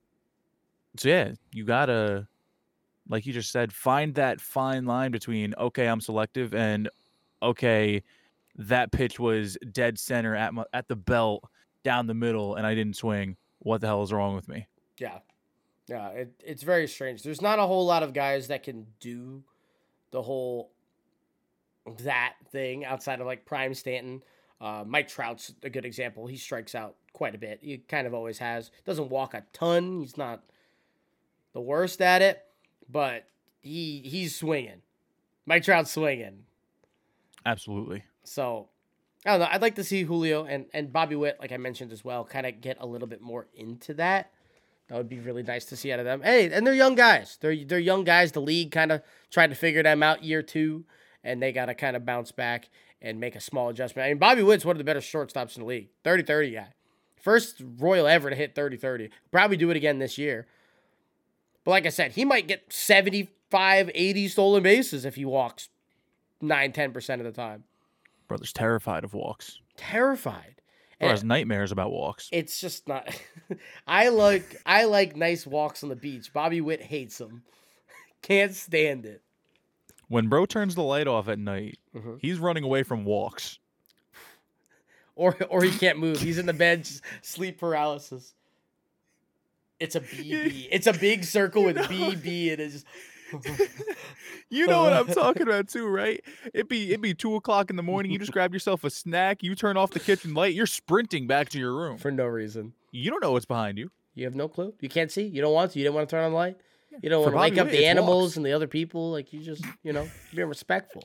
so 0.98 1.08
yeah, 1.08 1.32
you 1.52 1.64
gotta 1.64 2.28
like 3.08 3.26
you 3.26 3.32
just 3.32 3.52
said, 3.52 3.72
find 3.72 4.14
that 4.14 4.40
fine 4.40 4.84
line 4.84 5.10
between 5.10 5.54
okay, 5.58 5.86
I'm 5.86 6.00
selective 6.00 6.54
and 6.54 6.88
okay, 7.42 8.02
that 8.56 8.92
pitch 8.92 9.18
was 9.18 9.56
dead 9.72 9.98
center 9.98 10.34
at 10.34 10.54
my, 10.54 10.64
at 10.72 10.88
the 10.88 10.96
belt 10.96 11.44
down 11.84 12.06
the 12.06 12.14
middle 12.14 12.56
and 12.56 12.66
I 12.66 12.74
didn't 12.74 12.96
swing. 12.96 13.36
What 13.60 13.80
the 13.80 13.86
hell 13.86 14.02
is 14.02 14.12
wrong 14.12 14.34
with 14.34 14.48
me? 14.48 14.66
Yeah. 14.98 15.18
Yeah, 15.88 16.08
it, 16.08 16.42
it's 16.44 16.62
very 16.64 16.88
strange. 16.88 17.22
There's 17.22 17.40
not 17.42 17.60
a 17.60 17.62
whole 17.62 17.86
lot 17.86 18.02
of 18.02 18.12
guys 18.12 18.48
that 18.48 18.64
can 18.64 18.86
do 18.98 19.44
the 20.10 20.20
whole 20.20 20.72
that 22.02 22.34
thing 22.50 22.84
outside 22.84 23.20
of 23.20 23.26
like 23.26 23.44
Prime 23.44 23.72
Stanton. 23.72 24.22
Uh, 24.60 24.82
Mike 24.84 25.06
Trout's 25.06 25.54
a 25.62 25.70
good 25.70 25.84
example. 25.84 26.26
He 26.26 26.36
strikes 26.36 26.74
out 26.74 26.96
quite 27.12 27.36
a 27.36 27.38
bit. 27.38 27.60
He 27.62 27.78
kind 27.78 28.06
of 28.06 28.14
always 28.14 28.38
has. 28.38 28.72
Doesn't 28.84 29.10
walk 29.10 29.34
a 29.34 29.44
ton. 29.52 30.00
He's 30.00 30.16
not 30.16 30.42
the 31.56 31.60
worst 31.62 32.02
at 32.02 32.20
it, 32.20 32.44
but 32.86 33.24
he 33.62 34.02
he's 34.04 34.36
swinging. 34.36 34.82
Mike 35.46 35.62
Trout's 35.62 35.90
swinging. 35.90 36.44
Absolutely. 37.46 38.04
So 38.24 38.68
I 39.24 39.30
don't 39.30 39.40
know. 39.40 39.48
I'd 39.50 39.62
like 39.62 39.76
to 39.76 39.84
see 39.84 40.02
Julio 40.02 40.44
and, 40.44 40.66
and 40.74 40.92
Bobby 40.92 41.16
Witt, 41.16 41.38
like 41.40 41.52
I 41.52 41.56
mentioned 41.56 41.92
as 41.92 42.04
well, 42.04 42.26
kind 42.26 42.44
of 42.44 42.60
get 42.60 42.76
a 42.78 42.86
little 42.86 43.08
bit 43.08 43.22
more 43.22 43.46
into 43.54 43.94
that. 43.94 44.32
That 44.88 44.98
would 44.98 45.08
be 45.08 45.18
really 45.18 45.42
nice 45.42 45.64
to 45.66 45.76
see 45.78 45.90
out 45.90 45.98
of 45.98 46.04
them. 46.04 46.20
Hey, 46.20 46.52
and 46.52 46.66
they're 46.66 46.74
young 46.74 46.94
guys. 46.94 47.38
They're 47.40 47.64
they're 47.64 47.78
young 47.78 48.04
guys. 48.04 48.32
The 48.32 48.42
league 48.42 48.70
kind 48.70 48.92
of 48.92 49.00
tried 49.30 49.48
to 49.48 49.56
figure 49.56 49.82
them 49.82 50.02
out 50.02 50.22
year 50.22 50.42
two, 50.42 50.84
and 51.24 51.42
they 51.42 51.52
got 51.52 51.66
to 51.66 51.74
kind 51.74 51.96
of 51.96 52.04
bounce 52.04 52.32
back 52.32 52.68
and 53.00 53.18
make 53.18 53.34
a 53.34 53.40
small 53.40 53.70
adjustment. 53.70 54.04
I 54.04 54.08
mean, 54.10 54.18
Bobby 54.18 54.42
Witt's 54.42 54.66
one 54.66 54.76
of 54.76 54.78
the 54.78 54.84
better 54.84 55.00
shortstops 55.00 55.56
in 55.56 55.62
the 55.62 55.68
league. 55.68 55.88
30-30 56.04 56.52
guy. 56.52 56.68
First 57.16 57.62
Royal 57.78 58.06
ever 58.06 58.28
to 58.28 58.36
hit 58.36 58.54
30-30. 58.54 59.08
Probably 59.30 59.56
do 59.56 59.70
it 59.70 59.76
again 59.78 59.98
this 59.98 60.18
year. 60.18 60.46
But 61.66 61.72
like 61.72 61.84
I 61.86 61.90
said, 61.90 62.12
he 62.12 62.24
might 62.24 62.46
get 62.46 62.72
75, 62.72 63.90
80 63.92 64.28
stolen 64.28 64.62
bases 64.62 65.04
if 65.04 65.16
he 65.16 65.24
walks 65.24 65.68
9, 66.40 66.72
10% 66.72 67.14
of 67.18 67.24
the 67.24 67.32
time. 67.32 67.64
Brother's 68.28 68.52
terrified 68.52 69.02
of 69.04 69.12
walks. 69.14 69.58
Terrified. 69.76 70.62
Or 71.00 71.08
has 71.10 71.22
nightmares 71.24 71.72
about 71.72 71.90
walks. 71.90 72.28
it's 72.32 72.58
just 72.60 72.88
not 72.88 73.06
I 73.86 74.08
like 74.08 74.62
I 74.64 74.84
like 74.84 75.14
nice 75.16 75.46
walks 75.46 75.82
on 75.82 75.90
the 75.90 75.96
beach. 75.96 76.32
Bobby 76.32 76.60
Witt 76.62 76.80
hates 76.80 77.18
them. 77.18 77.42
Can't 78.22 78.54
stand 78.54 79.04
it. 79.04 79.20
When 80.08 80.28
bro 80.28 80.46
turns 80.46 80.74
the 80.76 80.82
light 80.82 81.06
off 81.08 81.28
at 81.28 81.38
night, 81.38 81.78
Mhm. 81.94 82.18
he's 82.22 82.38
running 82.38 82.62
away 82.64 82.82
from 82.84 83.04
walks. 83.04 83.58
Or 85.16 85.34
or 85.50 85.62
he 85.64 85.70
can't 85.76 85.98
move. 85.98 86.20
He's 86.20 86.36
in 86.38 86.44
the 86.46 86.52
bed, 86.52 86.86
sleep 87.22 87.58
paralysis. 87.58 88.34
It's 89.80 89.94
a 89.94 90.00
BB. 90.00 90.68
It's 90.70 90.86
a 90.86 90.92
big 90.92 91.24
circle 91.24 91.64
with 91.64 91.76
BB 91.76 92.52
and 92.52 92.60
it's 92.60 92.84
You 94.48 94.66
know 94.68 94.82
what 94.82 94.92
I'm 94.92 95.08
talking 95.08 95.42
about 95.42 95.68
too, 95.68 95.88
right? 95.88 96.22
It 96.54 96.68
be 96.68 96.92
it 96.92 97.00
be 97.00 97.12
two 97.14 97.34
o'clock 97.34 97.70
in 97.70 97.76
the 97.76 97.82
morning. 97.82 98.12
You 98.12 98.18
just 98.18 98.30
grab 98.32 98.52
yourself 98.52 98.84
a 98.84 98.90
snack. 98.90 99.42
You 99.42 99.54
turn 99.56 99.76
off 99.76 99.90
the 99.90 99.98
kitchen 100.00 100.34
light. 100.34 100.54
You're 100.54 100.66
sprinting 100.66 101.26
back 101.26 101.48
to 101.50 101.58
your 101.58 101.74
room. 101.74 101.98
for 101.98 102.12
no 102.12 102.26
reason. 102.26 102.72
You 102.92 103.10
don't 103.10 103.20
know 103.22 103.32
what's 103.32 103.44
behind 103.46 103.78
you. 103.78 103.90
You 104.14 104.24
have 104.24 104.34
no 104.36 104.48
clue. 104.48 104.72
You 104.80 104.88
can't 104.88 105.10
see. 105.10 105.24
You 105.24 105.42
don't 105.42 105.52
want 105.52 105.72
to. 105.72 105.78
You 105.78 105.84
didn't 105.84 105.96
want 105.96 106.08
to 106.08 106.16
turn 106.16 106.24
on 106.24 106.30
the 106.30 106.36
light. 106.36 106.56
You 107.02 107.10
don't 107.10 107.24
For 107.24 107.32
want 107.32 107.54
to 107.54 107.60
wake 107.60 107.66
up 107.66 107.70
the 107.70 107.84
animals 107.84 108.22
walks. 108.22 108.36
and 108.36 108.46
the 108.46 108.52
other 108.52 108.68
people. 108.68 109.10
Like 109.10 109.32
you 109.32 109.40
just, 109.40 109.64
you 109.82 109.92
know, 109.92 110.08
being 110.34 110.48
respectful. 110.48 111.02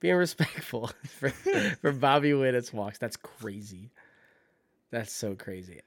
being 0.00 0.14
respectful 0.14 0.90
for, 1.18 1.30
for 1.30 1.92
Bobby 1.92 2.32
Witt. 2.32 2.54
It's 2.54 2.72
walks. 2.72 2.98
That's 2.98 3.16
crazy. 3.16 3.90
That's 4.90 5.12
so 5.12 5.34
crazy. 5.34 5.80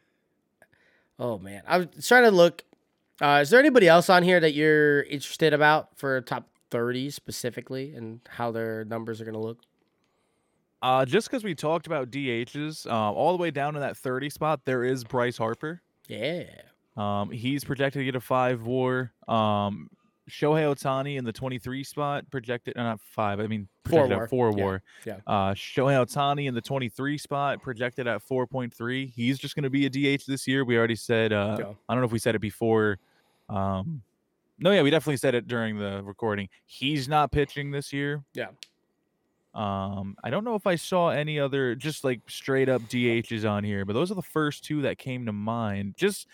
Oh 1.20 1.38
man, 1.38 1.64
I 1.68 1.80
was 1.80 2.08
trying 2.08 2.24
to 2.24 2.32
look. 2.32 2.64
Uh, 3.20 3.40
is 3.42 3.50
there 3.50 3.60
anybody 3.60 3.88
else 3.88 4.10
on 4.10 4.22
here 4.22 4.40
that 4.40 4.54
you're 4.54 5.04
interested 5.04 5.54
about 5.54 5.98
for 5.98 6.22
top 6.22 6.48
thirty 6.70 7.10
specifically, 7.10 7.96
and 7.96 8.22
how 8.30 8.52
their 8.52 8.86
numbers 8.86 9.20
are 9.22 9.26
going 9.26 9.34
to 9.34 9.40
look? 9.40 9.60
Uh, 10.82 11.06
just 11.06 11.28
because 11.30 11.44
we 11.44 11.56
talked 11.56 11.88
about 11.88 12.12
DHs, 12.12 12.86
uh, 12.86 13.12
all 13.12 13.36
the 13.36 13.42
way 13.42 13.50
down 13.50 13.74
to 13.74 13.80
that 13.80 13.98
30 13.98 14.30
spot, 14.30 14.62
there 14.66 14.84
is 14.84 15.04
Bryce 15.04 15.38
Harper. 15.38 15.82
Yeah. 16.08 16.44
Um, 16.96 17.32
he's 17.32 17.64
projected 17.64 18.02
to 18.02 18.06
get 18.06 18.16
a 18.16 18.22
five 18.22 18.64
WAR. 18.64 19.12
Um, 19.28 19.90
Shohei 20.30 20.64
Ohtani 20.74 21.18
in 21.18 21.24
the 21.24 21.32
23 21.32 21.84
spot 21.84 22.30
projected, 22.30 22.78
uh, 22.78 22.84
not 22.84 23.00
five. 23.02 23.40
I 23.40 23.48
mean 23.48 23.68
Four 23.86 24.02
projected 24.08 24.18
WAR. 24.18 24.24
at 24.24 24.30
four 24.30 24.52
Yeah, 24.58 24.64
WAR. 24.64 24.82
yeah. 25.06 25.16
Uh, 25.26 25.54
Shohei 25.54 26.06
Ohtani 26.06 26.48
in 26.48 26.54
the 26.54 26.62
23 26.62 27.18
spot 27.18 27.62
projected 27.62 28.08
at 28.08 28.22
4.3. 28.28 29.12
He's 29.14 29.40
just 29.40 29.56
going 29.56 29.64
to 29.64 29.70
be 29.70 29.86
a 29.86 29.90
DH 29.90 30.26
this 30.28 30.48
year. 30.48 30.66
We 30.66 30.78
already 30.78 30.96
said. 30.96 31.32
Uh, 31.34 31.56
Yeah. 31.60 31.66
I 31.88 31.94
don't 31.94 32.02
know 32.02 32.06
if 32.08 32.12
we 32.12 32.20
said 32.20 32.36
it 32.36 32.42
before. 32.42 33.00
Um, 33.50 34.02
no, 34.60 34.72
yeah, 34.72 34.82
we 34.82 34.90
definitely 34.90 35.18
said 35.18 35.36
it 35.36 35.48
during 35.48 35.78
the 35.78 36.02
recording. 36.04 36.50
He's 36.66 37.08
not 37.08 37.32
pitching 37.32 37.72
this 37.72 37.94
year. 37.94 38.24
Yeah. 38.34 38.48
Um, 39.54 40.16
I 40.24 40.30
don't 40.30 40.44
know 40.44 40.56
if 40.56 40.68
I 40.68 40.76
saw 40.76 41.10
any 41.10 41.40
other 41.40 41.74
just 41.74 42.04
like 42.04 42.22
straight 42.28 42.70
up 42.70 42.82
DHs 42.84 43.50
on 43.50 43.64
here, 43.64 43.86
but 43.86 43.94
those 43.94 44.12
are 44.12 44.16
the 44.16 44.22
first 44.22 44.64
two 44.64 44.82
that 44.84 44.98
came 45.00 45.26
to 45.26 45.32
mind. 45.32 45.96
Just 45.98 46.28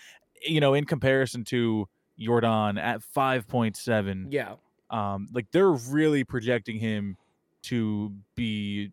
you 0.45 0.59
know, 0.59 0.73
in 0.73 0.83
comparison 0.85 1.43
to 1.45 1.87
Yordan 2.19 2.79
at 2.81 3.01
five 3.03 3.47
point 3.47 3.75
seven, 3.77 4.27
Yeah. 4.31 4.55
um, 4.89 5.27
like 5.33 5.51
they're 5.51 5.71
really 5.71 6.23
projecting 6.23 6.77
him 6.79 7.17
to 7.63 8.11
be 8.35 8.91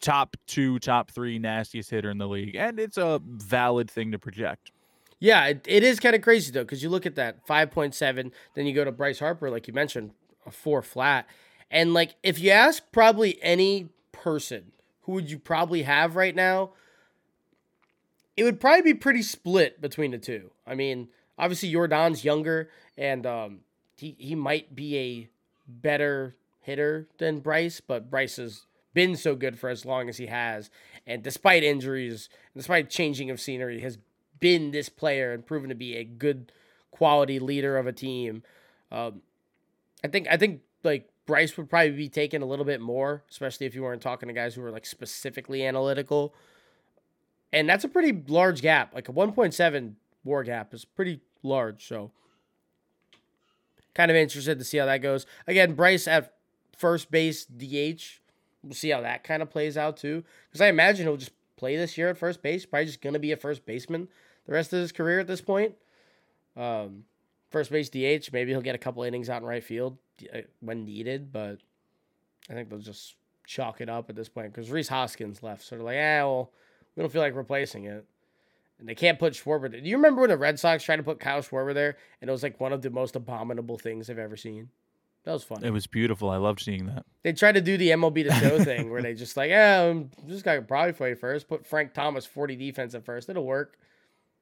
top 0.00 0.36
two, 0.46 0.78
top 0.78 1.10
three 1.10 1.38
nastiest 1.38 1.90
hitter 1.90 2.10
in 2.10 2.18
the 2.18 2.28
league, 2.28 2.54
and 2.54 2.78
it's 2.78 2.96
a 2.96 3.20
valid 3.24 3.90
thing 3.90 4.12
to 4.12 4.18
project. 4.18 4.70
Yeah, 5.20 5.46
it, 5.46 5.64
it 5.66 5.82
is 5.82 5.98
kind 5.98 6.14
of 6.14 6.22
crazy 6.22 6.52
though, 6.52 6.62
because 6.62 6.82
you 6.82 6.88
look 6.88 7.04
at 7.06 7.16
that 7.16 7.44
5.7, 7.46 8.30
then 8.54 8.66
you 8.66 8.72
go 8.72 8.84
to 8.84 8.92
Bryce 8.92 9.18
Harper, 9.18 9.50
like 9.50 9.66
you 9.66 9.74
mentioned, 9.74 10.12
a 10.46 10.50
four 10.52 10.80
flat. 10.80 11.26
And 11.70 11.92
like 11.92 12.14
if 12.22 12.38
you 12.38 12.50
ask 12.52 12.82
probably 12.92 13.42
any 13.42 13.88
person 14.12 14.70
who 15.02 15.12
would 15.12 15.28
you 15.30 15.38
probably 15.40 15.82
have 15.82 16.14
right 16.14 16.34
now, 16.36 16.70
it 18.36 18.44
would 18.44 18.60
probably 18.60 18.82
be 18.82 18.94
pretty 18.94 19.22
split 19.22 19.80
between 19.80 20.12
the 20.12 20.18
two. 20.18 20.52
I 20.66 20.74
mean, 20.76 21.08
obviously 21.38 21.72
Yordan's 21.72 22.24
younger 22.24 22.68
and 22.96 23.26
um 23.26 23.60
he, 23.96 24.14
he 24.18 24.34
might 24.34 24.74
be 24.76 24.96
a 24.98 25.28
better 25.66 26.36
hitter 26.60 27.08
than 27.18 27.40
Bryce, 27.40 27.80
but 27.80 28.10
Bryce 28.10 28.36
has 28.36 28.66
been 28.94 29.16
so 29.16 29.34
good 29.34 29.58
for 29.58 29.68
as 29.68 29.84
long 29.84 30.08
as 30.08 30.18
he 30.18 30.26
has. 30.26 30.70
And 31.06 31.22
despite 31.22 31.64
injuries, 31.64 32.28
despite 32.56 32.90
changing 32.90 33.30
of 33.30 33.40
scenery, 33.40 33.80
has 33.80 33.98
been 34.38 34.70
this 34.70 34.88
player 34.88 35.32
and 35.32 35.44
proven 35.44 35.68
to 35.68 35.74
be 35.74 35.96
a 35.96 36.04
good 36.04 36.52
quality 36.92 37.38
leader 37.40 37.76
of 37.76 37.86
a 37.86 37.92
team. 37.92 38.42
Um, 38.92 39.22
I 40.04 40.08
think 40.08 40.28
I 40.30 40.36
think 40.36 40.60
like 40.84 41.08
Bryce 41.26 41.56
would 41.56 41.68
probably 41.68 41.90
be 41.90 42.08
taken 42.08 42.40
a 42.40 42.46
little 42.46 42.64
bit 42.64 42.80
more, 42.80 43.24
especially 43.30 43.66
if 43.66 43.74
you 43.74 43.82
weren't 43.82 44.00
talking 44.02 44.28
to 44.28 44.32
guys 44.32 44.54
who 44.54 44.62
were 44.62 44.70
like 44.70 44.86
specifically 44.86 45.64
analytical. 45.66 46.34
and 47.52 47.68
that's 47.68 47.84
a 47.84 47.88
pretty 47.88 48.22
large 48.28 48.62
gap. 48.62 48.94
Like 48.94 49.08
a 49.08 49.12
1.7 49.12 49.94
WAR 50.24 50.44
gap 50.44 50.72
is 50.74 50.84
pretty 50.84 51.20
large. 51.42 51.86
So, 51.86 52.10
kind 53.94 54.10
of 54.10 54.16
interested 54.16 54.58
to 54.58 54.64
see 54.64 54.78
how 54.78 54.86
that 54.86 54.98
goes. 54.98 55.26
Again, 55.46 55.74
Bryce 55.74 56.06
at 56.08 56.34
first 56.76 57.10
base 57.10 57.44
DH. 57.44 58.20
We'll 58.62 58.74
see 58.74 58.90
how 58.90 59.00
that 59.00 59.24
kind 59.24 59.42
of 59.42 59.50
plays 59.50 59.76
out 59.76 59.96
too. 59.96 60.24
Because 60.48 60.60
I 60.60 60.68
imagine 60.68 61.06
he'll 61.06 61.16
just 61.16 61.32
play 61.56 61.76
this 61.76 61.96
year 61.98 62.10
at 62.10 62.18
first 62.18 62.42
base. 62.42 62.66
Probably 62.66 62.86
just 62.86 63.00
gonna 63.00 63.18
be 63.18 63.32
a 63.32 63.36
first 63.36 63.64
baseman 63.66 64.08
the 64.48 64.54
rest 64.54 64.72
of 64.72 64.80
his 64.80 64.90
career 64.90 65.20
at 65.20 65.26
this 65.28 65.40
point. 65.40 65.74
Um, 66.56 67.04
first 67.50 67.70
base 67.70 67.88
DH. 67.88 68.32
Maybe 68.32 68.50
he'll 68.50 68.62
get 68.62 68.74
a 68.74 68.78
couple 68.78 69.02
innings 69.04 69.30
out 69.30 69.42
in 69.42 69.46
right 69.46 69.62
field 69.62 69.98
uh, 70.34 70.40
when 70.60 70.84
needed, 70.84 71.30
but 71.30 71.58
I 72.50 72.54
think 72.54 72.68
they'll 72.68 72.78
just 72.78 73.14
chalk 73.46 73.80
it 73.80 73.88
up 73.88 74.10
at 74.10 74.16
this 74.16 74.28
point 74.28 74.52
because 74.52 74.70
Rhys 74.70 74.88
Hoskins 74.88 75.42
left. 75.42 75.62
So 75.62 75.76
they're 75.76 75.84
like, 75.84 75.98
ah, 75.98 76.26
well, 76.26 76.50
we 76.96 77.02
don't 77.02 77.12
feel 77.12 77.22
like 77.22 77.36
replacing 77.36 77.84
it. 77.84 78.06
And 78.78 78.88
they 78.88 78.94
can't 78.94 79.18
put 79.18 79.32
Schwarber. 79.32 79.70
Do 79.70 79.88
you 79.88 79.96
remember 79.96 80.20
when 80.20 80.30
the 80.30 80.38
Red 80.38 80.58
Sox 80.58 80.84
tried 80.84 80.96
to 80.96 81.02
put 81.02 81.18
Kyle 81.18 81.42
Schwarber 81.42 81.74
there? 81.74 81.96
And 82.20 82.28
it 82.28 82.32
was 82.32 82.42
like 82.42 82.60
one 82.60 82.72
of 82.72 82.82
the 82.82 82.90
most 82.90 83.16
abominable 83.16 83.76
things 83.76 84.08
I've 84.08 84.18
ever 84.18 84.36
seen. 84.36 84.68
That 85.24 85.32
was 85.32 85.44
fun. 85.44 85.64
It 85.64 85.72
was 85.72 85.86
beautiful. 85.86 86.30
I 86.30 86.36
loved 86.36 86.60
seeing 86.60 86.86
that. 86.86 87.04
They 87.22 87.32
tried 87.32 87.52
to 87.52 87.60
do 87.60 87.76
the 87.76 87.90
MLB 87.90 88.26
the 88.28 88.34
show 88.34 88.58
thing 88.64 88.90
where 88.90 89.02
they 89.02 89.14
just 89.14 89.36
like, 89.36 89.50
yeah, 89.50 89.88
um, 89.90 90.10
this 90.26 90.42
guy 90.42 90.56
could 90.56 90.68
probably 90.68 90.92
play 90.92 91.14
first. 91.14 91.48
Put 91.48 91.66
Frank 91.66 91.92
Thomas 91.92 92.24
40 92.24 92.56
defense 92.56 92.94
at 92.94 93.04
first. 93.04 93.28
It'll 93.28 93.44
work. 93.44 93.78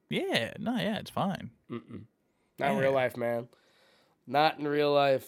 Yeah, 0.09 0.53
no, 0.59 0.77
yeah, 0.77 0.97
it's 0.97 1.09
fine. 1.09 1.49
Mm-mm. 1.69 2.03
Not 2.59 2.71
in 2.71 2.77
real 2.77 2.93
life, 2.93 3.17
man. 3.17 3.49
Not 4.25 4.59
in 4.59 4.67
real 4.67 4.93
life. 4.93 5.27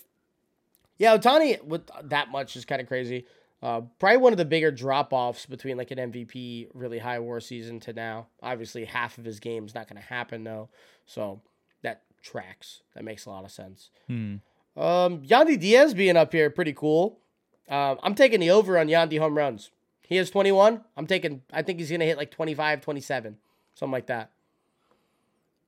Yeah, 0.97 1.18
Ohtani 1.18 1.64
with 1.64 1.89
that 2.03 2.30
much 2.30 2.55
is 2.55 2.66
kind 2.66 2.82
of 2.82 2.88
crazy. 2.88 3.26
Uh, 3.62 3.82
probably 3.99 4.18
one 4.18 4.32
of 4.32 4.38
the 4.38 4.45
bigger 4.45 4.72
drop 4.72 5.12
offs 5.12 5.45
between 5.45 5.76
like 5.78 5.91
an 5.91 5.97
MVP 5.97 6.70
really 6.74 6.99
high 6.99 7.20
war 7.20 7.41
season 7.41 7.80
to 7.82 7.93
now. 7.93 8.28
Obviously, 8.41 8.86
half 8.86 9.18
of 9.18 9.26
his 9.26 9.39
game's 9.39 9.76
not 9.76 9.88
going 9.89 10.01
to 10.01 10.07
happen 10.07 10.43
though, 10.43 10.70
so 11.05 11.41
that 11.82 12.03
tracks. 12.22 12.82
That 12.95 13.03
makes 13.03 13.26
a 13.26 13.30
lot 13.30 13.43
of 13.43 13.51
sense. 13.51 13.89
Hmm. 14.07 14.36
Um, 14.78 15.24
Yandy 15.24 15.60
Diaz 15.60 15.93
being 15.93 16.16
up 16.16 16.32
here, 16.32 16.49
pretty 16.49 16.72
cool. 16.72 17.20
Um, 17.68 17.99
I'm 18.01 18.16
taking 18.16 18.39
the 18.39 18.49
over 18.49 18.80
on 18.80 18.88
Yandy 18.88 19.20
home 19.20 19.38
runs. 19.38 19.72
He 20.07 20.16
has 20.16 20.32
21. 20.32 20.82
I'm 20.95 21.05
taking. 21.05 21.41
I 21.51 21.62
think 21.62 21.80
he's 21.80 21.91
gonna 21.91 22.05
hit 22.05 22.18
like 22.18 22.32
25, 22.32 22.82
27, 22.82 23.38
something 23.76 23.91
like 23.91 24.07
that. 24.07 24.32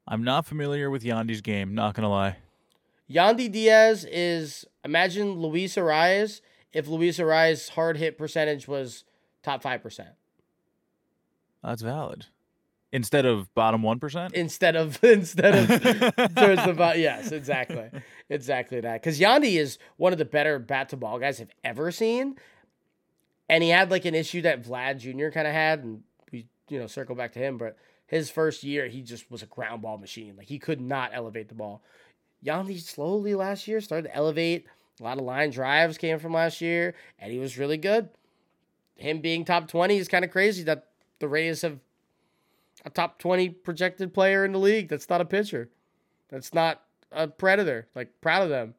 I'm 0.08 0.24
not 0.24 0.46
familiar 0.46 0.90
with 0.90 1.04
Yandy's 1.04 1.42
game. 1.42 1.76
Not 1.76 1.94
gonna 1.94 2.10
lie. 2.10 2.38
Yandy 3.10 3.52
Diaz 3.52 4.06
is 4.10 4.66
imagine 4.86 5.34
Luis 5.34 5.76
Arraez 5.76 6.40
if 6.74 6.88
Luis 6.88 7.20
Arraez' 7.20 7.70
hard 7.70 7.98
hit 7.98 8.18
percentage 8.18 8.68
was 8.68 9.04
top 9.44 9.62
five 9.62 9.82
percent 9.82 10.10
That's 11.64 11.82
valid. 11.82 12.28
Instead 12.94 13.26
of 13.26 13.54
bottom 13.54 13.84
one 13.84 14.00
percent. 14.00 14.34
instead 14.34 14.76
of 14.76 15.02
instead 15.04 15.56
of 15.56 15.68
towards 16.36 16.66
the 16.66 16.74
bottom. 16.78 17.02
Yes, 17.02 17.32
exactly, 17.32 17.90
exactly 18.30 18.82
that. 18.82 19.02
Because 19.02 19.18
Yandy 19.20 19.58
is 19.58 19.78
one 19.96 20.12
of 20.12 20.20
the 20.20 20.26
better 20.26 20.60
bat 20.60 20.90
to 20.90 20.98
ball 20.98 21.18
guys 21.18 21.40
I've 21.40 21.52
ever 21.64 21.92
seen, 21.92 22.36
and 23.48 23.64
he 23.64 23.70
had 23.70 23.92
like 23.92 24.04
an 24.04 24.14
issue 24.16 24.42
that 24.42 24.64
Vlad 24.64 24.98
Jr. 25.00 25.30
kind 25.30 25.48
of 25.48 25.54
had, 25.54 25.84
and 25.86 26.04
we 26.34 26.48
you 26.68 26.80
know 26.80 26.88
circle 26.88 27.16
back 27.16 27.32
to 27.34 27.40
him, 27.40 27.58
but 27.58 27.78
his 28.08 28.30
first 28.30 28.62
year 28.62 28.88
he 28.90 29.02
just 29.02 29.32
was 29.32 29.42
a 29.42 29.46
ground 29.46 29.84
ball 29.84 29.98
machine. 29.98 30.36
Like 30.36 30.48
he 30.48 30.60
could 30.60 30.82
not 30.82 31.12
elevate 31.14 31.48
the 31.48 31.56
ball. 31.56 31.82
Yandy 32.46 32.78
slowly 32.82 33.36
last 33.36 33.70
year 33.70 33.80
started 33.80 34.10
to 34.10 34.16
elevate. 34.16 34.66
A 35.00 35.04
lot 35.04 35.18
of 35.18 35.24
line 35.24 35.50
drives 35.50 35.98
came 35.98 36.20
from 36.20 36.34
last 36.34 36.62
year, 36.62 36.94
and 37.18 37.32
he 37.32 37.40
was 37.40 37.58
really 37.58 37.78
good. 37.78 38.10
Him 38.96 39.20
being 39.20 39.46
top 39.46 39.68
20 39.68 39.98
is 39.98 40.08
kind 40.08 40.24
of 40.24 40.32
crazy 40.32 40.64
that 40.64 40.90
the 41.20 41.28
Rays 41.28 41.62
have 41.64 41.80
a 42.86 42.90
top 42.90 43.20
20 43.20 43.50
projected 43.50 44.14
player 44.14 44.46
in 44.46 44.52
the 44.52 44.60
league 44.60 44.90
that's 44.90 45.10
not 45.10 45.22
a 45.22 45.26
pitcher. 45.26 45.70
That's 46.30 46.54
not 46.54 46.82
a 47.12 47.28
predator. 47.28 47.88
Like, 47.96 48.22
proud 48.22 48.44
of 48.44 48.50
them. 48.50 48.76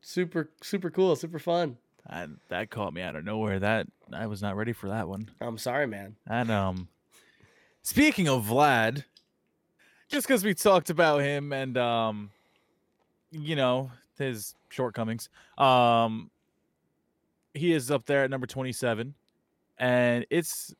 Super, 0.00 0.50
super 0.62 0.90
cool. 0.90 1.16
Super 1.16 1.38
fun. 1.38 1.78
That, 2.08 2.28
that 2.48 2.70
caught 2.70 2.94
me 2.94 3.02
out 3.02 3.16
of 3.16 3.24
nowhere. 3.24 3.58
That 3.58 3.86
I 4.12 4.26
was 4.26 4.40
not 4.40 4.56
ready 4.56 4.72
for 4.72 4.88
that 4.88 5.08
one. 5.08 5.30
I'm 5.40 5.58
sorry, 5.58 5.86
man. 5.86 6.16
And 6.26 6.50
um, 6.50 6.88
speaking 7.82 8.28
of 8.28 8.46
Vlad, 8.46 9.04
just 10.08 10.26
because 10.26 10.44
we 10.44 10.54
talked 10.54 10.90
about 10.90 11.20
him 11.20 11.52
and 11.52 11.76
um, 11.76 12.30
you 13.30 13.56
know 13.56 13.90
his 14.18 14.54
shortcomings, 14.68 15.28
um, 15.56 16.30
he 17.54 17.72
is 17.72 17.90
up 17.90 18.04
there 18.06 18.24
at 18.24 18.30
number 18.30 18.46
twenty-seven, 18.46 19.14
and 19.78 20.26
it's 20.30 20.74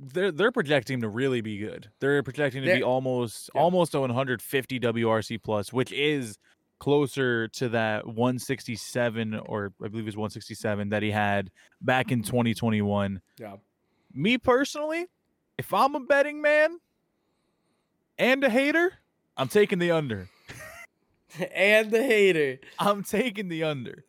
they're 0.00 0.30
they're 0.30 0.52
projecting 0.52 0.94
him 0.94 1.00
to 1.02 1.08
really 1.08 1.40
be 1.40 1.58
good. 1.58 1.90
They're 2.00 2.22
projecting 2.22 2.62
to 2.62 2.66
They're- 2.68 2.76
be 2.78 2.82
almost 2.84 3.50
yeah. 3.54 3.60
almost 3.60 3.94
a 3.94 4.00
150 4.00 4.78
WRC 4.80 5.42
plus, 5.42 5.72
which 5.72 5.90
is 5.92 6.38
closer 6.78 7.48
to 7.48 7.68
that 7.70 8.06
167 8.06 9.34
or 9.34 9.72
I 9.82 9.88
believe 9.88 10.04
it 10.04 10.06
was 10.06 10.16
167 10.16 10.90
that 10.90 11.02
he 11.02 11.10
had 11.10 11.50
back 11.80 12.12
in 12.12 12.22
2021 12.22 13.20
Yeah. 13.36 13.56
me 14.14 14.38
personally, 14.38 15.06
if 15.58 15.74
I'm 15.74 15.96
a 15.96 16.00
betting 16.00 16.40
man 16.40 16.78
and 18.16 18.44
a 18.44 18.48
hater, 18.50 18.92
I'm 19.36 19.48
taking 19.48 19.80
the 19.80 19.90
under. 19.90 20.28
and 21.54 21.90
the 21.90 22.02
hater 22.02 22.58
I'm 22.78 23.02
taking 23.02 23.48
the 23.48 23.64
under. 23.64 24.04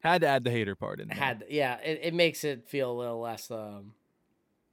Had 0.00 0.20
to 0.20 0.26
add 0.26 0.44
the 0.44 0.50
hater 0.50 0.74
part 0.74 1.00
in. 1.00 1.08
there. 1.08 1.16
had, 1.16 1.44
yeah, 1.48 1.78
it, 1.78 2.00
it 2.02 2.14
makes 2.14 2.44
it 2.44 2.68
feel 2.68 2.92
a 2.92 2.98
little 2.98 3.20
less 3.20 3.50
um, 3.50 3.94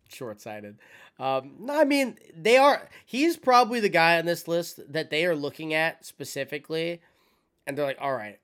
short 0.10 0.42
sighted. 0.42 0.78
Um, 1.20 1.70
I 1.70 1.86
mean, 1.86 2.18
they 2.36 2.58
are, 2.58 2.90
he's 3.06 3.38
probably 3.38 3.80
the 3.80 3.90
guy 3.90 4.20
on 4.20 4.26
this 4.26 4.48
list 4.48 4.82
that 4.92 5.10
they 5.10 5.26
are 5.26 5.36
looking 5.36 5.74
at 5.74 6.06
specifically. 6.06 7.02
And 7.66 7.78
they're 7.78 7.86
like, 7.86 7.98
all 8.02 8.14
right, 8.14 8.40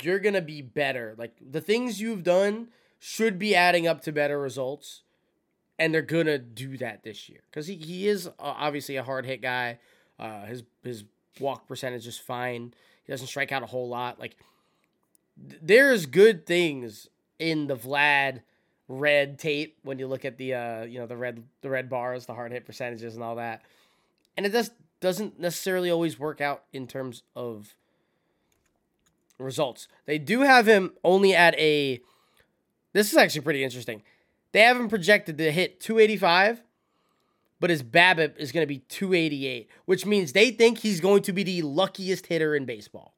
you're 0.00 0.18
going 0.18 0.34
to 0.34 0.40
be 0.40 0.62
better. 0.62 1.14
Like, 1.18 1.36
the 1.40 1.60
things 1.60 2.00
you've 2.00 2.22
done 2.22 2.68
should 2.98 3.38
be 3.38 3.54
adding 3.54 3.86
up 3.86 4.00
to 4.02 4.12
better 4.12 4.40
results. 4.40 5.02
And 5.78 5.92
they're 5.92 6.02
going 6.02 6.26
to 6.26 6.38
do 6.38 6.78
that 6.78 7.02
this 7.02 7.28
year. 7.28 7.40
Because 7.50 7.66
he, 7.66 7.74
he 7.74 8.08
is 8.08 8.28
uh, 8.28 8.32
obviously 8.38 8.96
a 8.96 9.02
hard 9.02 9.26
hit 9.26 9.42
guy. 9.42 9.78
Uh, 10.18 10.46
his, 10.46 10.62
his 10.82 11.04
walk 11.38 11.66
percentage 11.66 12.06
is 12.06 12.16
fine. 12.16 12.72
Doesn't 13.10 13.26
strike 13.26 13.50
out 13.50 13.64
a 13.64 13.66
whole 13.66 13.88
lot. 13.88 14.20
Like, 14.20 14.36
th- 15.48 15.60
there's 15.60 16.06
good 16.06 16.46
things 16.46 17.08
in 17.40 17.66
the 17.66 17.74
Vlad 17.74 18.42
red 18.86 19.36
tape 19.36 19.78
when 19.82 19.98
you 19.98 20.06
look 20.06 20.24
at 20.24 20.36
the 20.36 20.52
uh 20.54 20.82
you 20.82 20.98
know 20.98 21.06
the 21.06 21.16
red 21.16 21.44
the 21.60 21.70
red 21.70 21.88
bars 21.88 22.26
the 22.26 22.34
hard 22.34 22.50
hit 22.50 22.64
percentages 22.66 23.14
and 23.14 23.24
all 23.24 23.34
that. 23.36 23.62
And 24.36 24.46
it 24.46 24.52
just 24.52 24.72
doesn't 25.00 25.40
necessarily 25.40 25.90
always 25.90 26.18
work 26.18 26.40
out 26.40 26.62
in 26.72 26.86
terms 26.86 27.24
of 27.34 27.74
results. 29.38 29.88
They 30.06 30.18
do 30.18 30.42
have 30.42 30.66
him 30.66 30.92
only 31.02 31.34
at 31.34 31.58
a 31.58 32.00
this 32.92 33.10
is 33.10 33.18
actually 33.18 33.40
pretty 33.40 33.64
interesting. 33.64 34.02
They 34.52 34.60
have 34.60 34.76
him 34.76 34.88
projected 34.88 35.36
to 35.38 35.50
hit 35.50 35.80
285 35.80 36.62
but 37.60 37.70
his 37.70 37.82
BABIP 37.82 38.36
is 38.38 38.50
going 38.50 38.62
to 38.62 38.68
be 38.68 38.78
288 38.88 39.68
which 39.84 40.04
means 40.04 40.32
they 40.32 40.50
think 40.50 40.78
he's 40.78 41.00
going 41.00 41.22
to 41.22 41.32
be 41.32 41.42
the 41.42 41.62
luckiest 41.62 42.26
hitter 42.26 42.54
in 42.54 42.64
baseball 42.64 43.14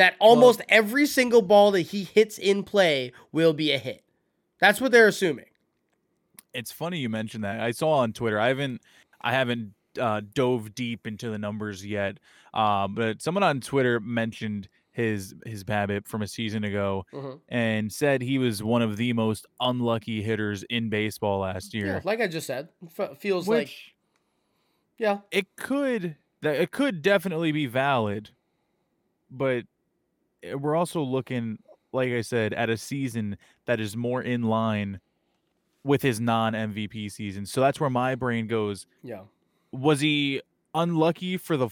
that 0.00 0.16
almost 0.18 0.62
every 0.70 1.04
single 1.04 1.42
ball 1.42 1.72
that 1.72 1.82
he 1.82 2.04
hits 2.04 2.38
in 2.38 2.62
play 2.64 3.12
will 3.32 3.52
be 3.52 3.70
a 3.70 3.76
hit. 3.76 4.02
That's 4.58 4.80
what 4.80 4.92
they're 4.92 5.08
assuming. 5.08 5.44
It's 6.54 6.72
funny 6.72 6.98
you 6.98 7.10
mentioned 7.10 7.44
that. 7.44 7.60
I 7.60 7.72
saw 7.72 7.98
on 7.98 8.14
Twitter. 8.14 8.40
I 8.40 8.48
haven't 8.48 8.80
I 9.20 9.32
haven't 9.32 9.74
uh, 10.00 10.22
dove 10.32 10.74
deep 10.74 11.06
into 11.06 11.28
the 11.28 11.36
numbers 11.36 11.84
yet. 11.84 12.16
Uh, 12.54 12.88
but 12.88 13.20
someone 13.20 13.42
on 13.42 13.60
Twitter 13.60 14.00
mentioned 14.00 14.70
his 15.00 15.34
his 15.46 15.64
BABIP 15.64 16.06
from 16.06 16.22
a 16.22 16.26
season 16.28 16.64
ago 16.64 17.04
and 17.48 17.92
said 17.92 18.22
he 18.22 18.38
was 18.38 18.62
one 18.62 18.82
of 18.82 18.96
the 18.96 19.12
most 19.12 19.46
unlucky 19.60 20.22
hitters 20.22 20.62
in 20.70 20.88
baseball 20.90 21.40
last 21.40 21.74
year. 21.74 21.86
Yeah, 21.86 22.00
like 22.04 22.20
I 22.20 22.26
just 22.26 22.46
said, 22.46 22.68
f- 22.98 23.18
feels 23.18 23.48
like 23.48 23.70
yeah, 24.98 25.18
it 25.30 25.46
could 25.56 26.16
that 26.42 26.56
it 26.60 26.70
could 26.70 27.02
definitely 27.02 27.52
be 27.52 27.66
valid, 27.66 28.30
but 29.30 29.64
eh, 30.42 30.54
we're 30.54 30.76
also 30.76 31.02
looking, 31.02 31.58
like 31.92 32.10
I 32.10 32.20
said, 32.22 32.52
at 32.54 32.68
a 32.70 32.76
season 32.76 33.36
that 33.66 33.80
is 33.80 33.96
more 33.96 34.22
in 34.22 34.42
line 34.42 35.00
with 35.84 36.02
his 36.02 36.20
non 36.20 36.52
MVP 36.52 37.10
season. 37.10 37.46
So 37.46 37.60
that's 37.60 37.80
where 37.80 37.90
my 37.90 38.14
brain 38.14 38.46
goes. 38.46 38.86
yeah. 39.02 39.22
Was 39.72 40.00
he 40.00 40.42
unlucky 40.74 41.36
for 41.36 41.56
the 41.56 41.68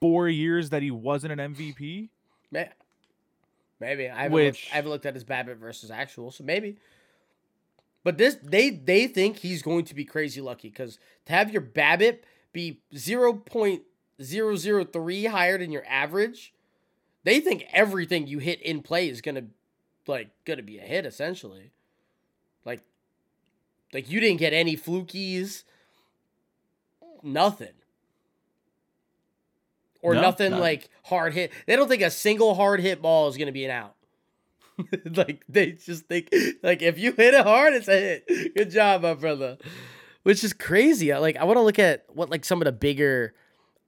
four 0.00 0.28
years 0.28 0.70
that 0.70 0.82
he 0.82 0.90
wasn't 0.90 1.38
an 1.38 1.54
MVP? 1.54 2.08
May- 2.54 2.70
Maybe 3.80 4.08
I 4.08 4.22
haven't, 4.22 4.32
Which- 4.32 4.46
looked, 4.46 4.72
I 4.72 4.76
haven't 4.76 4.90
looked 4.92 5.06
at 5.06 5.14
his 5.14 5.24
BABIP 5.24 5.56
versus 5.56 5.90
actual, 5.90 6.30
so 6.30 6.42
maybe. 6.44 6.76
But 8.04 8.16
this 8.18 8.36
they 8.42 8.70
they 8.70 9.06
think 9.06 9.38
he's 9.38 9.62
going 9.62 9.84
to 9.86 9.94
be 9.94 10.04
crazy 10.04 10.40
lucky 10.40 10.68
because 10.68 10.98
to 11.26 11.32
have 11.32 11.50
your 11.50 11.62
BABIP 11.62 12.20
be 12.52 12.80
zero 12.96 13.32
point 13.34 13.82
zero 14.22 14.56
zero 14.56 14.84
three 14.84 15.24
higher 15.26 15.58
than 15.58 15.72
your 15.72 15.84
average, 15.88 16.54
they 17.24 17.40
think 17.40 17.64
everything 17.72 18.26
you 18.26 18.38
hit 18.38 18.60
in 18.62 18.80
play 18.82 19.08
is 19.08 19.20
gonna 19.20 19.46
like 20.06 20.28
gonna 20.44 20.62
be 20.62 20.78
a 20.78 20.82
hit 20.82 21.04
essentially. 21.06 21.72
Like 22.64 22.82
Like 23.92 24.08
you 24.10 24.20
didn't 24.20 24.38
get 24.38 24.52
any 24.52 24.76
flukies, 24.76 25.64
nothing. 27.22 27.72
Or 30.04 30.14
No, 30.14 30.20
nothing 30.20 30.50
none. 30.50 30.60
like 30.60 30.90
hard 31.04 31.32
hit. 31.32 31.50
They 31.66 31.76
don't 31.76 31.88
think 31.88 32.02
a 32.02 32.10
single 32.10 32.54
hard 32.54 32.80
hit 32.80 33.00
ball 33.00 33.26
is 33.28 33.36
going 33.38 33.46
to 33.46 33.52
be 33.52 33.64
an 33.64 33.70
out. 33.70 33.94
like 35.16 35.42
they 35.48 35.72
just 35.72 36.04
think 36.06 36.28
like 36.62 36.82
if 36.82 36.98
you 36.98 37.12
hit 37.12 37.32
it 37.34 37.44
hard, 37.44 37.72
it's 37.74 37.88
a 37.88 37.98
hit. 38.26 38.54
Good 38.54 38.70
job, 38.70 39.02
my 39.02 39.14
brother. 39.14 39.56
Which 40.24 40.44
is 40.44 40.52
crazy. 40.52 41.10
I- 41.12 41.18
Like 41.18 41.36
I 41.36 41.44
want 41.44 41.56
to 41.56 41.62
look 41.62 41.78
at 41.78 42.04
what 42.12 42.28
like 42.30 42.44
some 42.44 42.60
of 42.60 42.66
the 42.66 42.72
bigger 42.72 43.34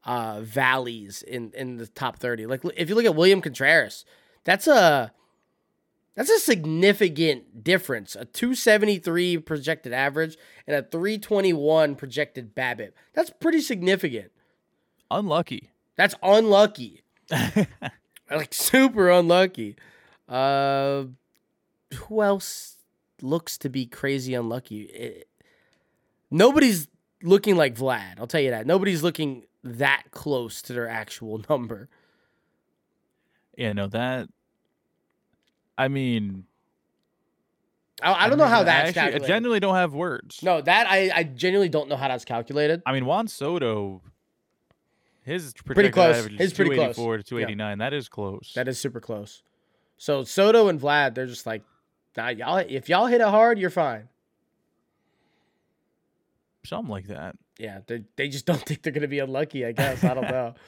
uh 0.04 0.40
valleys 0.42 1.22
in 1.22 1.52
in 1.54 1.76
the 1.76 1.86
top 1.86 2.18
30. 2.18 2.46
Like 2.46 2.62
if 2.76 2.88
you 2.88 2.94
look 2.94 3.04
at 3.04 3.14
William 3.14 3.42
Contreras, 3.42 4.04
that's 4.44 4.66
a 4.66 5.12
that's 6.14 6.30
a 6.30 6.38
significant 6.38 7.62
difference. 7.62 8.16
A 8.16 8.24
273 8.24 9.36
projected 9.38 9.92
average 9.92 10.38
and 10.66 10.76
a 10.76 10.82
321 10.82 11.94
projected 11.94 12.54
BABIP. 12.54 12.92
That's 13.12 13.28
pretty 13.28 13.60
significant. 13.60 14.30
Unlucky. 15.10 15.70
That's 15.96 16.14
unlucky. 16.22 17.02
Like 18.28 18.52
super 18.52 19.08
unlucky. 19.08 19.76
Uh 20.28 21.04
who 21.94 22.22
else 22.22 22.78
looks 23.22 23.56
to 23.58 23.68
be 23.68 23.86
crazy 23.86 24.34
unlucky? 24.34 24.82
It- 24.82 25.28
nobody's 26.30 26.88
looking 27.22 27.54
like 27.56 27.76
Vlad. 27.76 28.18
I'll 28.18 28.26
tell 28.26 28.40
you 28.40 28.50
that. 28.50 28.66
Nobody's 28.66 29.04
looking 29.04 29.44
that 29.62 30.04
close 30.10 30.60
to 30.62 30.72
their 30.72 30.88
actual 30.88 31.40
number. 31.48 31.88
yeah, 33.56 33.72
no, 33.72 33.86
that. 33.86 34.28
I 35.78 35.86
mean, 35.86 36.44
I, 38.02 38.24
I 38.24 38.28
don't 38.28 38.38
know 38.38 38.46
how 38.46 38.60
I 38.62 38.64
that's 38.64 38.96
actually, 38.96 39.24
I 39.24 39.26
genuinely 39.28 39.60
don't 39.60 39.76
have 39.76 39.94
words. 39.94 40.42
no, 40.42 40.60
that 40.62 40.86
I, 40.88 41.10
I 41.14 41.22
genuinely 41.22 41.68
don't 41.68 41.88
know 41.88 41.96
how 41.96 42.08
that's 42.08 42.24
calculated. 42.24 42.82
I 42.84 42.92
mean 42.92 43.06
Juan 43.06 43.28
Soto. 43.28 44.02
His 45.26 45.52
Pretty 45.54 45.90
close. 45.90 46.24
His 46.24 46.52
is 46.52 46.54
pretty 46.54 46.76
close. 46.76 46.94
284 46.94 47.16
to 47.16 47.22
289. 47.24 47.78
That 47.78 47.92
is 47.92 48.08
close. 48.08 48.52
That 48.54 48.68
is 48.68 48.78
super 48.78 49.00
close. 49.00 49.42
So 49.96 50.22
Soto 50.22 50.68
and 50.68 50.80
Vlad, 50.80 51.16
they're 51.16 51.26
just 51.26 51.46
like, 51.46 51.64
nah, 52.16 52.28
y'all. 52.28 52.58
If 52.58 52.88
y'all 52.88 53.06
hit 53.06 53.20
it 53.20 53.26
hard, 53.26 53.58
you're 53.58 53.70
fine. 53.70 54.08
Something 56.64 56.92
like 56.92 57.08
that. 57.08 57.34
Yeah, 57.58 57.80
they 57.88 58.04
they 58.14 58.28
just 58.28 58.46
don't 58.46 58.64
think 58.64 58.82
they're 58.82 58.92
gonna 58.92 59.08
be 59.08 59.18
unlucky. 59.18 59.66
I 59.66 59.72
guess 59.72 60.04
I 60.04 60.14
don't 60.14 60.30
know. 60.30 60.54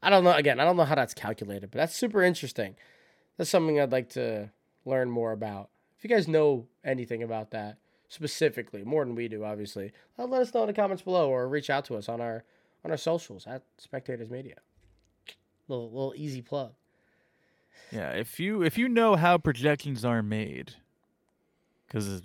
I 0.00 0.08
don't 0.08 0.22
know. 0.22 0.32
Again, 0.32 0.60
I 0.60 0.64
don't 0.64 0.76
know 0.76 0.84
how 0.84 0.94
that's 0.94 1.14
calculated, 1.14 1.72
but 1.72 1.78
that's 1.78 1.96
super 1.96 2.22
interesting. 2.22 2.76
That's 3.36 3.50
something 3.50 3.80
I'd 3.80 3.90
like 3.90 4.10
to 4.10 4.50
learn 4.84 5.10
more 5.10 5.32
about. 5.32 5.70
If 5.98 6.04
you 6.04 6.10
guys 6.10 6.28
know 6.28 6.68
anything 6.84 7.24
about 7.24 7.50
that 7.50 7.78
specifically, 8.12 8.84
more 8.84 9.04
than 9.04 9.14
we 9.14 9.26
do, 9.26 9.42
obviously, 9.42 9.90
uh, 10.18 10.26
let 10.26 10.42
us 10.42 10.52
know 10.52 10.62
in 10.62 10.66
the 10.66 10.74
comments 10.74 11.02
below 11.02 11.30
or 11.30 11.48
reach 11.48 11.70
out 11.70 11.86
to 11.86 11.96
us 11.96 12.08
on 12.08 12.20
our 12.20 12.44
on 12.84 12.90
our 12.90 12.96
socials 12.96 13.46
at 13.46 13.62
Spectators 13.78 14.30
Media. 14.30 14.56
Little 15.68 15.90
little 15.90 16.14
easy 16.16 16.42
plug. 16.42 16.72
Yeah, 17.90 18.10
if 18.10 18.38
you 18.38 18.62
if 18.62 18.76
you 18.76 18.88
know 18.88 19.16
how 19.16 19.38
projections 19.38 20.04
are 20.04 20.22
made, 20.22 20.74
because 21.86 22.22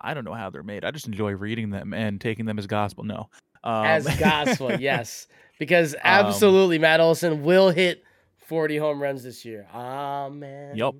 I 0.00 0.14
don't 0.14 0.24
know 0.24 0.34
how 0.34 0.50
they're 0.50 0.62
made. 0.64 0.84
I 0.84 0.90
just 0.90 1.06
enjoy 1.06 1.32
reading 1.32 1.70
them 1.70 1.94
and 1.94 2.20
taking 2.20 2.46
them 2.46 2.58
as 2.58 2.66
gospel. 2.66 3.04
No, 3.04 3.28
um, 3.62 3.84
as 3.84 4.06
gospel, 4.18 4.74
yes. 4.80 5.28
Because 5.60 5.94
absolutely, 6.02 6.80
Matt 6.80 6.98
Olson 6.98 7.44
will 7.44 7.70
hit 7.70 8.02
40 8.46 8.76
home 8.78 9.00
runs 9.00 9.22
this 9.22 9.44
year. 9.44 9.68
Amen. 9.72 10.76
Yup. 10.76 10.96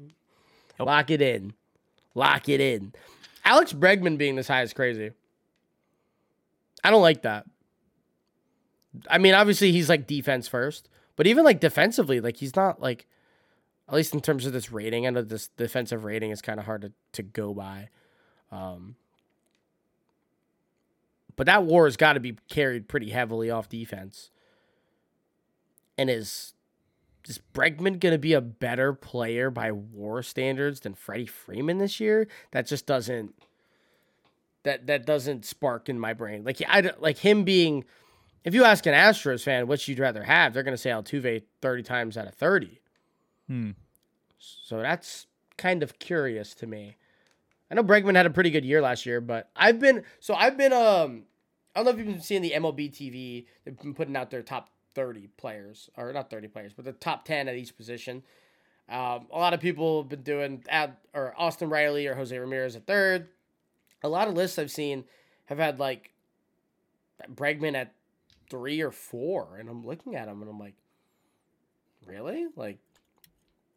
Yup. 0.79 0.87
Lock 0.87 1.11
it 1.11 1.21
in. 1.21 1.55
Lock 2.15 2.49
it 2.49 2.61
in. 2.61 2.93
Alex 3.45 3.73
Bregman 3.73 4.19
being 4.19 4.37
this 4.37 4.49
high 4.49 4.63
is 4.63 4.73
crazy. 4.73 5.11
I 6.83 6.91
don't 6.91 7.03
like 7.03 7.23
that. 7.23 7.47
I 9.09 9.19
mean, 9.19 9.35
obviously 9.35 9.73
he's 9.73 9.89
like 9.89 10.07
defense 10.07 10.49
first, 10.49 10.89
but 11.17 11.27
even 11.27 11.45
like 11.45 11.61
defensively, 11.61 12.21
like 12.21 12.37
he's 12.37 12.57
not 12.57 12.81
like 12.81 13.07
at 13.89 13.95
least 13.95 14.15
in 14.15 14.21
terms 14.21 14.47
of 14.47 14.53
this 14.53 14.73
rating. 14.73 15.07
I 15.07 15.11
know 15.11 15.23
this 15.23 15.49
defensive 15.49 16.05
rating 16.05 16.31
is 16.31 16.41
kind 16.41 16.59
of 16.59 16.67
hard 16.67 16.83
to, 16.83 16.93
to 17.13 17.23
go 17.23 17.53
by. 17.53 17.89
Um, 18.51 18.97
but 21.37 21.47
that 21.47 21.65
war 21.65 21.85
has 21.87 21.97
got 21.97 22.15
to 22.15 22.21
be 22.21 22.37
carried 22.49 22.89
pretty 22.89 23.11
heavily 23.11 23.51
off 23.51 23.69
defense. 23.69 24.31
And 25.99 26.09
is 26.09 26.54
is 27.27 27.41
Bregman 27.55 28.01
going 28.01 28.13
to 28.13 28.19
be 28.19 28.35
a 28.35 28.41
better 28.41 28.93
player 28.93 29.51
by 29.51 29.73
war 29.73 30.23
standards 30.23 30.81
than 30.81 30.95
Freddie 30.95 31.27
Freeman 31.27 31.79
this 31.79 32.01
year? 32.01 32.29
That 32.51 32.67
just 32.67 32.87
doesn't 32.87 33.35
that 34.65 34.87
that 34.87 35.07
doesn't 35.07 35.45
spark 35.45 35.89
in 35.89 35.99
my 35.99 36.13
brain. 36.13 36.45
Like 36.45 36.61
I 36.67 36.93
like 36.99 37.19
him 37.19 37.45
being 37.45 37.85
if 38.45 38.55
you 38.55 38.65
ask 38.65 38.85
an 38.87 38.95
Astros 38.95 39.43
fan 39.43 39.67
which 39.67 39.89
you'd 39.89 39.99
rather 39.99 40.25
have, 40.25 40.53
they're 40.53 40.63
going 40.63 40.77
to 40.77 40.79
say 40.79 40.91
Altuve 40.91 41.43
30 41.63 41.83
times 41.83 42.17
out 42.17 42.27
of 42.27 42.35
30. 42.35 42.81
hmm. 43.49 43.71
So 44.39 44.81
that's 44.81 45.27
kind 45.57 45.83
of 45.83 45.99
curious 45.99 46.55
to 46.57 46.67
me. 46.67 46.97
I 47.71 47.75
know 47.75 47.85
Bregman 47.85 48.17
had 48.17 48.27
a 48.27 48.31
pretty 48.31 48.51
good 48.51 48.65
year 48.65 48.83
last 48.83 49.07
year, 49.07 49.21
but 49.21 49.51
I've 49.57 49.81
been 49.81 50.05
so 50.21 50.35
I've 50.35 50.57
been 50.57 50.73
um 50.73 51.25
I 51.75 51.81
don't 51.81 51.87
know 51.87 51.91
if 51.91 51.99
you've 51.99 52.07
been 52.07 52.21
seeing 52.21 52.43
the 52.43 52.53
MLB 52.53 52.93
TV. 52.93 53.47
They've 53.65 53.79
been 53.79 53.95
putting 53.95 54.17
out 54.17 54.31
their 54.31 54.43
top 54.43 54.71
30 54.95 55.29
players, 55.37 55.91
or 55.97 56.13
not 56.13 56.31
30 56.31 56.49
players, 56.49 56.73
but 56.73 56.85
the 56.85 56.93
top 56.93 57.25
10 57.25 57.49
at 57.49 57.57
each 57.57 57.77
position. 57.77 58.23
Um, 58.89 59.27
a 59.33 59.39
lot 59.39 59.55
of 59.55 59.61
people 59.61 60.03
have 60.03 60.11
been 60.11 60.23
doing 60.23 60.65
at 60.69 60.99
or 61.15 61.35
Austin 61.39 61.71
Riley 61.71 62.07
or 62.07 62.15
Jose 62.15 62.37
Ramirez 62.37 62.77
at 62.77 62.87
third. 62.87 63.29
A 64.03 64.09
lot 64.09 64.29
of 64.29 64.35
lists 64.35 64.59
I've 64.59 64.71
seen 64.71 65.05
have 65.47 65.59
had 65.59 65.79
like 65.79 66.11
Bregman 67.33 67.75
at 67.75 67.95
three 68.51 68.83
or 68.83 68.91
four, 68.91 69.57
and 69.59 69.69
I'm 69.69 69.87
looking 69.87 70.15
at 70.17 70.27
them 70.27 70.43
and 70.43 70.51
I'm 70.51 70.59
like, 70.59 70.75
really? 72.07 72.47
Like 72.57 72.79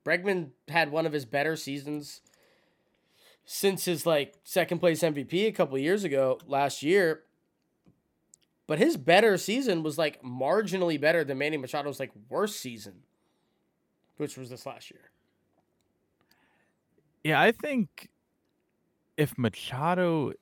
Bregman 0.06 0.50
had 0.68 0.92
one 0.92 1.06
of 1.06 1.14
his 1.14 1.26
better 1.26 1.56
seasons 1.56 2.22
since 3.46 3.86
his 3.86 4.06
like 4.06 4.36
second 4.44 4.80
place 4.80 5.02
MVP 5.02 5.48
a 5.48 5.52
couple 5.52 5.78
years 5.78 6.04
ago 6.04 6.40
last 6.48 6.84
year. 6.84 7.24
But 8.68 8.80
his 8.80 8.98
better 8.98 9.38
season 9.38 9.82
was 9.82 9.98
like 9.98 10.22
marginally 10.22 11.00
better 11.00 11.24
than 11.24 11.38
Manny 11.38 11.58
Machado's 11.58 12.00
like 12.00 12.12
worst 12.30 12.60
season, 12.60 12.96
which 14.18 14.38
was 14.38 14.50
this 14.50 14.66
last 14.66 14.92
year. 14.92 15.10
Yeah, 17.24 17.42
I 17.42 17.54
think 17.54 18.10
if 19.16 19.38
Machado, 19.38 20.34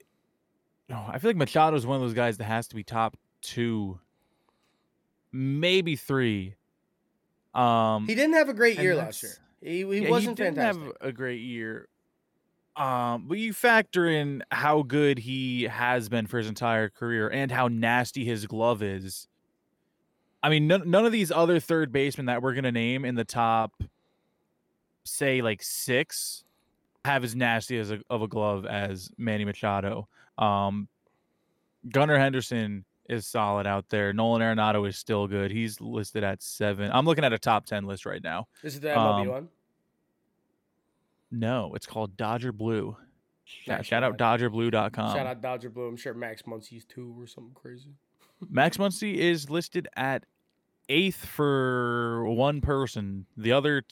no, 0.90 1.06
I 1.08 1.20
feel 1.20 1.30
like 1.30 1.38
Machado 1.38 1.78
is 1.78 1.86
one 1.86 1.96
of 1.96 2.02
those 2.02 2.14
guys 2.14 2.38
that 2.38 2.46
has 2.46 2.68
to 2.70 2.76
be 2.76 2.84
top 2.84 3.16
two, 3.42 4.00
maybe 5.32 5.96
three. 5.96 6.56
Um, 7.54 8.08
He 8.08 8.16
didn't 8.16 8.34
have 8.34 8.50
a 8.50 8.54
great 8.54 8.80
year 8.80 8.96
last 8.96 9.24
year. 9.24 9.34
He, 9.62 9.78
he 9.78 10.00
yeah, 10.04 10.10
wasn't 10.10 10.38
fantastic. 10.38 10.38
didn't 10.38 10.56
fantastic. 10.56 11.02
have 11.02 11.10
a 11.10 11.12
great 11.14 11.42
year. 11.42 11.88
Um, 12.76 13.26
but 13.28 13.38
you 13.38 13.54
factor 13.54 14.08
in 14.08 14.44
how 14.52 14.82
good 14.82 15.18
he 15.20 15.64
has 15.64 16.10
been 16.10 16.28
for 16.28 16.38
his 16.38 16.48
entire 16.48 16.90
career 16.90 17.30
and 17.30 17.50
how 17.52 17.68
nasty 17.70 18.26
his 18.26 18.46
glove 18.46 18.84
is. 18.84 19.28
I 20.44 20.50
mean, 20.50 20.68
none, 20.68 20.90
none 20.90 21.06
of 21.06 21.12
these 21.12 21.32
other 21.32 21.60
third 21.60 21.92
basemen 21.92 22.26
that 22.26 22.42
we're 22.42 22.54
gonna 22.54 22.72
name 22.72 23.06
in 23.06 23.16
the 23.16 23.24
top, 23.24 23.82
say 25.06 25.42
like 25.42 25.64
six, 25.64 26.44
have 27.06 27.24
as 27.24 27.36
nasty 27.36 27.78
as 27.80 27.92
a, 27.92 28.02
of 28.10 28.22
a 28.22 28.28
glove 28.28 28.66
as 28.66 29.10
Manny 29.18 29.46
Machado. 29.46 30.08
Um, 30.38 30.90
Gunnar 31.90 32.20
Henderson 32.20 32.84
is 33.08 33.26
solid 33.26 33.68
out 33.68 33.90
there. 33.90 34.12
Nolan 34.12 34.42
Arenado 34.42 34.88
is 34.88 34.98
still 34.98 35.28
good. 35.28 35.52
He's 35.52 35.80
listed 35.80 36.24
at 36.24 36.42
seven. 36.42 36.92
I'm 36.92 37.06
looking 37.06 37.24
at 37.24 37.32
a 37.32 37.40
top 37.40 37.66
ten 37.66 37.86
list 37.86 38.06
right 38.06 38.24
now. 38.24 38.48
This 38.62 38.74
is 38.74 38.82
the 38.82 38.90
MLB 38.90 39.22
um, 39.22 39.28
one. 39.28 39.50
No, 41.32 41.74
it's 41.76 41.86
called 41.86 42.16
Dodger 42.18 42.52
Blue. 42.52 42.96
Shout, 43.46 43.86
shout 43.86 44.04
out. 44.04 44.18
DodgerBlue.com. 44.18 45.16
Shout 45.16 45.28
out 45.28 45.42
Dodger 45.42 45.70
Blue. 45.70 45.88
I'm 45.88 45.98
sure 45.98 46.14
Max 46.16 46.44
Muncy's 46.44 46.84
two 46.86 47.16
or 47.20 47.28
something 47.28 47.54
crazy. 47.54 47.90
Max 48.50 48.78
Muncy 48.78 49.16
is 49.16 49.50
listed 49.50 49.88
at 49.96 50.26
eighth 50.90 51.24
for 51.26 52.26
one 52.26 52.62
person. 52.62 53.26
The 53.38 53.52
other 53.52 53.84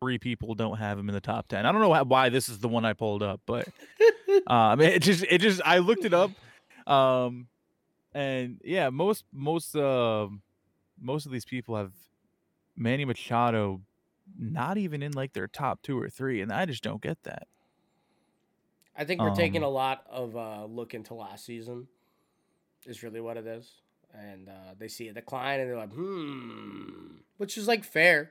three 0.00 0.18
people 0.18 0.54
don't 0.54 0.78
have 0.78 0.98
him 0.98 1.08
in 1.08 1.14
the 1.14 1.20
top 1.20 1.48
ten. 1.48 1.66
I 1.66 1.72
don't 1.72 1.80
know 1.80 1.88
why- 1.88 2.02
why 2.02 2.28
this 2.28 2.48
is 2.48 2.60
the 2.60 2.68
one 2.68 2.84
I 2.84 2.92
pulled 2.92 3.22
up, 3.22 3.40
but 3.46 3.68
um, 4.46 4.80
it 4.80 5.02
just 5.02 5.24
it 5.24 5.40
just 5.40 5.60
I 5.64 5.78
looked 5.78 6.04
it 6.04 6.14
up, 6.14 6.30
um, 6.86 7.48
and 8.14 8.60
yeah, 8.64 8.90
most 8.90 9.24
most 9.32 9.74
uh, 9.74 10.28
most 11.00 11.26
of 11.26 11.32
these 11.32 11.44
people 11.44 11.74
have 11.76 11.92
Manny 12.76 13.04
Machado 13.04 13.80
not 14.40 14.78
even 14.78 15.02
in 15.02 15.12
like 15.12 15.32
their 15.34 15.46
top 15.48 15.82
two 15.82 15.98
or 16.00 16.08
three, 16.08 16.40
and 16.40 16.50
I 16.52 16.64
just 16.66 16.82
don't 16.82 17.02
get 17.02 17.22
that. 17.24 17.46
I 18.96 19.04
think 19.04 19.20
we're 19.20 19.34
taking 19.34 19.62
Um, 19.62 19.68
a 19.68 19.72
lot 19.72 20.04
of 20.10 20.36
uh, 20.36 20.64
look 20.64 20.94
into 20.94 21.14
last 21.14 21.44
season. 21.44 21.86
Is 22.86 23.02
really 23.02 23.20
what 23.20 23.36
it 23.36 23.46
is, 23.46 23.70
and 24.14 24.48
uh, 24.48 24.74
they 24.78 24.88
see 24.88 25.08
a 25.08 25.12
decline 25.12 25.60
and 25.60 25.68
they're 25.68 25.76
like, 25.76 25.92
hmm, 25.92 27.16
which 27.36 27.58
is 27.58 27.68
like 27.68 27.84
fair. 27.84 28.30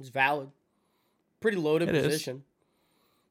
It's 0.00 0.08
valid. 0.08 0.48
Pretty 1.40 1.58
loaded 1.58 1.90
It 1.90 1.94
is. 1.96 2.04
position. 2.06 2.44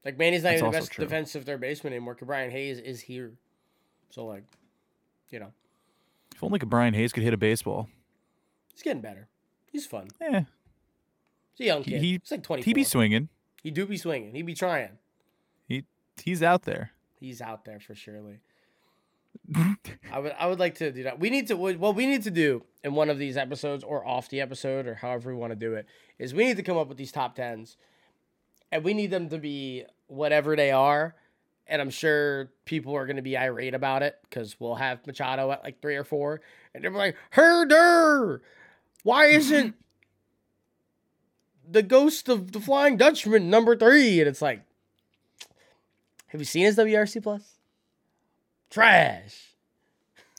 Like 0.04 0.18
Manny's 0.18 0.42
not 0.44 0.50
That's 0.50 0.60
even 0.62 0.70
the 0.72 0.78
best 0.78 0.92
true. 0.92 1.04
defensive 1.04 1.44
third 1.44 1.60
baseman 1.60 1.92
anymore. 1.92 2.16
Brian 2.20 2.50
Hayes 2.52 2.78
is 2.78 3.00
here, 3.00 3.32
so 4.10 4.26
like, 4.26 4.44
you 5.30 5.40
know, 5.40 5.52
If 6.34 6.42
only 6.42 6.58
Brian 6.60 6.94
Hayes 6.94 7.12
could 7.12 7.22
hit 7.24 7.34
a 7.34 7.36
baseball. 7.36 7.88
he's 8.72 8.82
getting 8.82 9.02
better. 9.02 9.26
He's 9.72 9.86
fun. 9.86 10.08
Eh, 10.20 10.42
He's 11.54 11.64
a 11.64 11.68
young 11.68 11.82
kid. 11.84 12.00
he- 12.02 12.12
he's 12.22 12.30
like 12.30 12.42
twenty. 12.42 12.62
he 12.62 12.72
be 12.74 12.84
swinging. 12.84 13.28
He 13.62 13.70
do 13.70 13.86
be 13.86 13.96
swinging. 13.96 14.34
He 14.34 14.42
be 14.42 14.54
trying. 14.54 14.98
He 15.68 15.84
He's 16.22 16.42
out 16.42 16.62
there. 16.62 16.92
He's 17.20 17.40
out 17.40 17.64
there 17.64 17.78
for 17.80 17.94
surely. 17.94 18.40
I 20.12 20.18
would 20.18 20.34
I 20.38 20.46
would 20.46 20.58
like 20.58 20.76
to 20.76 20.92
do 20.92 21.04
that. 21.04 21.18
We 21.18 21.30
need 21.30 21.46
to 21.48 21.54
what 21.56 21.94
we 21.94 22.06
need 22.06 22.22
to 22.24 22.30
do 22.30 22.64
in 22.84 22.94
one 22.94 23.08
of 23.10 23.18
these 23.18 23.36
episodes 23.36 23.82
or 23.84 24.06
off 24.06 24.28
the 24.28 24.40
episode 24.40 24.86
or 24.86 24.94
however 24.96 25.30
we 25.30 25.36
want 25.36 25.52
to 25.52 25.56
do 25.56 25.74
it 25.74 25.86
is 26.18 26.34
we 26.34 26.44
need 26.44 26.56
to 26.56 26.62
come 26.62 26.76
up 26.76 26.88
with 26.88 26.98
these 26.98 27.12
top 27.12 27.34
tens, 27.34 27.76
and 28.70 28.84
we 28.84 28.94
need 28.94 29.10
them 29.10 29.28
to 29.30 29.38
be 29.38 29.84
whatever 30.06 30.54
they 30.56 30.70
are. 30.70 31.14
And 31.66 31.80
I'm 31.80 31.90
sure 31.90 32.50
people 32.64 32.94
are 32.94 33.06
going 33.06 33.16
to 33.16 33.22
be 33.22 33.36
irate 33.38 33.74
about 33.74 34.02
it 34.02 34.16
because 34.22 34.56
we'll 34.60 34.74
have 34.74 35.06
Machado 35.06 35.50
at 35.52 35.62
like 35.64 35.80
three 35.80 35.96
or 35.96 36.04
four, 36.04 36.40
and 36.74 36.82
they're 36.84 36.90
like, 36.90 37.16
"Herder, 37.30 38.42
why 39.04 39.26
isn't 39.26 39.74
the 41.68 41.82
ghost 41.82 42.28
of 42.28 42.52
the 42.52 42.60
Flying 42.60 42.96
Dutchman 42.96 43.50
number 43.50 43.76
three? 43.76 44.20
And 44.20 44.28
it's 44.28 44.42
like, 44.42 44.62
have 46.28 46.40
you 46.40 46.44
seen 46.44 46.64
his 46.64 46.76
WRC 46.76 47.22
plus? 47.22 47.56
Trash. 48.70 49.54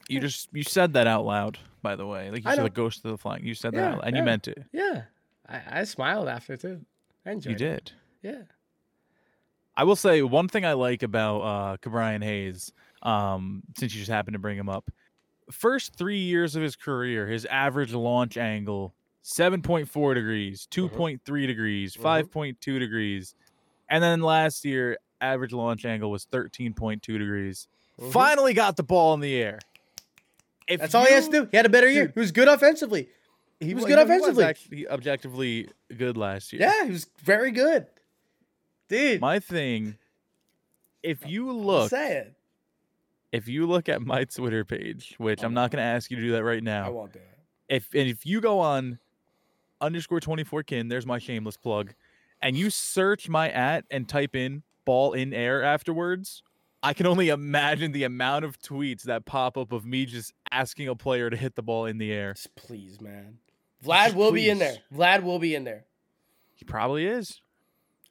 You 0.09 0.19
just 0.19 0.49
you 0.51 0.63
said 0.63 0.93
that 0.93 1.07
out 1.07 1.25
loud, 1.25 1.59
by 1.81 1.95
the 1.95 2.05
way. 2.05 2.29
Like 2.31 2.43
you 2.43 2.49
I 2.49 2.53
said, 2.53 2.57
know. 2.57 2.63
the 2.63 2.69
ghost 2.71 3.05
of 3.05 3.11
the 3.11 3.17
flying. 3.17 3.45
You 3.45 3.53
said 3.53 3.73
that, 3.73 3.77
Yeah, 3.77 3.85
out 3.89 3.97
loud, 3.99 4.03
and 4.07 4.15
yeah. 4.15 4.21
you 4.21 4.25
meant 4.25 4.47
it. 4.47 4.63
Yeah, 4.71 5.01
I, 5.47 5.61
I 5.79 5.83
smiled 5.85 6.27
after 6.27 6.57
too. 6.57 6.81
I 7.25 7.31
enjoyed. 7.31 7.59
You 7.59 7.67
it. 7.67 7.69
did. 7.69 7.91
Yeah. 8.21 8.41
I 9.75 9.85
will 9.85 9.95
say 9.95 10.21
one 10.21 10.47
thing 10.49 10.65
I 10.65 10.73
like 10.73 11.03
about 11.03 11.39
uh 11.39 11.89
Brian 11.89 12.21
Hayes, 12.21 12.73
um, 13.01 13.63
since 13.77 13.93
you 13.93 13.99
just 13.99 14.11
happened 14.11 14.33
to 14.33 14.39
bring 14.39 14.57
him 14.57 14.69
up. 14.69 14.89
First 15.51 15.95
three 15.95 16.19
years 16.19 16.55
of 16.55 16.61
his 16.63 16.75
career, 16.75 17.27
his 17.27 17.45
average 17.45 17.93
launch 17.93 18.37
angle, 18.37 18.93
7.4 19.23 20.13
degrees, 20.13 20.67
2.3 20.69 21.47
degrees, 21.47 21.95
Mhm. 21.95 22.01
5.2 22.01 22.77
degrees. 22.79 23.35
And 23.89 24.03
then 24.03 24.21
last 24.21 24.65
year, 24.65 24.97
average 25.21 25.53
launch 25.53 25.85
angle 25.85 26.11
was 26.11 26.25
13.2 26.25 27.17
degrees. 27.17 27.67
Mhm. 27.99 28.11
Finally 28.11 28.53
got 28.53 28.75
the 28.75 28.83
ball 28.83 29.13
in 29.13 29.19
the 29.21 29.35
air. 29.35 29.59
If 30.67 30.79
That's 30.81 30.95
all 30.95 31.05
he 31.05 31.13
has 31.13 31.27
to 31.27 31.31
do. 31.43 31.47
He 31.51 31.57
had 31.57 31.65
a 31.65 31.69
better 31.69 31.89
year. 31.89 32.05
Dude. 32.07 32.13
He 32.15 32.19
was 32.19 32.31
good 32.31 32.47
offensively. 32.47 33.09
He 33.59 33.73
was 33.73 33.83
wa- 33.83 33.87
good 33.89 33.97
he 33.99 34.03
offensively. 34.03 34.43
actually 34.43 34.87
objectively 34.87 35.69
good 35.95 36.17
last 36.17 36.51
year. 36.51 36.61
Yeah, 36.63 36.85
he 36.85 36.91
was 36.91 37.07
very 37.23 37.51
good. 37.51 37.87
Dude, 38.89 39.21
My 39.21 39.39
thing, 39.39 39.97
if 41.01 41.25
you 41.25 41.49
look, 41.51 41.89
saying. 41.89 42.35
if 43.31 43.47
you 43.47 43.65
look 43.67 43.87
at 43.87 44.01
my 44.01 44.25
Twitter 44.25 44.65
page, 44.65 45.15
which 45.17 45.43
I'm 45.43 45.53
not 45.53 45.71
going 45.71 45.81
to 45.81 45.85
ask 45.85 46.11
you 46.11 46.17
to 46.17 46.21
do 46.23 46.31
that 46.33 46.43
right 46.43 46.57
I 46.57 46.61
now, 46.61 46.91
won't 46.91 47.13
do 47.13 47.19
it. 47.19 47.25
if 47.69 47.93
and 47.93 48.09
if 48.09 48.25
you 48.25 48.41
go 48.41 48.59
on 48.59 48.99
underscore 49.83 50.19
24 50.19 50.63
kin, 50.63 50.87
there's 50.87 51.05
my 51.05 51.19
shameless 51.19 51.57
plug, 51.57 51.93
and 52.41 52.55
you 52.57 52.69
search 52.69 53.29
my 53.29 53.49
at 53.51 53.85
and 53.91 54.07
type 54.07 54.35
in 54.35 54.63
ball 54.85 55.13
in 55.13 55.33
air 55.33 55.63
afterwards, 55.63 56.43
I 56.81 56.93
can 56.93 57.05
only 57.05 57.29
imagine 57.29 57.93
the 57.93 58.03
amount 58.03 58.45
of 58.45 58.59
tweets 58.59 59.03
that 59.03 59.25
pop 59.25 59.57
up 59.57 59.71
of 59.71 59.85
me 59.85 60.05
just 60.05 60.33
asking 60.51 60.89
a 60.89 60.95
player 60.95 61.29
to 61.29 61.37
hit 61.37 61.55
the 61.55 61.61
ball 61.61 61.85
in 61.85 61.97
the 61.97 62.11
air. 62.11 62.33
Just 62.33 62.55
please, 62.55 62.99
man. 62.99 63.37
Vlad 63.83 64.05
Just 64.05 64.15
will 64.15 64.31
be 64.31 64.49
in 64.49 64.59
there. 64.59 64.77
Vlad 64.93 65.23
will 65.23 65.39
be 65.39 65.55
in 65.55 65.63
there. 65.63 65.85
He 66.55 66.65
probably 66.65 67.05
is. 67.05 67.41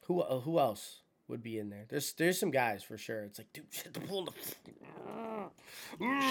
Who 0.05 0.21
uh, 0.21 0.39
who 0.39 0.59
else 0.59 1.01
would 1.27 1.41
be 1.41 1.59
in 1.59 1.69
there? 1.69 1.85
There's 1.87 2.13
there's 2.13 2.39
some 2.39 2.51
guys 2.51 2.83
for 2.83 2.97
sure. 2.97 3.23
It's 3.23 3.39
like, 3.39 3.51
dude, 3.53 3.65
hit 3.71 3.93
the 3.93 3.99
ball 3.99 4.19
in 4.19 4.25
the 4.25 4.31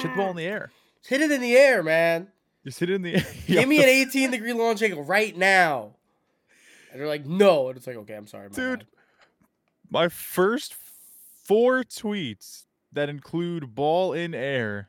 Shit 0.00 0.10
the 0.10 0.16
ball 0.16 0.30
in 0.30 0.36
the 0.36 0.44
air. 0.44 0.70
Hit 1.06 1.20
it 1.20 1.30
in 1.30 1.40
the 1.40 1.56
air, 1.56 1.82
man. 1.82 2.28
Just 2.64 2.78
hit 2.78 2.90
it 2.90 2.94
in 2.94 3.02
the 3.02 3.14
air. 3.16 3.26
Give 3.46 3.68
me 3.68 3.82
an 3.82 3.88
18 3.88 4.30
degree 4.30 4.52
launch 4.52 4.82
angle 4.82 5.02
right 5.04 5.36
now. 5.36 5.94
And 6.92 7.00
they're 7.00 7.08
like, 7.08 7.26
no. 7.26 7.68
And 7.68 7.76
it's 7.76 7.86
like, 7.86 7.96
okay, 7.96 8.14
I'm 8.14 8.26
sorry, 8.26 8.48
my 8.48 8.54
Dude. 8.54 8.78
bad. 8.80 8.88
My 9.90 10.08
first 10.08 10.74
four 11.44 11.82
tweets 11.82 12.64
that 12.92 13.08
include 13.08 13.74
ball 13.74 14.12
in 14.12 14.34
air 14.34 14.88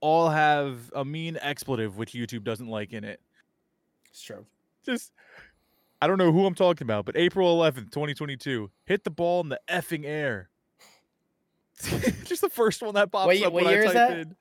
all 0.00 0.30
have 0.30 0.92
a 0.94 1.04
mean 1.04 1.38
expletive 1.40 1.96
which 1.96 2.12
YouTube 2.12 2.44
doesn't 2.44 2.68
like 2.68 2.92
in 2.92 3.04
it. 3.04 3.20
It's 4.10 4.22
true. 4.22 4.46
Just 4.84 5.12
I 6.00 6.06
don't 6.06 6.18
know 6.18 6.32
who 6.32 6.46
I'm 6.46 6.54
talking 6.54 6.84
about, 6.84 7.04
but 7.04 7.16
April 7.16 7.58
11th, 7.58 7.90
2022, 7.90 8.70
hit 8.84 9.04
the 9.04 9.10
ball 9.10 9.40
in 9.40 9.48
the 9.48 9.60
effing 9.68 10.04
air. 10.04 10.48
Just 12.24 12.40
the 12.40 12.50
first 12.50 12.82
one 12.82 12.94
that 12.94 13.10
pops 13.10 13.26
What 13.26 13.42
up 13.42 13.52
what 13.52 13.64
when 13.64 13.78
I 13.78 13.92
type 13.92 14.10
in. 14.18 14.36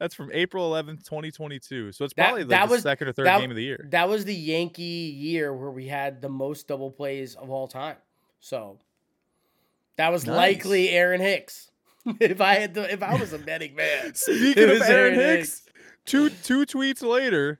That's 0.00 0.14
from 0.14 0.30
April 0.32 0.70
11th, 0.72 1.04
2022. 1.04 1.92
So 1.92 2.04
it's 2.04 2.14
That- 2.14 2.24
probably 2.24 2.42
like 2.42 2.50
that 2.50 2.66
the 2.66 2.72
was- 2.72 2.82
second 2.82 3.08
or 3.08 3.12
third 3.12 3.26
that- 3.26 3.40
game 3.40 3.50
of 3.50 3.56
the 3.56 3.62
year. 3.62 3.86
That 3.90 4.08
was 4.08 4.24
the 4.24 4.34
Yankee 4.34 4.82
year 4.82 5.54
where 5.54 5.70
we 5.70 5.86
had 5.86 6.20
the 6.20 6.28
most 6.28 6.66
double 6.68 6.90
plays 6.90 7.34
of 7.36 7.48
all 7.50 7.68
time. 7.68 7.96
So 8.40 8.78
that 9.96 10.10
was 10.10 10.26
Nice. 10.26 10.36
likely 10.36 10.90
Aaron 10.90 11.20
Hicks. 11.20 11.70
if 12.20 12.40
I 12.40 12.54
had 12.56 12.74
to, 12.74 12.92
if 12.92 13.02
I 13.02 13.14
was 13.14 13.32
a 13.32 13.38
betting 13.38 13.74
man. 13.76 14.14
Speaking 14.14 14.64
of 14.64 14.82
Aaron 14.82 15.14
Aaron 15.14 15.36
Hicks, 15.38 15.62
two 16.04 16.28
two 16.28 16.66
tweets 16.66 17.02
later, 17.02 17.58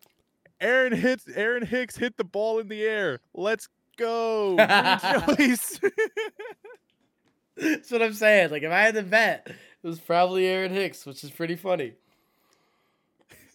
Aaron 0.61 0.93
hits 0.93 1.27
Aaron 1.35 1.65
Hicks 1.65 1.97
hit 1.97 2.17
the 2.19 2.25
ball 2.25 2.59
in 2.59 2.69
the 2.69 2.83
air. 2.83 3.21
Let's 3.33 3.69
go. 3.97 4.57
Rejoice. 4.57 5.81
That's 7.57 7.91
what 7.91 8.03
I'm 8.03 8.13
saying. 8.15 8.51
Like 8.51 8.63
if 8.65 8.73
I 8.73 8.81
had 8.81 8.95
to 8.95 9.03
bet, 9.03 9.47
it 9.47 9.87
was 9.87 10.01
probably 10.01 10.47
Aaron 10.47 10.73
Hicks, 10.73 11.07
which 11.07 11.23
is 11.25 11.31
pretty 11.31 11.57
funny. 11.57 11.95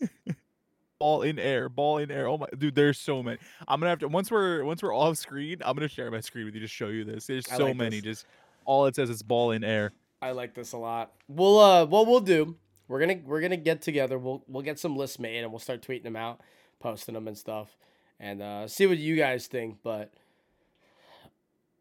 ball 1.00 1.22
in 1.22 1.40
air, 1.40 1.70
ball 1.70 1.98
in 1.98 2.12
air. 2.12 2.28
Oh 2.28 2.38
my 2.38 2.48
dude, 2.58 2.76
there's 2.76 3.00
so 3.00 3.24
many. 3.24 3.40
I'm 3.68 3.80
gonna 3.80 3.90
have 3.90 4.00
to 4.00 4.08
once 4.08 4.30
we're 4.30 4.64
once 4.64 4.84
we're 4.84 4.96
off 4.96 5.18
screen, 5.18 5.58
I'm 5.64 5.76
gonna 5.76 5.88
share 5.88 6.12
my 6.12 6.20
screen 6.20 6.46
with 6.46 6.56
you 6.56 6.62
to 6.62 6.68
show 6.68 6.88
you 6.88 7.04
this. 7.04 7.28
There's 7.28 7.48
I 7.50 7.58
so 7.58 7.66
like 7.66 7.78
many. 7.78 8.02
this. 8.02 8.20
Just 8.20 8.26
all 8.66 8.86
it 8.86 8.96
says 8.96 9.10
is 9.10 9.24
ball 9.24 9.52
in 9.52 9.64
air. 9.64 9.92
I 10.22 10.32
like 10.32 10.54
this 10.54 10.74
a 10.74 10.78
lot. 10.78 11.14
We'll 11.28 11.60
uh 11.60 11.86
what 11.86 12.08
we'll 12.08 12.20
do, 12.20 12.58
we're 12.88 13.00
gonna 13.00 13.20
we're 13.26 13.42
gonna 13.42 13.58
get 13.58 13.82
together. 13.82 14.20
We'll 14.20 14.44
we'll 14.48 14.64
get 14.64 14.80
some 14.80 14.96
lists 14.96 15.20
made 15.20 15.44
and 15.44 15.52
we'll 15.52 15.60
start 15.60 15.82
tweeting 15.82 16.04
them 16.04 16.16
out, 16.16 16.42
posting 16.80 17.14
them 17.14 17.28
and 17.28 17.38
stuff, 17.38 17.78
and 18.20 18.42
uh 18.42 18.68
see 18.68 18.86
what 18.86 18.98
you 18.98 19.16
guys 19.16 19.48
think. 19.48 19.78
But 19.84 20.14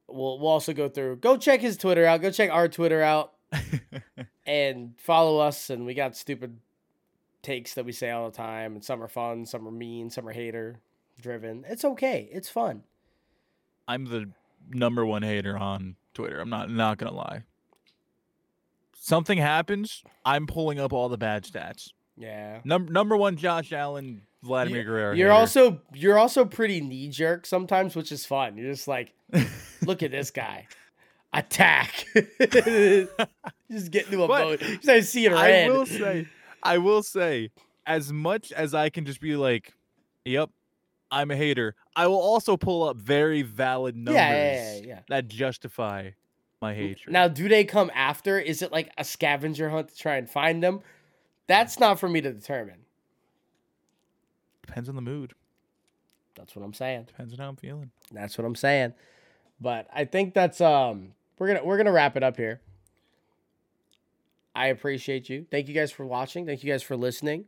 we'll 0.07 0.39
we'll 0.39 0.51
also 0.51 0.73
go 0.73 0.89
through. 0.89 1.17
Go 1.17 1.37
check 1.37 1.61
his 1.61 1.77
Twitter 1.77 2.07
out. 2.07 2.23
Go 2.23 2.31
check 2.31 2.51
our 2.51 2.69
Twitter 2.69 3.03
out 3.03 3.33
and 4.47 4.95
follow 4.99 5.39
us. 5.39 5.71
And 5.71 5.85
we 5.85 5.95
got 5.95 6.17
stupid 6.17 6.59
takes 7.43 7.75
that 7.75 7.85
we 7.85 7.93
say 7.93 8.11
all 8.11 8.31
the 8.31 8.37
time, 8.37 8.75
and 8.75 8.85
some 8.85 9.03
are 9.03 9.09
fun, 9.09 9.47
some 9.47 9.67
are 9.67 9.73
mean, 9.73 10.11
some 10.11 10.29
are 10.29 10.33
hater 10.33 10.81
driven. 11.21 11.65
It's 11.69 11.85
okay. 11.85 12.29
It's 12.33 12.49
fun. 12.49 12.83
I'm 13.87 14.05
the 14.05 14.31
number 14.71 15.05
one 15.05 15.23
hater 15.23 15.57
on 15.57 15.97
Twitter. 16.15 16.41
I'm 16.41 16.51
not 16.51 16.71
not 16.71 16.99
gonna 16.99 17.15
lie. 17.15 17.43
Something 19.01 19.39
happens, 19.39 20.03
I'm 20.25 20.47
pulling 20.47 20.79
up 20.79 20.93
all 20.93 21.09
the 21.09 21.17
bad 21.17 21.45
stats. 21.45 21.93
Yeah. 22.17 22.61
Num- 22.65 22.89
number 22.89 23.17
one, 23.17 23.37
Josh 23.37 23.73
Allen, 23.73 24.23
Vladimir 24.43 24.85
Guerrero. 24.85 25.15
You're 25.15 25.29
hater. 25.29 25.41
also 25.41 25.81
you're 25.95 26.19
also 26.19 26.45
pretty 26.45 26.81
knee 26.81 27.09
jerk 27.09 27.47
sometimes, 27.47 27.97
which 27.97 28.13
is 28.13 28.27
fun. 28.27 28.57
You're 28.59 28.71
just 28.73 28.89
like, 28.89 29.15
look 29.83 30.03
at 30.03 30.11
this 30.11 30.31
guy, 30.31 30.67
attack. 31.33 32.07
just 32.15 33.91
get 33.91 34.07
into 34.07 34.25
a 34.25 34.29
But 34.29 34.43
boat. 34.43 34.61
Just 34.61 34.89
I 34.89 35.01
see 35.01 35.27
it 35.27 35.33
I 35.33 35.69
will 35.69 35.87
say, 35.87 36.27
I 36.63 36.79
will 36.79 37.03
say, 37.03 37.51
as 37.87 38.13
much 38.13 38.53
as 38.53 38.75
I 38.75 38.91
can 38.91 39.05
just 39.05 39.21
be 39.21 39.37
like, 39.37 39.73
"Yep, 40.25 40.51
I'm 41.11 41.31
a 41.31 41.37
hater," 41.37 41.75
I 41.97 42.07
will 42.07 42.21
also 42.21 42.57
pull 42.57 42.89
up 42.89 42.97
very 42.97 43.43
valid 43.43 43.97
numbers 43.97 44.15
yeah, 44.21 44.75
yeah, 44.75 44.87
yeah, 44.87 45.01
that 45.09 45.29
justify 45.29 46.11
my 46.61 46.75
hatred. 46.75 47.13
Now, 47.13 47.29
do 47.29 47.49
they 47.49 47.65
come 47.65 47.91
after? 47.95 48.39
Is 48.39 48.63
it 48.63 48.73
like 48.73 48.91
a 48.99 49.05
scavenger 49.05 49.71
hunt 49.71 49.89
to 49.89 49.97
try 49.97 50.17
and 50.17 50.29
find 50.29 50.63
them? 50.63 50.81
That's 51.47 51.81
not 51.81 51.99
for 51.99 52.09
me 52.09 52.21
to 52.21 52.33
determine. 52.33 52.85
depends 54.67 54.89
on 54.89 54.97
the 54.97 55.03
mood. 55.03 55.33
That's 56.35 56.55
what 56.55 56.65
I'm 56.65 56.75
saying. 56.75 57.05
Depends 57.05 57.33
on 57.33 57.39
how 57.39 57.49
I'm 57.49 57.57
feeling. 57.57 57.91
That's 58.13 58.39
what 58.39 58.45
I'm 58.45 58.55
saying. 58.55 58.93
But 59.61 59.89
I 59.93 60.05
think 60.05 60.35
that's 60.35 60.61
um 60.61 61.15
we're 61.39 61.49
gonna 61.49 61.65
we're 61.65 61.77
gonna 61.79 61.93
wrap 61.93 62.17
it 62.17 62.23
up 62.23 62.37
here. 62.37 62.61
I 64.59 64.67
appreciate 64.67 65.29
you. 65.29 65.47
Thank 65.51 65.69
you 65.69 65.75
guys 65.75 65.93
for 65.93 66.05
watching. 66.05 66.45
Thank 66.45 66.65
you 66.65 66.73
guys 66.73 66.83
for 66.83 66.97
listening. 66.97 67.45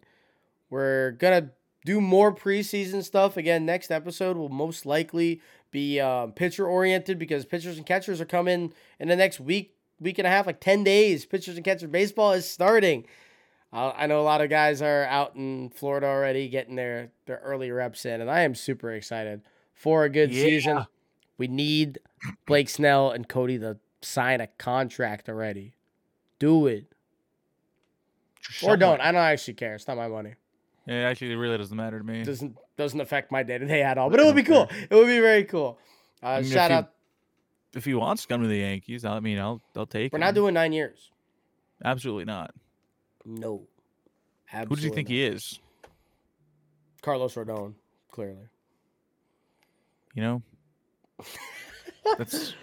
We're 0.70 1.10
gonna 1.12 1.50
do 1.84 2.00
more 2.00 2.32
preseason 2.32 3.02
stuff 3.02 3.36
again. 3.36 3.66
Next 3.66 3.90
episode 3.90 4.36
will 4.36 4.48
most 4.48 4.86
likely 4.86 5.40
be 5.72 5.98
um, 5.98 6.30
pitcher 6.30 6.66
oriented 6.66 7.18
because 7.18 7.44
pitchers 7.44 7.76
and 7.78 7.84
catchers 7.84 8.20
are 8.20 8.26
coming 8.26 8.72
in 9.00 9.08
the 9.08 9.16
next 9.16 9.40
week, 9.40 9.74
week 9.98 10.18
and 10.18 10.26
a 10.26 10.30
half, 10.30 10.46
like 10.46 10.60
ten 10.60 10.84
days. 10.84 11.26
Pitchers 11.26 11.56
and 11.56 11.64
catchers 11.64 11.90
baseball 11.90 12.32
is 12.32 12.48
starting. 12.48 13.04
Uh, 13.72 13.92
I 13.96 14.06
know 14.06 14.20
a 14.20 14.22
lot 14.22 14.40
of 14.40 14.48
guys 14.48 14.80
are 14.80 15.04
out 15.04 15.34
in 15.34 15.70
Florida 15.70 16.06
already 16.06 16.48
getting 16.48 16.76
their 16.76 17.10
their 17.26 17.38
early 17.38 17.72
reps 17.72 18.06
in, 18.06 18.20
and 18.20 18.30
I 18.30 18.42
am 18.42 18.54
super 18.54 18.92
excited 18.92 19.42
for 19.74 20.04
a 20.04 20.08
good 20.08 20.30
season. 20.44 20.86
We 21.38 21.48
need 21.48 21.98
Blake 22.46 22.68
Snell 22.68 23.10
and 23.10 23.28
Cody 23.28 23.58
to 23.58 23.78
sign 24.00 24.40
a 24.40 24.46
contract 24.46 25.28
already. 25.28 25.74
Do 26.38 26.68
it. 26.68 26.86
Or 28.62 28.76
don't. 28.76 29.00
I 29.00 29.12
don't 29.12 29.20
actually 29.20 29.54
care. 29.54 29.74
It's 29.74 29.86
not 29.88 29.96
my 29.96 30.08
money. 30.08 30.34
Yeah, 30.86 31.08
actually, 31.08 31.32
it 31.32 31.36
really 31.36 31.58
doesn't 31.58 31.76
matter 31.76 31.98
to 31.98 32.04
me. 32.04 32.24
Doesn't 32.24 32.56
doesn't 32.76 33.00
affect 33.00 33.30
my 33.30 33.42
day 33.42 33.58
to 33.58 33.66
day 33.66 33.82
at 33.82 33.98
all. 33.98 34.10
But 34.10 34.20
it 34.20 34.24
would 34.26 34.34
be 34.36 34.42
cool. 34.42 34.68
It 34.90 34.94
would 34.94 35.06
be 35.06 35.20
very 35.20 35.44
cool. 35.44 35.78
Uh, 36.22 36.26
I 36.26 36.36
mean, 36.36 36.46
if 36.46 36.52
shout 36.52 36.70
you- 36.70 36.76
out. 36.76 36.90
If 37.72 37.84
he 37.84 37.94
wants 37.94 38.22
to 38.22 38.28
come 38.28 38.42
to 38.42 38.48
the 38.48 38.56
Yankees, 38.58 39.04
I 39.04 39.20
mean, 39.20 39.38
I'll 39.38 39.60
I'll 39.76 39.86
take. 39.86 40.06
It. 40.06 40.12
We're 40.12 40.16
him. 40.18 40.22
not 40.22 40.34
doing 40.34 40.54
nine 40.54 40.72
years. 40.72 41.10
Absolutely 41.84 42.24
not. 42.24 42.52
No. 43.24 43.62
Absolutely 44.52 44.74
Who 44.74 44.80
do 44.80 44.86
you 44.88 44.94
think 44.94 45.08
he 45.08 45.22
is? 45.22 45.60
Carlos 47.02 47.34
Rodon, 47.36 47.74
clearly. 48.10 48.48
You 50.14 50.22
know, 50.22 50.42
that's 52.18 52.54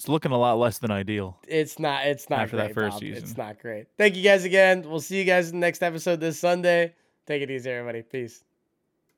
it's 0.00 0.08
looking 0.08 0.32
a 0.32 0.38
lot 0.38 0.54
less 0.54 0.78
than 0.78 0.90
ideal. 0.90 1.36
It's 1.46 1.78
not. 1.78 2.06
It's 2.06 2.30
not 2.30 2.40
After 2.40 2.56
great, 2.56 2.68
that 2.68 2.74
first 2.74 3.00
Bob. 3.00 3.02
It's 3.02 3.36
not 3.36 3.58
great. 3.58 3.86
Thank 3.98 4.16
you 4.16 4.22
guys 4.22 4.44
again. 4.44 4.80
We'll 4.88 5.00
see 5.00 5.18
you 5.18 5.24
guys 5.24 5.50
in 5.50 5.60
the 5.60 5.66
next 5.66 5.82
episode 5.82 6.20
this 6.20 6.38
Sunday. 6.38 6.94
Take 7.26 7.42
it 7.42 7.50
easy, 7.50 7.68
everybody. 7.68 8.00
Peace. 8.00 8.42